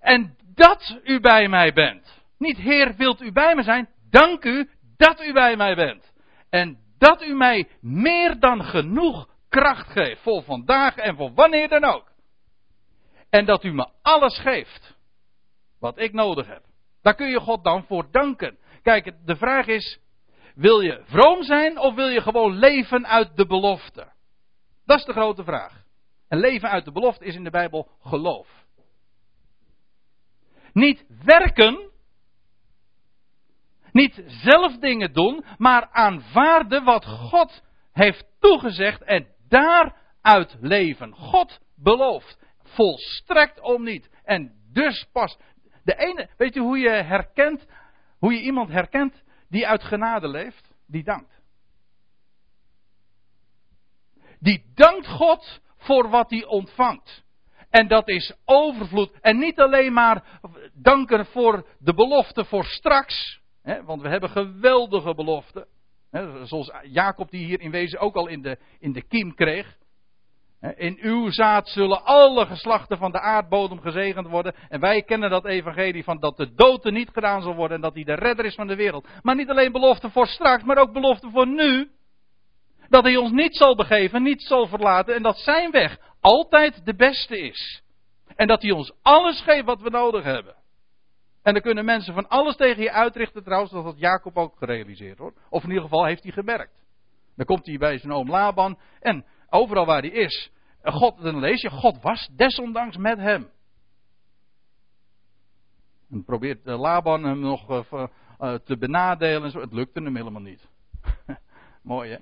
En 0.00 0.36
dat 0.54 1.00
u 1.04 1.20
bij 1.20 1.48
mij 1.48 1.72
bent. 1.72 2.22
Niet 2.38 2.56
Heer, 2.56 2.94
wilt 2.96 3.20
u 3.20 3.32
bij 3.32 3.54
me 3.54 3.62
zijn? 3.62 3.88
Dank 4.10 4.44
u 4.44 4.68
dat 4.96 5.22
u 5.22 5.32
bij 5.32 5.56
mij 5.56 5.74
bent. 5.74 6.12
En 6.50 6.78
dat 6.98 7.22
u 7.22 7.34
mij 7.34 7.68
meer 7.80 8.38
dan 8.38 8.64
genoeg 8.64 9.28
kracht 9.48 9.90
geeft. 9.90 10.20
Voor 10.20 10.42
vandaag 10.42 10.96
en 10.96 11.16
voor 11.16 11.32
wanneer 11.34 11.68
dan 11.68 11.84
ook. 11.84 12.11
En 13.32 13.44
dat 13.44 13.64
u 13.64 13.72
me 13.72 13.88
alles 14.02 14.38
geeft. 14.38 14.96
Wat 15.80 15.98
ik 15.98 16.12
nodig 16.12 16.46
heb. 16.46 16.62
Daar 17.02 17.14
kun 17.14 17.28
je 17.28 17.40
God 17.40 17.64
dan 17.64 17.84
voor 17.84 18.10
danken. 18.10 18.58
Kijk, 18.82 19.12
de 19.24 19.36
vraag 19.36 19.66
is. 19.66 19.98
Wil 20.54 20.80
je 20.80 21.02
vroom 21.04 21.42
zijn 21.42 21.78
of 21.78 21.94
wil 21.94 22.08
je 22.08 22.20
gewoon 22.20 22.52
leven 22.52 23.06
uit 23.06 23.36
de 23.36 23.46
belofte? 23.46 24.12
Dat 24.84 24.98
is 24.98 25.04
de 25.04 25.12
grote 25.12 25.44
vraag. 25.44 25.84
En 26.28 26.38
leven 26.38 26.70
uit 26.70 26.84
de 26.84 26.92
belofte 26.92 27.24
is 27.24 27.34
in 27.34 27.44
de 27.44 27.50
Bijbel 27.50 27.88
geloof. 28.00 28.48
Niet 30.72 31.04
werken. 31.24 31.90
Niet 33.92 34.22
zelf 34.26 34.78
dingen 34.78 35.12
doen, 35.12 35.44
maar 35.58 35.88
aanvaarden 35.90 36.84
wat 36.84 37.04
God 37.04 37.62
heeft 37.92 38.24
toegezegd 38.40 39.02
en 39.02 39.26
daaruit 39.48 40.56
leven. 40.60 41.14
God 41.14 41.60
belooft. 41.76 42.41
Volstrekt 42.74 43.60
om 43.60 43.84
niet. 43.84 44.10
En 44.24 44.52
dus 44.72 45.06
pas. 45.12 45.38
De 45.84 45.94
ene, 45.96 46.28
weet 46.36 46.54
je 46.54 46.60
hoe 46.60 46.78
je 46.78 46.90
herkent, 46.90 47.66
hoe 48.18 48.32
je 48.32 48.40
iemand 48.40 48.68
herkent 48.68 49.22
die 49.48 49.66
uit 49.66 49.82
genade 49.82 50.28
leeft? 50.28 50.74
Die 50.86 51.04
dankt. 51.04 51.40
Die 54.38 54.64
dankt 54.74 55.06
God 55.06 55.60
voor 55.76 56.08
wat 56.08 56.30
hij 56.30 56.44
ontvangt. 56.44 57.24
En 57.70 57.88
dat 57.88 58.08
is 58.08 58.34
overvloed. 58.44 59.20
En 59.20 59.38
niet 59.38 59.60
alleen 59.60 59.92
maar 59.92 60.40
danken 60.72 61.26
voor 61.26 61.66
de 61.78 61.94
belofte 61.94 62.44
voor 62.44 62.64
straks. 62.64 63.40
Hè, 63.62 63.84
want 63.84 64.02
we 64.02 64.08
hebben 64.08 64.30
geweldige 64.30 65.14
beloften. 65.14 65.66
Hè, 66.10 66.46
zoals 66.46 66.72
Jacob 66.82 67.30
die 67.30 67.44
hier 67.44 67.60
in 67.60 67.70
wezen 67.70 67.98
ook 67.98 68.14
al 68.14 68.26
in 68.26 68.42
de, 68.42 68.58
in 68.78 68.92
de 68.92 69.02
kiem 69.02 69.34
kreeg. 69.34 69.78
In 70.62 70.98
uw 71.00 71.30
zaad 71.30 71.68
zullen 71.68 72.04
alle 72.04 72.46
geslachten 72.46 72.98
van 72.98 73.12
de 73.12 73.20
aardbodem 73.20 73.80
gezegend 73.80 74.26
worden. 74.26 74.54
En 74.68 74.80
wij 74.80 75.02
kennen 75.02 75.30
dat 75.30 75.44
evangelie 75.44 76.04
van 76.04 76.20
dat 76.20 76.36
de 76.36 76.54
dood 76.54 76.84
er 76.84 76.92
niet 76.92 77.10
gedaan 77.12 77.42
zal 77.42 77.54
worden 77.54 77.76
en 77.76 77.82
dat 77.82 77.94
hij 77.94 78.04
de 78.04 78.14
redder 78.14 78.44
is 78.44 78.54
van 78.54 78.66
de 78.66 78.76
wereld. 78.76 79.08
Maar 79.22 79.34
niet 79.34 79.50
alleen 79.50 79.72
belofte 79.72 80.10
voor 80.10 80.26
straks, 80.26 80.62
maar 80.62 80.78
ook 80.78 80.92
belofte 80.92 81.30
voor 81.30 81.46
nu. 81.46 81.90
Dat 82.88 83.04
hij 83.04 83.16
ons 83.16 83.30
niet 83.30 83.56
zal 83.56 83.76
begeven, 83.76 84.22
niet 84.22 84.42
zal 84.42 84.66
verlaten 84.66 85.14
en 85.14 85.22
dat 85.22 85.38
zijn 85.38 85.70
weg 85.70 85.98
altijd 86.20 86.84
de 86.84 86.94
beste 86.94 87.38
is. 87.38 87.82
En 88.36 88.46
dat 88.46 88.62
hij 88.62 88.70
ons 88.70 88.92
alles 89.02 89.40
geeft 89.40 89.64
wat 89.64 89.80
we 89.80 89.90
nodig 89.90 90.24
hebben. 90.24 90.54
En 91.42 91.52
dan 91.52 91.62
kunnen 91.62 91.84
mensen 91.84 92.14
van 92.14 92.28
alles 92.28 92.56
tegen 92.56 92.82
je 92.82 92.92
uitrichten 92.92 93.44
trouwens, 93.44 93.72
dat 93.72 93.84
had 93.84 93.98
Jacob 93.98 94.36
ook 94.36 94.56
gerealiseerd 94.58 95.18
hoor. 95.18 95.32
Of 95.50 95.62
in 95.62 95.68
ieder 95.68 95.82
geval 95.82 96.04
heeft 96.04 96.22
hij 96.22 96.32
gemerkt. 96.32 96.80
Dan 97.36 97.46
komt 97.46 97.66
hij 97.66 97.78
bij 97.78 97.98
zijn 97.98 98.12
oom 98.12 98.30
Laban 98.30 98.78
en 99.00 99.24
overal 99.52 99.86
waar 99.86 100.00
hij 100.00 100.10
is, 100.10 100.50
God, 100.82 101.22
dan 101.22 101.38
lees 101.38 101.60
je, 101.60 101.70
God 101.70 102.02
was 102.02 102.28
desondanks 102.32 102.96
met 102.96 103.18
hem. 103.18 103.50
En 106.10 106.24
probeert 106.24 106.66
eh, 106.66 106.80
Laban 106.80 107.24
hem 107.24 107.40
nog 107.40 107.70
uh, 107.70 108.06
uh, 108.40 108.54
te 108.54 108.76
benadelen 108.78 109.44
en 109.44 109.50
zo. 109.50 109.60
Het 109.60 109.72
lukte 109.72 110.02
hem 110.02 110.16
helemaal 110.16 110.42
niet. 110.42 110.68
Mooi 111.82 112.10
hè? 112.10 112.16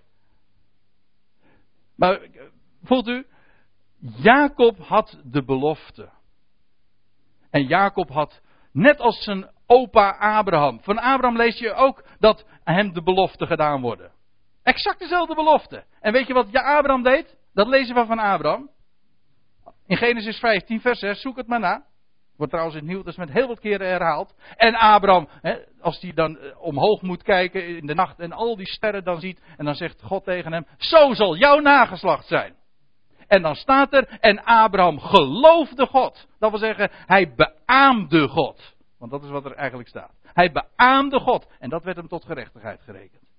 Maar 1.97 2.21
voelt 2.83 3.09
u, 3.09 3.27
Jacob 3.99 4.79
had 4.79 5.21
de 5.25 5.45
belofte. 5.45 6.11
En 7.51 7.67
Jacob 7.67 8.09
had, 8.09 8.41
net 8.73 9.01
als 9.01 9.23
zijn 9.23 9.51
opa 9.67 10.11
Abraham. 10.11 10.81
Van 10.83 10.99
Abraham 10.99 11.37
lees 11.37 11.59
je 11.59 11.73
ook 11.73 12.05
dat 12.19 12.47
hem 12.65 12.93
de 12.93 13.03
belofte 13.03 13.47
gedaan 13.47 13.81
worden. 13.81 14.13
Exact 14.71 14.99
dezelfde 14.99 15.35
belofte. 15.35 15.85
En 16.01 16.13
weet 16.13 16.27
je 16.27 16.33
wat 16.33 16.53
Abraham 16.53 17.03
deed? 17.03 17.37
Dat 17.55 17.67
lezen 17.67 17.95
we 17.95 18.07
van 18.07 18.19
Abraham. 18.19 18.71
In 19.87 19.97
Genesis 19.97 20.39
15, 20.39 20.81
vers 20.81 20.99
6, 20.99 21.21
zoek 21.21 21.37
het 21.37 21.47
maar 21.47 21.61
na. 21.61 21.85
Wordt 22.37 22.53
trouwens 22.53 22.81
in 22.81 22.89
het 22.89 22.93
Nieuw 22.93 23.13
met 23.17 23.31
heel 23.31 23.47
wat 23.47 23.61
keren 23.61 23.87
herhaald. 23.87 24.35
En 24.57 24.75
Abraham, 24.75 25.29
hè, 25.41 25.59
als 25.81 26.01
hij 26.01 26.13
dan 26.13 26.39
eh, 26.39 26.63
omhoog 26.63 27.03
moet 27.03 27.23
kijken 27.23 27.77
in 27.77 27.87
de 27.87 27.95
nacht 27.95 28.21
en 28.21 28.33
al 28.33 28.57
die 28.57 28.67
sterren 28.67 29.05
dan 29.05 29.21
ziet. 29.21 29.41
En 29.57 29.65
dan 29.65 29.75
zegt 29.75 30.03
God 30.03 30.25
tegen 30.25 30.53
hem: 30.53 30.67
Zo 30.77 31.15
zal 31.15 31.37
jouw 31.37 31.59
nageslacht 31.59 32.27
zijn. 32.27 32.55
En 33.27 33.43
dan 33.43 33.55
staat 33.55 33.93
er: 33.93 34.19
En 34.21 34.45
Abraham 34.45 34.99
geloofde 34.99 35.87
God. 35.87 36.27
Dat 36.39 36.51
wil 36.51 36.59
zeggen, 36.59 36.91
hij 36.93 37.35
beaamde 37.35 38.29
God. 38.29 38.75
Want 38.99 39.11
dat 39.11 39.25
is 39.25 39.31
wat 39.31 39.45
er 39.45 39.55
eigenlijk 39.55 39.89
staat. 39.89 40.15
Hij 40.23 40.53
beaamde 40.53 41.21
God. 41.21 41.47
En 41.59 41.69
dat 41.69 41.85
werd 41.85 41.97
hem 41.97 42.09
tot 42.09 42.25
gerechtigheid 42.25 42.81
gerekend. 42.81 43.30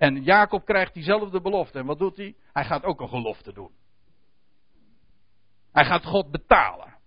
En 0.00 0.22
Jacob 0.22 0.64
krijgt 0.64 0.94
diezelfde 0.94 1.40
belofte. 1.40 1.78
En 1.78 1.86
wat 1.86 1.98
doet 1.98 2.16
hij? 2.16 2.34
Hij 2.52 2.64
gaat 2.64 2.84
ook 2.84 3.00
een 3.00 3.08
gelofte 3.08 3.52
doen. 3.52 3.70
Hij 5.72 5.84
gaat 5.84 6.04
God 6.04 6.30
betalen. 6.30 6.98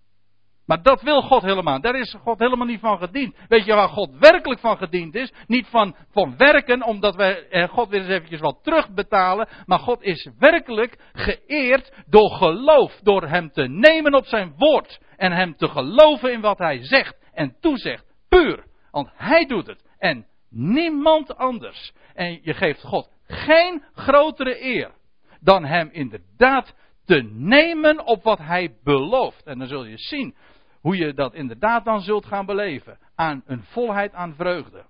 Maar 0.66 0.82
dat 0.82 1.02
wil 1.02 1.22
God 1.22 1.42
helemaal. 1.42 1.80
Daar 1.80 1.94
is 1.94 2.16
God 2.22 2.38
helemaal 2.38 2.66
niet 2.66 2.80
van 2.80 2.98
gediend. 2.98 3.36
Weet 3.48 3.64
je 3.64 3.74
waar 3.74 3.88
God 3.88 4.10
werkelijk 4.18 4.60
van 4.60 4.76
gediend 4.76 5.14
is? 5.14 5.32
Niet 5.46 5.66
van, 5.66 5.96
van 6.10 6.36
werken, 6.36 6.82
omdat 6.82 7.14
wij 7.14 7.48
eh, 7.48 7.68
God 7.68 7.88
weer 7.88 8.00
eens 8.00 8.08
eventjes 8.08 8.40
wat 8.40 8.58
terugbetalen. 8.62 9.48
Maar 9.66 9.78
God 9.78 10.02
is 10.02 10.28
werkelijk 10.38 10.98
geëerd 11.12 11.92
door 12.06 12.30
geloof. 12.30 13.00
Door 13.02 13.22
hem 13.22 13.50
te 13.50 13.68
nemen 13.68 14.14
op 14.14 14.26
zijn 14.26 14.54
woord. 14.56 15.00
En 15.16 15.32
hem 15.32 15.56
te 15.56 15.68
geloven 15.68 16.32
in 16.32 16.40
wat 16.40 16.58
hij 16.58 16.84
zegt 16.84 17.16
en 17.32 17.56
toezegt. 17.60 18.04
Puur. 18.28 18.66
Want 18.90 19.10
hij 19.14 19.46
doet 19.46 19.66
het. 19.66 19.84
En 19.98 20.26
niemand 20.54 21.36
anders. 21.36 21.92
En 22.14 22.38
je 22.42 22.54
geeft 22.54 22.82
God 22.82 23.10
geen 23.26 23.82
grotere 23.92 24.64
eer 24.64 24.92
dan 25.40 25.64
hem 25.64 25.88
inderdaad 25.92 26.74
te 27.04 27.22
nemen 27.32 28.06
op 28.06 28.22
wat 28.22 28.38
hij 28.38 28.76
belooft. 28.82 29.46
En 29.46 29.58
dan 29.58 29.68
zul 29.68 29.84
je 29.84 29.98
zien 29.98 30.34
hoe 30.80 30.96
je 30.96 31.14
dat 31.14 31.34
inderdaad 31.34 31.84
dan 31.84 32.00
zult 32.00 32.26
gaan 32.26 32.46
beleven. 32.46 32.98
Aan 33.14 33.42
een 33.46 33.62
volheid 33.62 34.12
aan 34.12 34.34
vreugde. 34.34 34.84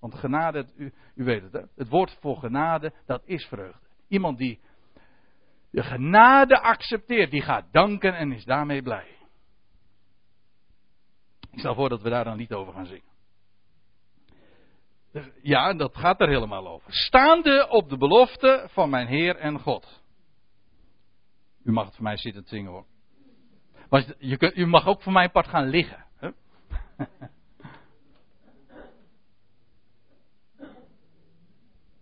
Want 0.00 0.14
genade, 0.14 0.66
u, 0.76 0.92
u 1.14 1.24
weet 1.24 1.42
het, 1.42 1.52
hè? 1.52 1.60
het 1.76 1.88
woord 1.88 2.16
voor 2.20 2.36
genade, 2.36 2.92
dat 3.06 3.22
is 3.24 3.44
vreugde. 3.44 3.86
Iemand 4.08 4.38
die 4.38 4.60
de 5.70 5.82
genade 5.82 6.60
accepteert, 6.60 7.30
die 7.30 7.42
gaat 7.42 7.72
danken 7.72 8.14
en 8.14 8.32
is 8.32 8.44
daarmee 8.44 8.82
blij. 8.82 9.06
Ik 11.50 11.58
stel 11.58 11.74
voor 11.74 11.88
dat 11.88 12.02
we 12.02 12.10
daar 12.10 12.24
dan 12.24 12.36
niet 12.36 12.52
over 12.52 12.72
gaan 12.72 12.86
zingen. 12.86 13.09
Ja, 15.42 15.72
dat 15.72 15.96
gaat 15.96 16.20
er 16.20 16.28
helemaal 16.28 16.68
over. 16.68 16.92
Staande 16.92 17.68
op 17.68 17.88
de 17.88 17.96
belofte 17.96 18.66
van 18.70 18.90
mijn 18.90 19.06
Heer 19.06 19.36
en 19.36 19.58
God. 19.58 20.02
U 21.64 21.72
mag 21.72 21.84
het 21.84 21.94
voor 21.94 22.04
mij 22.04 22.16
zitten 22.16 22.44
zingen 22.46 22.70
hoor. 22.70 22.86
Maar 23.88 24.04
je 24.18 24.36
kunt, 24.36 24.56
u 24.56 24.66
mag 24.66 24.86
ook 24.86 25.02
voor 25.02 25.12
mijn 25.12 25.30
part 25.30 25.48
gaan 25.48 25.68
liggen. 25.68 26.04
Hè? 26.16 26.30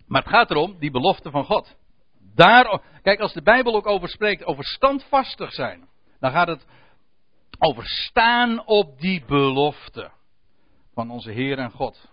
maar 0.06 0.22
het 0.22 0.30
gaat 0.30 0.50
erom, 0.50 0.78
die 0.78 0.90
belofte 0.90 1.30
van 1.30 1.44
God. 1.44 1.76
Daar, 2.34 2.82
kijk, 3.02 3.20
als 3.20 3.32
de 3.32 3.42
Bijbel 3.42 3.74
ook 3.74 3.86
over 3.86 4.09
spreekt, 4.09 4.44
over 4.44 4.64
standvastig 4.64 5.52
zijn, 5.52 5.88
dan 6.20 6.30
gaat 6.30 6.48
het 6.48 6.66
over 7.59 7.82
staan 7.86 8.66
op 8.66 9.00
die 9.00 9.24
belofte 9.24 10.11
van 10.94 11.11
onze 11.11 11.30
Heer 11.30 11.59
en 11.59 11.70
God. 11.70 12.06